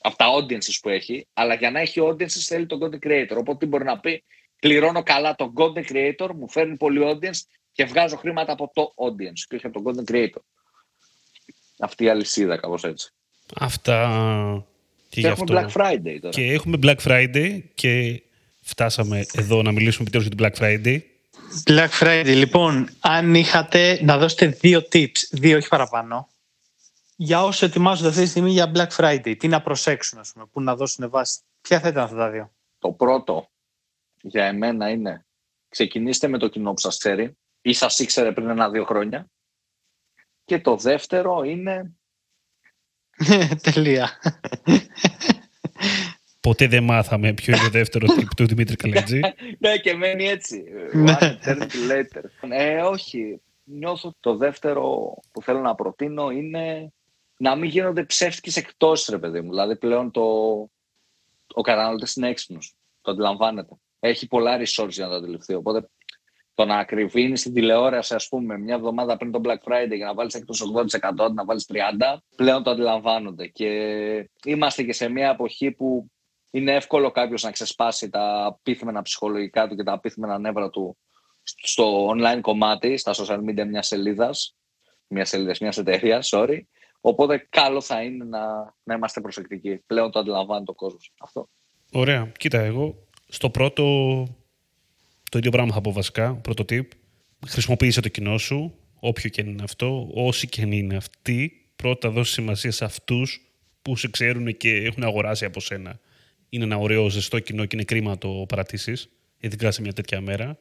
από 0.00 0.16
τα 0.16 0.26
audiences 0.36 0.78
που 0.80 0.88
έχει, 0.88 1.26
αλλά 1.32 1.54
για 1.54 1.70
να 1.70 1.80
έχει 1.80 2.00
audiences 2.02 2.28
θέλει 2.28 2.66
τον 2.66 2.78
content 2.82 3.06
creator. 3.06 3.36
Οπότε 3.36 3.58
τι 3.58 3.66
μπορεί 3.66 3.84
να 3.84 4.00
πει, 4.00 4.24
πληρώνω 4.60 5.02
καλά 5.02 5.34
τον 5.34 5.52
content 5.56 5.84
creator, 5.92 6.30
μου 6.34 6.50
φέρνει 6.50 6.76
πολύ 6.76 7.00
audience 7.04 7.40
και 7.72 7.84
βγάζω 7.84 8.16
χρήματα 8.16 8.52
από 8.52 8.70
το 8.74 8.94
audience 8.96 9.40
και 9.48 9.56
όχι 9.56 9.66
από 9.66 9.82
τον 9.82 9.94
content 9.94 10.10
creator. 10.10 10.42
Αυτή 11.78 12.04
η 12.04 12.08
αλυσίδα 12.08 12.56
κάπως 12.56 12.84
έτσι. 12.84 13.12
Αυτά. 13.56 14.66
Και, 15.08 15.20
Και, 15.20 15.20
γι' 15.20 15.26
έχουμε 15.26 15.60
αυτό. 15.60 15.80
Black 15.80 15.82
Friday 15.82 16.18
τώρα. 16.20 16.34
Και 16.34 16.52
έχουμε 16.52 16.78
Black 16.82 16.96
Friday 17.04 17.60
και 17.74 18.22
φτάσαμε 18.60 19.26
εδώ 19.32 19.62
να 19.62 19.72
μιλήσουμε 19.72 20.08
επιτέλους 20.08 20.26
για 20.26 20.36
την 20.36 20.46
Black 20.46 20.64
Friday. 20.64 21.00
Black 21.64 21.88
Friday. 21.88 22.34
Λοιπόν, 22.36 22.88
αν 23.00 23.34
είχατε 23.34 24.00
να 24.02 24.18
δώσετε 24.18 24.46
δύο 24.46 24.78
tips, 24.92 25.28
δύο 25.30 25.56
όχι 25.56 25.68
παραπάνω, 25.68 26.28
για 27.16 27.44
όσοι 27.44 27.64
ετοιμάζονται 27.64 28.08
αυτή 28.08 28.22
τη 28.22 28.28
στιγμή 28.28 28.50
για 28.50 28.72
Black 28.74 28.88
Friday, 28.96 29.36
τι 29.38 29.48
να 29.48 29.62
προσέξουν, 29.62 30.18
ας 30.18 30.32
πούμε, 30.32 30.46
πού 30.46 30.60
να 30.60 30.76
δώσουν 30.76 31.10
βάση. 31.10 31.40
Ποια 31.60 31.80
θα 31.80 31.88
ήταν 31.88 32.02
αυτά 32.02 32.16
τα 32.16 32.30
δύο; 32.30 32.52
Το 32.78 32.92
πρώτο 32.92 33.50
για 34.22 34.44
εμένα 34.44 34.90
είναι 34.90 35.26
ξεκινήστε 35.68 36.28
με 36.28 36.38
το 36.38 36.48
κοινό 36.48 36.72
που 36.72 36.80
σας 36.80 36.98
ξέρει 36.98 37.36
ή 37.60 37.72
σας 37.72 37.98
ήξερε 37.98 38.32
πριν 38.32 38.48
ένα-δύο 38.48 38.84
χρόνια. 38.84 39.26
Και 40.44 40.60
το 40.60 40.76
δεύτερο 40.76 41.42
είναι 41.42 41.94
Τελεία. 43.62 44.18
Ποτέ 46.40 46.66
δεν 46.66 46.84
μάθαμε 46.84 47.32
ποιο 47.32 47.54
είναι 47.54 47.64
το 47.64 47.70
δεύτερο 47.70 48.06
tip 48.18 48.28
του 48.36 48.46
Δημήτρη 48.46 48.76
Καλέτζη. 48.76 49.20
Ναι, 49.58 49.76
και 49.76 49.94
μένει 49.94 50.24
έτσι. 50.24 50.64
Ναι. 50.92 51.16
One 51.20 51.22
eternity 51.22 51.90
later. 51.90 52.24
Ε, 52.48 52.80
όχι. 52.80 53.40
Νιώθω 53.64 54.14
το 54.20 54.36
δεύτερο 54.36 55.14
που 55.32 55.42
θέλω 55.42 55.60
να 55.60 55.74
προτείνω 55.74 56.30
είναι 56.30 56.92
να 57.36 57.56
μην 57.56 57.70
γίνονται 57.70 58.04
ψεύτικες 58.04 58.56
εκτός, 58.56 59.06
ρε 59.06 59.18
παιδί 59.18 59.40
μου. 59.40 59.50
Δηλαδή 59.50 59.76
πλέον 59.76 60.10
το... 60.10 60.22
ο 61.54 61.62
καταναλωτής 61.62 62.16
είναι 62.16 62.28
έξυπνος. 62.28 62.74
Το 63.00 63.10
αντιλαμβάνεται. 63.10 63.74
Έχει 64.00 64.26
πολλά 64.26 64.58
resources 64.58 64.88
για 64.88 65.04
να 65.04 65.10
το 65.10 65.16
αντιληφθεί. 65.16 65.54
Οπότε 65.54 65.88
το 66.54 66.64
να 66.64 66.78
ακριβίνει 66.78 67.36
στην 67.36 67.54
τηλεόραση, 67.54 68.14
ας 68.14 68.28
πούμε, 68.28 68.58
μια 68.58 68.74
εβδομάδα 68.74 69.16
πριν 69.16 69.30
το 69.30 69.40
Black 69.44 69.70
Friday 69.70 69.94
για 69.94 70.06
να 70.06 70.14
βάλεις 70.14 70.34
εκτός 70.34 70.72
80%, 71.20 71.32
να 71.34 71.44
βάλεις 71.44 71.66
30%, 71.72 71.76
πλέον 72.36 72.62
το 72.62 72.70
αντιλαμβάνονται. 72.70 73.46
Και 73.46 73.68
είμαστε 74.44 74.82
και 74.82 74.92
σε 74.92 75.08
μια 75.08 75.30
εποχή 75.30 75.70
που 75.70 76.10
είναι 76.50 76.74
εύκολο 76.74 77.10
κάποιος 77.10 77.42
να 77.42 77.50
ξεσπάσει 77.50 78.10
τα 78.10 78.44
απίθυμενα 78.44 79.02
ψυχολογικά 79.02 79.68
του 79.68 79.76
και 79.76 79.82
τα 79.82 79.92
απίθυμενα 79.92 80.38
νεύρα 80.38 80.70
του 80.70 80.96
στο 81.42 82.08
online 82.08 82.40
κομμάτι, 82.40 82.96
στα 82.96 83.14
social 83.14 83.38
media 83.38 83.66
μιας 83.66 83.86
σελίδας, 83.86 84.56
μιας 85.06 85.28
σελίδας, 85.28 85.58
μιας 85.58 85.78
εταιρείας, 85.78 86.30
sorry. 86.32 86.58
Οπότε 87.00 87.46
καλό 87.48 87.80
θα 87.80 88.02
είναι 88.02 88.24
να, 88.24 88.74
να 88.82 88.94
είμαστε 88.94 89.20
προσεκτικοί. 89.20 89.76
Πλέον 89.86 90.10
το 90.10 90.18
αντιλαμβάνει 90.18 90.64
ο 90.66 90.74
κόσμος. 90.74 91.12
Αυτό. 91.20 91.48
Ωραία. 91.92 92.32
Κοίτα, 92.36 92.58
εγώ 92.58 93.06
στο 93.28 93.50
πρώτο 93.50 93.82
το 95.30 95.38
ίδιο 95.38 95.50
πράγμα 95.50 95.72
θα 95.72 95.80
πω 95.80 95.92
βασικά. 95.92 96.34
Πρώτο 96.34 96.64
tip. 96.68 96.86
Χρησιμοποίησε 97.46 98.00
το 98.00 98.08
κοινό 98.08 98.38
σου, 98.38 98.74
όποιο 99.00 99.30
και 99.30 99.40
αν 99.40 99.46
είναι 99.46 99.62
αυτό, 99.62 100.08
όσοι 100.14 100.48
και 100.48 100.62
αν 100.62 100.72
είναι 100.72 100.96
αυτοί. 100.96 101.70
Πρώτα 101.76 102.10
δώσει 102.10 102.32
σημασία 102.32 102.72
σε 102.72 102.84
αυτούς 102.84 103.54
που 103.82 103.96
σε 103.96 104.08
ξέρουν 104.08 104.56
και 104.56 104.76
έχουν 104.76 105.04
αγοράσει 105.04 105.44
από 105.44 105.60
σένα. 105.60 106.00
Είναι 106.50 106.64
ένα 106.64 106.76
ωραίο 106.76 107.08
ζεστό 107.08 107.38
κοινό 107.38 107.64
και 107.64 107.76
είναι 107.76 107.84
κρίμα 107.84 108.10
να 108.10 108.18
το 108.18 108.44
παρατήσεις, 108.48 109.08
ειδικά 109.40 109.70
σε 109.70 109.80
μια 109.80 109.92
τέτοια 109.92 110.20
μέρα. 110.20 110.58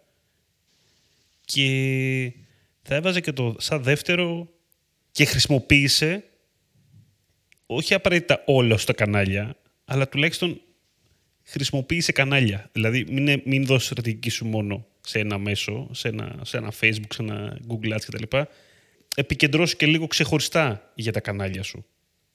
Και 1.45 2.33
θα 2.81 2.95
έβαζε 2.95 3.21
και 3.21 3.31
το 3.31 3.55
σαν 3.57 3.83
δεύτερο 3.83 4.49
και 5.11 5.25
χρησιμοποίησε 5.25 6.23
όχι 7.65 7.93
απαραίτητα 7.93 8.43
όλα 8.45 8.77
στα 8.77 8.93
κανάλια, 8.93 9.55
αλλά 9.85 10.09
τουλάχιστον 10.09 10.61
χρησιμοποίησε 11.43 12.11
κανάλια. 12.11 12.69
Δηλαδή, 12.71 13.05
μην, 13.09 13.41
μην 13.45 13.65
δώσεις 13.65 13.89
στρατηγική 13.89 14.29
σου 14.29 14.45
μόνο 14.45 14.85
σε 15.01 15.19
ένα 15.19 15.37
μέσο, 15.37 15.89
σε 15.91 16.07
ένα, 16.07 16.39
σε 16.43 16.57
ένα 16.57 16.71
Facebook, 16.81 17.13
σε 17.13 17.21
ένα 17.21 17.59
Google 17.67 17.93
Ads 17.93 18.01
κτλ. 18.07 18.37
Επικεντρώσου 19.15 19.75
και 19.75 19.85
λίγο 19.85 20.07
ξεχωριστά 20.07 20.91
για 20.95 21.11
τα 21.11 21.19
κανάλια 21.19 21.63
σου. 21.63 21.85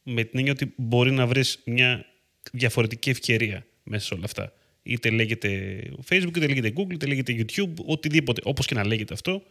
Με 0.03 0.25
την 0.25 0.39
έννοια 0.39 0.53
ότι 0.53 0.73
μπορεί 0.77 1.11
να 1.11 1.27
βρεις 1.27 1.63
μια 1.65 2.07
διαφορετική 2.53 3.11
ευκαιρία 3.11 3.67
μέσα 3.83 4.07
σε 4.07 4.15
όλα 4.15 4.25
αυτά. 4.25 4.53
Είτε 4.83 5.11
λέγεται 5.11 5.81
Facebook, 6.09 6.37
είτε 6.37 6.47
λέγεται 6.47 6.73
Google, 6.77 6.93
είτε 6.93 7.07
λέγεται 7.07 7.35
YouTube, 7.39 7.75
οτιδήποτε. 7.87 8.41
Όπως 8.45 8.67
και 8.67 8.75
να 8.75 8.87
λέγεται 8.87 9.15
αυτό, 9.15 9.43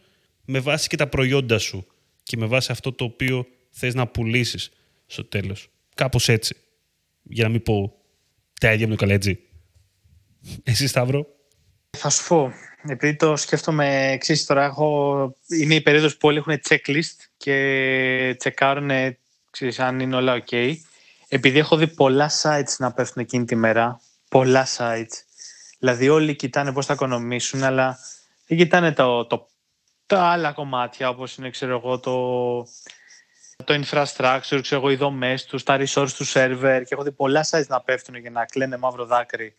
με 0.44 0.58
βάση 0.58 0.88
και 0.88 0.96
τα 0.96 1.06
προϊόντα 1.06 1.58
σου 1.58 1.86
και 2.22 2.36
με 2.36 2.46
βάση 2.46 2.72
αυτό 2.72 2.92
το 2.92 3.04
οποίο 3.04 3.46
θες 3.70 3.94
να 3.94 4.06
πουλήσεις 4.06 4.70
στο 5.06 5.24
τέλος. 5.24 5.68
Κάπως 5.94 6.28
έτσι. 6.28 6.56
Για 7.22 7.44
να 7.44 7.50
μην 7.50 7.62
πω 7.62 7.94
τα 8.60 8.72
ίδια 8.72 8.86
με 8.86 8.94
το 8.94 9.00
καλέτζι. 9.00 9.38
Εσύ, 10.62 10.86
Σταύρο; 10.86 11.26
Θα 11.90 12.10
σου 12.10 12.28
πω, 12.28 12.52
επειδή 12.88 13.16
το 13.16 13.36
σκέφτομαι 13.36 14.12
εξή 14.12 14.46
τώρα, 14.46 14.64
έχω... 14.64 15.36
είναι 15.60 15.74
η 15.74 15.80
περίοδος 15.80 16.16
που 16.16 16.28
όλοι 16.28 16.38
έχουν 16.38 16.60
checklist 16.68 17.16
και 17.36 18.34
τσεκάρουν 18.38 18.90
ξέρεις, 19.50 19.78
αν 19.78 20.00
είναι 20.00 20.16
όλα 20.16 20.44
ok. 20.44 20.74
Επειδή 21.28 21.58
έχω 21.58 21.76
δει 21.76 21.88
πολλά 21.88 22.30
sites 22.42 22.76
να 22.78 22.92
πέφτουν 22.92 23.22
εκείνη 23.22 23.44
τη 23.44 23.54
μέρα, 23.54 24.00
πολλά 24.28 24.66
sites, 24.76 25.22
δηλαδή 25.78 26.08
όλοι 26.08 26.36
κοιτάνε 26.36 26.72
πώς 26.72 26.86
θα 26.86 26.92
οικονομήσουν, 26.92 27.62
αλλά 27.62 27.98
δεν 28.46 28.58
κοιτάνε 28.58 28.92
το, 28.92 29.26
το, 29.26 29.48
τα 30.06 30.22
άλλα 30.22 30.52
κομμάτια, 30.52 31.08
όπως 31.08 31.36
είναι, 31.36 31.50
ξέρω 31.50 31.76
εγώ, 31.76 31.98
το, 32.00 32.14
το 33.64 33.82
infrastructure, 33.84 34.58
ξέρω 34.62 34.80
εγώ, 34.80 34.90
οι 34.90 34.96
δομές 34.96 35.44
τους, 35.44 35.62
τα 35.62 35.76
resource 35.78 36.10
του 36.16 36.26
server 36.26 36.82
και 36.86 36.94
έχω 36.94 37.02
δει 37.02 37.12
πολλά 37.12 37.46
sites 37.50 37.66
να 37.66 37.80
πέφτουν 37.80 38.22
και 38.22 38.30
να 38.30 38.44
κλαίνε 38.44 38.76
μαύρο 38.76 39.04
δάκρυ. 39.04 39.54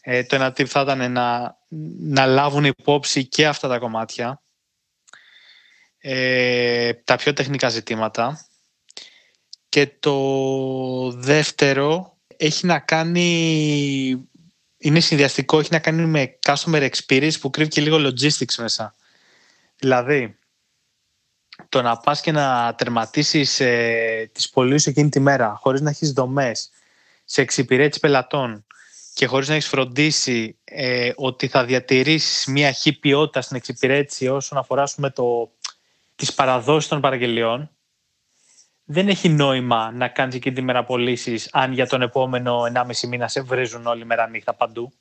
Ε, 0.00 0.24
το 0.24 0.34
ένα 0.34 0.48
tip 0.48 0.64
θα 0.64 0.80
ήταν 0.80 1.12
να, 1.12 1.56
να 1.98 2.26
λάβουν 2.26 2.64
υπόψη 2.64 3.24
και 3.26 3.46
αυτά 3.46 3.68
τα 3.68 3.78
κομμάτια. 3.78 4.42
Ε, 5.98 6.92
τα 6.92 7.16
πιο 7.16 7.32
τεχνικά 7.32 7.68
ζητήματα. 7.68 8.47
Και 9.68 9.86
το 10.00 11.10
δεύτερο 11.10 12.16
έχει 12.36 12.66
να 12.66 12.78
κάνει, 12.78 14.28
είναι 14.78 15.00
συνδυαστικό, 15.00 15.58
έχει 15.58 15.72
να 15.72 15.78
κάνει 15.78 16.06
με 16.06 16.38
customer 16.46 16.88
experience 16.90 17.40
που 17.40 17.50
κρύβει 17.50 17.70
και 17.70 17.80
λίγο 17.80 17.96
logistics 17.96 18.54
μέσα. 18.58 18.94
Δηλαδή, 19.76 20.38
το 21.68 21.82
να 21.82 21.96
πας 21.96 22.20
και 22.20 22.32
να 22.32 22.74
τερματίσεις 22.74 23.60
ε, 23.60 24.30
τις 24.32 24.50
πωλήσεις 24.50 24.86
εκείνη 24.86 25.08
τη 25.08 25.20
μέρα 25.20 25.54
χωρίς 25.60 25.80
να 25.80 25.90
έχεις 25.90 26.12
δομές 26.12 26.70
σε 27.24 27.40
εξυπηρέτηση 27.40 28.00
πελατών 28.00 28.66
και 29.14 29.26
χωρίς 29.26 29.48
να 29.48 29.54
έχεις 29.54 29.68
φροντίσει 29.68 30.58
ε, 30.64 31.12
ότι 31.16 31.48
θα 31.48 31.64
διατηρήσεις 31.64 32.46
μια 32.46 32.72
χή 32.72 32.92
ποιότητα 32.92 33.40
στην 33.40 33.56
εξυπηρέτηση 33.56 34.28
όσον 34.28 34.58
αφορά 34.58 34.88
με 34.96 35.10
το, 35.10 35.50
τις 36.16 36.34
παραδόσεις 36.34 36.88
των 36.88 37.00
παραγγελιών, 37.00 37.70
δεν 38.90 39.08
έχει 39.08 39.28
νόημα 39.28 39.90
να 39.92 40.08
κάνεις 40.08 40.34
εκείνη 40.34 40.54
τη 40.54 40.62
μέρα 40.62 40.84
πωλήσει 40.84 41.40
αν 41.50 41.72
για 41.72 41.86
τον 41.86 42.02
επόμενο 42.02 42.62
1,5 42.74 43.08
μήνα 43.08 43.28
σε 43.28 43.40
βρίζουν 43.40 43.86
όλη 43.86 44.04
μέρα 44.04 44.28
νύχτα 44.28 44.54
παντού. 44.54 44.92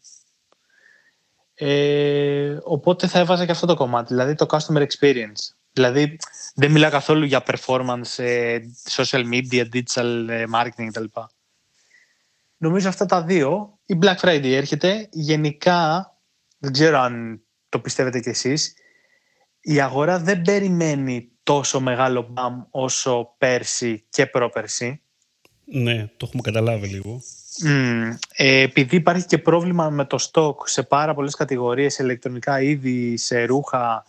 Ε, 1.53 2.57
οπότε 2.63 3.07
θα 3.07 3.19
έβαζα 3.19 3.45
και 3.45 3.51
αυτό 3.51 3.65
το 3.65 3.75
κομμάτι, 3.75 4.13
δηλαδή 4.13 4.35
το 4.35 4.45
customer 4.49 4.85
experience. 4.87 5.55
Δηλαδή 5.71 6.17
δεν 6.55 6.71
μιλά 6.71 6.89
καθόλου 6.89 7.25
για 7.25 7.43
performance, 7.47 8.17
ε, 8.23 8.59
social 8.89 9.23
media, 9.33 9.65
digital 9.73 10.25
ε, 10.29 10.43
marketing 10.53 10.87
κτλ. 10.87 11.05
Νομίζω 12.57 12.89
αυτά 12.89 13.05
τα 13.05 13.23
δύο. 13.23 13.79
Η 13.85 13.97
Black 14.01 14.17
Friday 14.17 14.51
έρχεται. 14.51 15.07
Γενικά, 15.11 16.11
δεν 16.57 16.71
ξέρω 16.71 16.99
αν 16.99 17.41
το 17.69 17.79
πιστεύετε 17.79 18.19
κι 18.19 18.29
εσείς, 18.29 18.73
η 19.59 19.81
αγορά 19.81 20.19
δεν 20.19 20.41
περιμένει 20.41 21.36
τόσο 21.47 21.79
μεγάλο 21.79 22.27
μπαμ 22.29 22.61
όσο 22.69 23.33
πέρσι 23.37 24.03
και 24.09 24.25
πρόπερσι. 24.25 25.01
Ναι, 25.65 26.07
το 26.17 26.25
έχουμε 26.27 26.41
καταλάβει 26.41 26.87
λίγο. 26.87 27.21
Mm, 27.65 28.17
ε, 28.35 28.61
επειδή 28.61 28.95
υπάρχει 28.95 29.25
και 29.25 29.37
πρόβλημα 29.37 29.89
με 29.89 30.05
το 30.05 30.17
στόκ 30.17 30.67
σε 30.67 30.83
πάρα 30.83 31.13
πολλές 31.13 31.35
κατηγορίες, 31.35 31.93
σε 31.93 32.03
ηλεκτρονικά 32.03 32.61
είδη, 32.61 33.17
σε 33.17 33.43
ρούχα, 33.43 34.05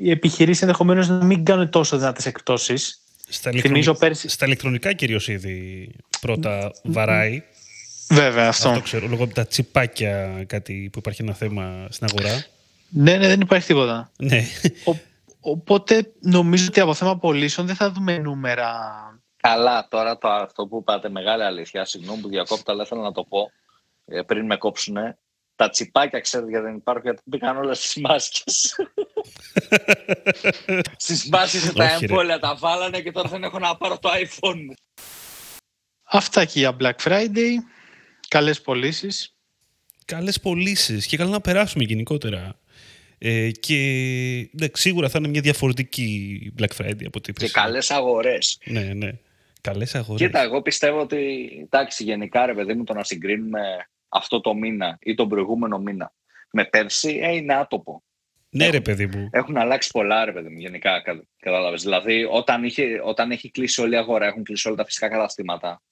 οι 0.00 0.10
επιχειρήσεις 0.10 0.62
ενδεχομένως 0.62 1.08
να 1.08 1.24
μην 1.24 1.44
κάνουν 1.44 1.70
τόσο 1.70 1.98
δυνατές 1.98 2.26
εκτόσεις. 2.26 3.02
Στα, 3.28 3.50
ηλεκτρονικά, 3.50 3.94
πέρσι... 3.94 4.28
στα 4.28 4.46
ηλεκτρονικά 4.46 4.92
κυρίως 4.92 5.28
είδη 5.28 5.90
πρώτα 6.20 6.72
βαράει. 6.82 7.42
Βέβαια, 8.08 8.48
αυτό. 8.48 8.68
Αυτό 8.68 8.80
ξέρω, 8.80 9.06
λόγω 9.06 9.24
από 9.24 9.34
τα 9.34 9.46
τσιπάκια 9.46 10.44
κάτι 10.46 10.88
που 10.92 10.98
υπάρχει 10.98 11.22
ένα 11.22 11.34
θέμα 11.34 11.86
στην 11.90 12.06
αγορά. 12.10 12.44
Ναι, 12.88 13.16
ναι, 13.16 13.26
δεν 13.26 13.40
υπάρχει 13.40 13.66
τίποτα. 13.66 14.10
Ναι. 14.18 14.44
Ο, 14.84 14.96
οπότε 15.42 16.12
νομίζω 16.20 16.66
ότι 16.68 16.80
από 16.80 16.94
θέμα 16.94 17.18
πωλήσεων 17.18 17.66
δεν 17.66 17.76
θα 17.76 17.90
δούμε 17.90 18.18
νούμερα 18.18 18.72
Καλά, 19.42 19.88
τώρα 19.88 20.18
το, 20.18 20.28
αυτό 20.28 20.66
που 20.66 20.78
είπατε, 20.78 21.08
μεγάλη 21.08 21.42
αλήθεια. 21.42 21.84
Συγγνώμη 21.84 22.20
που 22.20 22.28
διακόπτω, 22.28 22.72
αλλά 22.72 22.84
θέλω 22.84 23.00
να 23.00 23.12
το 23.12 23.24
πω 23.24 23.50
ε, 24.04 24.22
πριν 24.22 24.46
με 24.46 24.56
κόψουν. 24.56 24.96
Τα 25.56 25.70
τσιπάκια, 25.70 26.20
ξέρετε, 26.20 26.50
γιατί 26.50 26.66
δεν 26.66 26.76
υπάρχουν, 26.76 27.02
γιατί 27.04 27.22
μπήκαν 27.24 27.56
όλα 27.56 27.74
στις 27.74 27.96
μάσκες. 27.96 28.76
στις 30.96 31.28
μάσκες 31.28 31.72
τα 31.72 31.98
έμπολια 32.00 32.38
τα 32.38 32.54
βάλανε 32.54 33.00
και 33.00 33.12
τώρα 33.12 33.28
δεν 33.28 33.44
έχω 33.44 33.58
να 33.58 33.76
πάρω 33.76 33.98
το 33.98 34.10
iPhone 34.12 34.54
μου. 34.54 34.74
Αυτά 36.02 36.44
και 36.44 36.58
για 36.58 36.76
Black 36.80 36.96
Friday. 37.04 37.52
Καλές 38.28 38.60
πωλήσεις. 38.60 39.36
Καλές 40.04 40.40
πωλήσεις 40.40 41.06
και 41.06 41.16
καλά 41.16 41.30
να 41.30 41.40
περάσουμε 41.40 41.84
γενικότερα. 41.84 42.56
Ε, 43.24 43.50
και 43.50 43.76
ναι, 44.52 44.66
σίγουρα 44.72 45.08
θα 45.08 45.18
είναι 45.18 45.28
μια 45.28 45.40
διαφορετική 45.40 46.52
Black 46.58 46.76
Friday 46.76 47.04
από 47.06 47.18
ό,τι 47.18 47.32
Και 47.32 47.48
καλές 47.48 47.90
αγορές. 47.90 48.58
Ναι, 48.64 48.80
ναι. 48.80 49.12
Καλές 49.60 49.94
αγορές. 49.94 50.26
Κοίτα, 50.26 50.42
εγώ 50.42 50.62
πιστεύω 50.62 51.00
ότι 51.00 51.50
εντάξει, 51.62 52.04
γενικά 52.04 52.46
ρε 52.46 52.54
παιδί 52.54 52.74
μου 52.74 52.84
το 52.84 52.94
να 52.94 53.04
συγκρίνουμε 53.04 53.60
αυτό 54.08 54.40
το 54.40 54.54
μήνα 54.54 54.98
ή 55.00 55.14
τον 55.14 55.28
προηγούμενο 55.28 55.78
μήνα 55.78 56.12
με 56.50 56.64
πέρσι 56.64 57.18
ε, 57.22 57.34
είναι 57.34 57.54
άτοπο. 57.54 58.02
Ναι, 58.50 58.68
ρε 58.68 58.80
παιδί 58.80 59.06
μου. 59.06 59.28
Έχουν 59.32 59.56
αλλάξει 59.56 59.90
πολλά, 59.90 60.24
ρε 60.24 60.32
παιδί 60.32 60.48
μου, 60.48 60.58
γενικά. 60.58 61.02
Κατάλαβες. 61.38 61.82
Δηλαδή, 61.82 62.28
όταν, 62.30 62.64
είχε, 62.64 63.00
όταν 63.04 63.30
έχει 63.30 63.50
κλείσει 63.50 63.80
όλη 63.80 63.94
η 63.94 63.96
αγορά, 63.96 64.26
έχουν 64.26 64.42
κλείσει 64.42 64.68
όλα 64.68 64.76
τα 64.76 64.84
φυσικά 64.84 65.08
καταστήματα. 65.08 65.82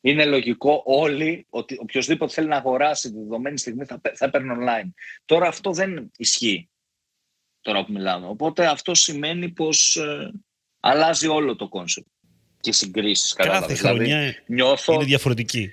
Είναι 0.00 0.24
λογικό 0.24 0.82
όλοι 0.84 1.46
ότι 1.50 1.76
οποιοδήποτε 1.80 2.32
θέλει 2.32 2.48
να 2.48 2.56
αγοράσει 2.56 3.10
τη 3.10 3.18
δεδομένη 3.18 3.58
στιγμή 3.58 3.84
θα, 3.84 4.00
θα 4.14 4.30
παίρνει 4.30 4.54
online. 4.58 4.90
Τώρα 5.24 5.48
αυτό 5.48 5.72
δεν 5.72 6.10
ισχύει. 6.16 6.69
Τώρα 7.60 7.84
που 7.84 7.92
μιλάμε. 7.92 8.26
Οπότε 8.26 8.66
αυτό 8.66 8.94
σημαίνει 8.94 9.48
πως 9.48 9.96
ε, 9.96 10.32
αλλάζει 10.80 11.26
όλο 11.26 11.56
το 11.56 11.68
κόνσεπτ 11.68 12.06
και 12.60 12.72
συγκρίσεις. 12.72 13.32
Κάθε 13.32 13.74
δηλαδή, 13.74 13.96
χρονιά 13.96 14.42
νιώθω... 14.46 14.92
είναι 14.92 15.04
διαφορετική. 15.04 15.72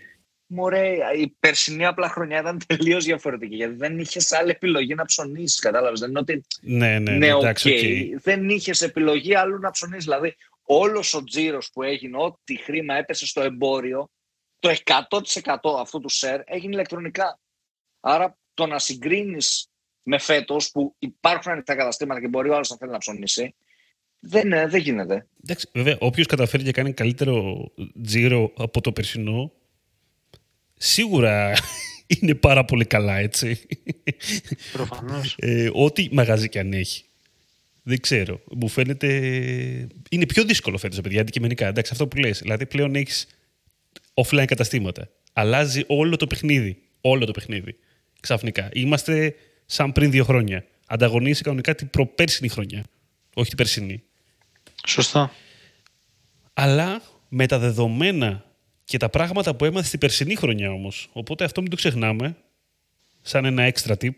Μωρέ, 0.50 0.98
η 1.18 1.36
περσινή 1.40 1.86
απλά 1.86 2.10
χρονιά 2.10 2.40
ήταν 2.40 2.62
τελείως 2.68 3.06
διαφορετική. 3.06 3.56
Γιατί 3.56 3.76
δεν 3.76 4.00
είχες 4.00 4.32
άλλη 4.32 4.50
επιλογή 4.50 4.96
να 4.96 5.06
ψωνίσεις. 5.06 5.60
Κατάλαβες. 5.60 6.00
Δεν 6.00 6.10
είναι 6.10 6.20
ότι. 6.20 6.46
Ναι, 6.62 7.00
ναι, 7.00 7.12
ναι. 7.12 7.28
Εντάξει, 7.28 7.70
okay. 8.16 8.20
Δεν 8.22 8.50
είχες 8.50 8.82
επιλογή 8.82 9.36
άλλου 9.36 9.60
να 9.60 9.72
ψωνίσεις. 9.72 10.04
Δηλαδή, 10.04 10.36
όλος 10.64 11.14
ο 11.14 11.24
τζίρος 11.24 11.70
που 11.74 11.84
έγινε, 11.84 12.18
ό,τι 12.18 12.58
χρήμα 12.58 12.96
έπεσε 12.96 13.28
στο 13.28 13.42
εμπόριο, 13.42 14.10
το 14.60 14.76
100% 14.84 15.56
αυτού 15.80 16.00
του 16.00 16.10
σερ 16.10 16.42
έγινε 16.46 16.74
ηλεκτρονικά. 16.74 17.40
Άρα, 18.00 18.38
το 18.54 18.66
να 18.66 18.80
συγκρίνεις 18.80 19.70
με 20.10 20.20
φέτος 20.20 20.72
που 20.72 20.96
υπάρχουν 21.00 21.52
ανοιχτά 21.52 21.76
καταστήματα 21.76 22.20
και 22.20 22.28
μπορεί 22.28 22.50
ο 22.50 22.54
άλλος 22.54 22.70
να 22.70 22.78
θέλει 22.78 22.92
να 22.92 22.98
ψωνίσει, 22.98 23.56
δεν, 24.20 24.52
ε, 24.52 24.68
δεν 24.68 24.82
γίνεται. 24.82 25.28
Εντάξει, 25.44 25.70
βέβαια, 25.74 25.98
όποιος 26.00 26.28
καταφέρει 26.28 26.64
και 26.64 26.72
κάνει 26.72 26.94
καλύτερο 26.94 27.66
τζίρο 28.04 28.52
από 28.58 28.82
το 28.82 28.92
περσινό, 28.92 29.52
σίγουρα 30.78 31.54
είναι 32.22 32.36
πάρα 32.36 32.66
πολύ 32.66 32.86
καλά, 32.86 33.18
έτσι. 33.18 33.68
Προφανώς. 34.72 35.36
Ε, 35.40 35.70
ό,τι 35.74 36.10
μαγαζί 36.12 36.50
και 36.50 36.60
αν 36.60 36.74
έχει. 36.74 37.04
Δεν 37.84 38.00
ξέρω. 38.00 38.42
Μου 38.52 38.68
φαίνεται. 38.68 39.08
Είναι 40.10 40.26
πιο 40.26 40.44
δύσκολο 40.44 40.78
φέτος, 40.78 41.02
παιδιά, 41.02 41.22
αντικειμενικά. 41.22 41.68
Εντάξει, 41.68 41.92
αυτό 41.94 42.08
που 42.08 42.18
λες. 42.18 42.40
Δηλαδή, 42.40 42.66
πλέον 42.66 42.96
έχεις 42.96 43.28
offline 44.14 44.46
καταστήματα. 44.46 45.10
Αλλάζει 45.34 45.84
όλο 45.88 46.16
το 46.16 46.28
παιχνίδι. 46.28 46.82
Όλο 47.02 47.26
το 47.26 47.32
παιχνίδι. 47.32 47.76
Ξαφνικά. 48.20 48.70
Είμαστε 48.74 49.36
σαν 49.70 49.92
πριν 49.92 50.12
δύο 50.12 50.24
χρόνια. 50.24 50.66
Ανταγωνίζει 50.88 51.42
κανονικά 51.42 51.76
την 51.76 51.90
προπέρσινη 51.90 52.50
χρονιά. 52.50 52.84
Όχι 53.34 53.48
την 53.48 53.58
περσινή. 53.58 54.04
Σωστά. 54.88 55.32
Αλλά 56.54 57.02
με 57.30 57.46
τα 57.46 57.60
δεδομένα 57.60 58.46
και 58.86 58.98
τα 58.98 59.10
πράγματα 59.10 59.56
που 59.56 59.66
έμαθε 59.66 59.88
στην 59.88 60.00
περσινή 60.00 60.36
χρονιά 60.36 60.72
όμως. 60.72 61.10
Οπότε 61.12 61.44
αυτό 61.44 61.62
μην 61.62 61.70
το 61.70 61.76
ξεχνάμε, 61.76 62.38
σαν 63.22 63.46
ένα 63.46 63.64
έξτρα 63.64 63.96
tip. 64.02 64.14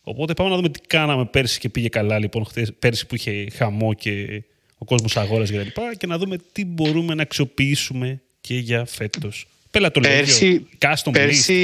Οπότε 0.00 0.34
πάμε 0.34 0.50
να 0.50 0.56
δούμε 0.56 0.68
τι 0.68 0.80
κάναμε 0.80 1.24
πέρσι 1.24 1.58
και 1.58 1.68
πήγε 1.68 1.88
καλά, 1.88 2.18
λοιπόν, 2.18 2.44
χθες, 2.44 2.72
πέρσι 2.78 3.06
που 3.06 3.14
είχε 3.14 3.50
χαμό 3.50 3.94
και 3.94 4.42
ο 4.78 4.84
κόσμος 4.84 5.16
αγόρας 5.16 5.50
και 5.50 5.56
τα 5.56 5.62
λοιπά, 5.62 5.94
και 5.94 6.06
να 6.06 6.18
δούμε 6.18 6.36
τι 6.52 6.64
μπορούμε 6.64 7.14
να 7.14 7.22
αξιοποιήσουμε 7.22 8.22
και 8.40 8.58
για 8.58 8.84
φέτος. 8.84 9.46
Πέλα 9.76 9.90
το 9.90 10.00
πέρσι, 10.00 10.68
custom 10.78 11.12
πέρσι 11.12 11.56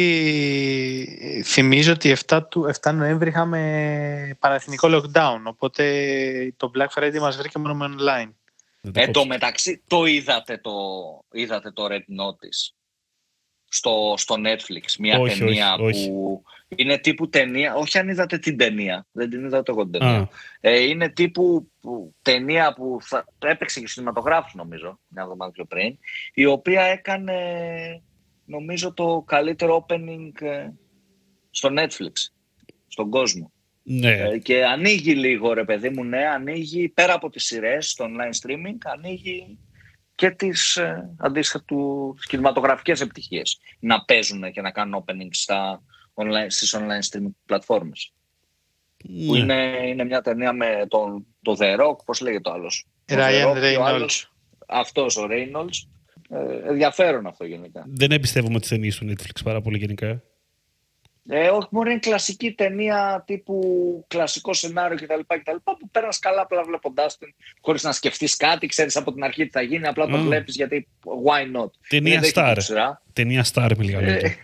θυμίζω 1.45 1.93
ότι 1.93 2.17
7, 2.27 2.41
του, 2.51 2.71
7 2.81 2.93
Νοέμβρη 2.95 3.29
είχαμε 3.29 4.37
πανεθνικό 4.39 4.89
lockdown, 4.91 5.41
οπότε 5.45 6.55
το 6.57 6.71
Black 6.75 6.87
Friday 6.95 7.19
μας 7.19 7.37
βρήκε 7.37 7.59
μόνο 7.59 7.75
με 7.75 7.95
online. 7.99 8.31
Εν 8.93 9.13
τω 9.13 9.27
μεταξύ, 9.27 9.83
το 9.87 10.05
είδατε 10.05 10.59
το, 10.59 10.73
είδατε 11.33 11.71
το 11.71 11.87
Red 11.91 11.93
Notice; 11.93 12.75
Στο, 13.75 14.15
στο 14.17 14.35
Netflix. 14.35 14.95
Μια 14.99 15.19
όχι, 15.19 15.39
ταινία 15.39 15.75
όχι, 15.75 16.09
που 16.09 16.43
είναι 16.69 16.99
τύπου 16.99 17.29
ταινία. 17.29 17.75
Όχι 17.75 17.99
αν 17.99 18.09
είδατε 18.09 18.39
την 18.39 18.57
ταινία. 18.57 19.07
Δεν 19.13 19.31
την 19.31 19.45
είδατε 19.45 19.71
εγώ 19.71 19.83
την 19.83 19.93
ταινία. 20.01 20.29
Ε, 20.61 20.81
είναι 20.81 21.09
τύπου 21.09 21.71
που, 21.81 22.15
ταινία 22.23 22.73
που 22.73 22.99
θα, 23.01 23.25
έπαιξε 23.39 23.81
και 23.81 23.87
στους 23.87 24.05
νομίζω, 24.55 24.99
μια 25.09 25.23
εβδομάδα 25.23 25.53
πιο 25.53 25.65
πριν, 25.65 25.99
η 26.35 26.45
οποία 26.45 26.83
έκανε 26.83 27.35
νομίζω 28.45 28.93
το 28.93 29.25
καλύτερο 29.27 29.87
opening 29.89 30.43
ε, 30.43 30.69
στο 31.51 31.69
Netflix, 31.73 32.13
στον 32.89 33.11
κόσμο. 33.11 33.53
Ναι. 33.83 34.13
Ε, 34.13 34.39
και 34.39 34.65
ανοίγει 34.65 35.15
λίγο 35.15 35.53
ρε 35.53 35.65
παιδί 35.65 35.89
μου, 35.89 36.05
ναι, 36.05 36.27
ανοίγει 36.27 36.89
πέρα 36.89 37.15
από 37.15 37.31
τις 37.31 37.45
σειρές 37.45 37.91
στο 37.91 38.05
online 38.05 38.49
streaming, 38.49 38.77
ανοίγει 38.85 39.59
και 40.23 40.31
τις 40.31 40.77
ε, 40.77 41.15
αντίστοιχα 41.19 41.63
του, 41.63 42.13
τις 42.17 42.27
κινηματογραφικές 42.27 43.01
επιτυχίες 43.01 43.59
να 43.79 44.05
παίζουν 44.05 44.53
και 44.53 44.61
να 44.61 44.71
κάνουν 44.71 45.05
opening 45.05 45.29
στα 45.31 45.83
online, 46.15 46.47
στις 46.49 46.77
online 46.77 47.17
streaming 47.17 47.31
πλατφόρμες. 47.47 48.13
Ναι. 49.05 49.27
Που 49.27 49.35
είναι, 49.35 49.81
είναι 49.87 50.05
μια 50.05 50.21
ταινία 50.21 50.53
με 50.53 50.87
τον 50.89 51.27
το 51.43 51.57
The 51.59 51.81
Rock, 51.81 51.97
πώς 52.05 52.21
λέγεται 52.21 52.43
το 52.43 52.53
άλλος. 52.53 52.87
Ryan 53.09 53.57
Reynolds. 53.57 54.23
Αυτός 54.69 55.17
ο 55.17 55.27
Reynolds. 55.31 55.89
Ε, 56.29 56.69
ενδιαφέρον 56.69 57.27
αυτό 57.27 57.45
γενικά. 57.45 57.85
Δεν 57.87 58.11
εμπιστεύομαι 58.11 58.61
τις 58.61 58.69
ταινίες 58.69 58.97
του 58.97 59.07
Netflix 59.11 59.41
πάρα 59.45 59.61
πολύ 59.61 59.79
γενικά. 59.79 60.23
Ε, 61.29 61.49
όχι 61.49 61.69
μόνο 61.71 61.91
είναι 61.91 61.99
κλασική 61.99 62.53
ταινία 62.53 63.23
τύπου 63.27 64.05
κλασικό 64.09 64.53
σενάριο 64.53 64.97
κτλ. 64.97 65.21
κτλ 65.27 65.57
που 65.65 65.91
παίρνει 65.91 66.09
καλά 66.21 66.41
απλά 66.41 66.63
βλέποντάς 66.63 67.19
την 67.19 67.35
χωρίς 67.61 67.83
να 67.83 67.93
σκεφτείς 67.93 68.37
κάτι, 68.37 68.67
ξέρεις 68.67 68.97
από 68.97 69.13
την 69.13 69.25
αρχή 69.25 69.45
τι 69.45 69.51
θα 69.51 69.63
γίνει, 69.63 69.87
απλά 69.87 70.07
το 70.07 70.19
mm. 70.19 70.23
βλέπεις 70.23 70.55
γιατί 70.55 70.89
why 71.25 71.61
not. 71.61 71.71
Ταινία 71.89 72.21
Star. 72.35 72.57
Ταινία 73.13 73.45
Star 73.53 73.71
με 73.77 73.85
λίγα 73.85 74.01
λόγια. 74.01 74.17
Ε, 74.17 74.37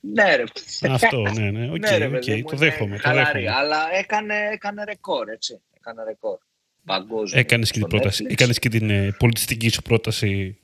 ναι, 0.00 0.36
ρε. 0.36 0.44
Αυτό, 0.90 1.20
ναι, 1.20 1.50
ναι. 1.50 1.70
Okay, 1.72 1.98
ναι, 2.10 2.18
okay, 2.18 2.42
το 2.50 2.56
δέχομαι. 2.56 2.98
Το 2.98 3.12
δέχομαι. 3.12 3.50
αλλά 3.50 3.78
έκανε, 3.98 4.34
έκανε 4.52 4.84
ρεκόρ, 4.84 5.28
έτσι. 5.28 5.60
Έκανε 5.76 6.04
ρεκόρ. 6.04 6.38
Παγκόσμιο. 6.84 7.40
Έκανε 7.40 7.64
και, 7.64 7.72
την 7.72 7.88
πρόταση, 7.88 8.26
έκανες 8.28 8.58
και 8.58 8.68
την 8.68 8.90
ε, 8.90 9.14
πολιτιστική 9.18 9.68
σου 9.68 9.82
πρόταση 9.82 10.58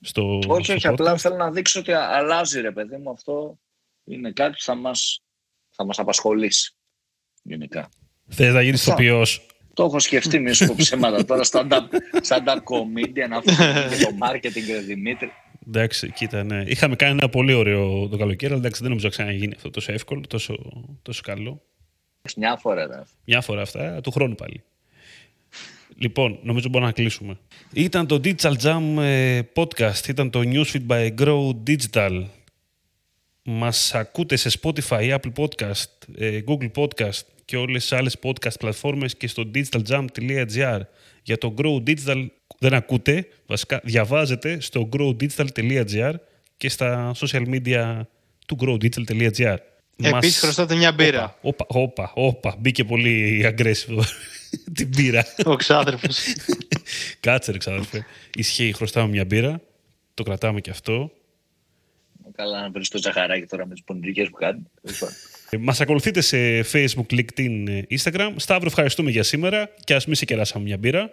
στο. 0.00 0.40
Όχι, 0.46 0.72
όχι. 0.72 0.86
Απλά 0.86 1.16
θέλω 1.16 1.36
να 1.36 1.50
δείξω 1.50 1.80
ότι 1.80 1.92
αλλάζει, 1.92 2.60
ρε 2.60 2.70
παιδί 2.70 2.96
μου, 2.96 3.10
αυτό 3.10 3.58
είναι 4.06 4.30
κάτι 4.30 4.50
που 4.50 4.62
θα 4.62 4.74
μας, 4.74 5.22
θα 5.70 5.84
μας 5.84 5.98
απασχολήσει 5.98 6.74
γενικά. 7.42 7.88
Θες 8.28 8.52
να 8.52 8.62
γίνεις 8.62 8.84
τοπιός; 8.84 9.46
Το 9.74 9.84
έχω 9.84 9.98
σκεφτεί 9.98 10.38
μη 10.38 10.52
σου 10.52 10.74
ψέματα 10.74 11.24
τώρα 11.24 11.42
stand-up, 11.50 11.88
stand-up 12.28 12.56
comedian 12.56 13.30
αυτό 13.30 13.52
και 13.90 14.04
το 14.04 14.10
marketing 14.22 14.64
και 14.66 14.76
Δημήτρη. 14.76 15.32
Εντάξει, 15.66 16.12
κοίτα, 16.12 16.44
ναι. 16.44 16.62
Είχαμε 16.66 16.96
κάνει 16.96 17.12
ένα 17.12 17.28
πολύ 17.28 17.52
ωραίο 17.52 18.08
το 18.08 18.16
καλοκαίρι, 18.16 18.52
αλλά 18.52 18.60
εντάξει, 18.60 18.80
δεν 18.80 18.88
νομίζω 18.88 19.06
να 19.06 19.12
ξαναγίνει 19.12 19.52
αυτό 19.56 19.70
τόσο 19.70 19.92
εύκολο, 19.92 20.20
τόσο, 20.28 20.56
τόσο 21.02 21.22
καλό. 21.24 21.62
Μια 22.36 22.56
φορά 22.56 22.84
ήταν. 22.84 23.06
Μια 23.24 23.40
φορά 23.40 23.62
αυτά, 23.62 24.00
του 24.00 24.10
χρόνου 24.10 24.34
πάλι. 24.34 24.62
Λοιπόν, 25.98 26.38
νομίζω 26.42 26.68
μπορούμε 26.68 26.90
να 26.90 26.96
κλείσουμε. 26.96 27.38
Ήταν 27.72 28.06
το 28.06 28.20
Digital 28.24 28.54
Jam 28.62 28.82
ε, 28.98 29.40
podcast, 29.54 30.08
ήταν 30.08 30.30
το 30.30 30.40
Newsfeed 30.44 30.86
by 30.88 31.14
Grow 31.18 31.50
Digital. 31.66 32.24
Μας 33.48 33.94
ακούτε 33.94 34.36
σε 34.36 34.50
Spotify, 34.62 35.18
Apple 35.18 35.32
Podcast, 35.36 35.84
ε, 36.16 36.40
Google 36.46 36.70
Podcast 36.74 37.20
και 37.44 37.56
όλες 37.56 37.82
τις 37.82 37.92
άλλες 37.92 38.16
podcast 38.22 38.58
πλατφόρμες 38.58 39.16
και 39.16 39.28
στο 39.28 39.50
digitaljam.gr. 39.54 40.80
Για 41.22 41.38
το 41.38 41.54
Grow 41.58 41.82
Digital 41.88 42.26
δεν 42.58 42.74
ακούτε, 42.74 43.28
βασικά 43.46 43.80
διαβάζετε 43.84 44.60
στο 44.60 44.88
growdigital.gr 44.92 46.14
και 46.56 46.68
στα 46.68 47.14
social 47.16 47.42
media 47.48 48.00
του 48.46 48.56
growdigital.gr. 48.60 49.56
Επίσης 49.96 50.38
χρωστάτε 50.38 50.74
μια 50.74 50.92
μπύρα. 50.92 51.38
Όπα, 51.40 51.64
όπα, 51.68 52.12
όπα. 52.14 52.56
Μπήκε 52.58 52.84
πολύ 52.84 53.44
aggressive 53.44 54.02
την 54.76 54.88
μπύρα. 54.88 55.24
Ο 55.44 55.56
ξάδερφος. 55.56 56.18
Κάτσε 57.20 57.52
ρε 57.52 57.58
ξάδερφε. 57.58 58.06
Ισχύει, 58.34 58.72
χρωστάμε 58.72 59.08
μια 59.08 59.24
μπύρα. 59.24 59.60
Το 60.14 60.22
κρατάμε 60.22 60.60
και 60.60 60.70
αυτό. 60.70 61.10
Καλά 62.36 62.60
να 62.60 62.70
βρεις 62.70 62.88
το 62.88 62.98
ζαχαράκι 62.98 63.46
τώρα 63.46 63.66
με 63.66 63.74
τις 63.74 63.82
πονηρικές 63.82 64.28
που 64.28 64.36
κάνει. 64.36 64.62
Ε, 65.50 65.56
μας 65.56 65.80
ακολουθείτε 65.80 66.20
σε 66.20 66.60
Facebook, 66.60 67.06
LinkedIn, 67.10 67.82
Instagram. 67.90 68.32
Σταύρο, 68.36 68.66
ευχαριστούμε 68.66 69.10
για 69.10 69.22
σήμερα 69.22 69.70
και 69.84 69.94
ας 69.94 70.06
μη 70.06 70.14
σε 70.14 70.24
κεράσαμε 70.24 70.64
μια 70.64 70.76
μπύρα. 70.76 71.10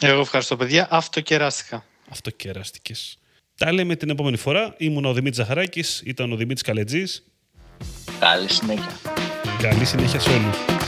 Εγώ 0.00 0.20
ευχαριστώ 0.20 0.56
παιδιά. 0.56 0.86
Αυτοκεράστηκα. 0.90 1.84
Αυτοκεράστηκες. 2.10 3.18
Τα 3.56 3.72
λέμε 3.72 3.96
την 3.96 4.10
επόμενη 4.10 4.36
φορά. 4.36 4.74
Ήμουν 4.78 5.04
ο 5.04 5.12
Δημήτρης 5.12 5.36
Ζαχαράκης, 5.36 6.02
ήταν 6.04 6.32
ο 6.32 6.36
Δημήτρης 6.36 6.62
Καλετζής. 6.62 7.24
Καλή 8.20 8.52
συνέχεια. 8.52 9.00
Καλή 9.60 9.84
συνέχεια 9.84 10.20
σε 10.20 10.30
όλους. 10.30 10.79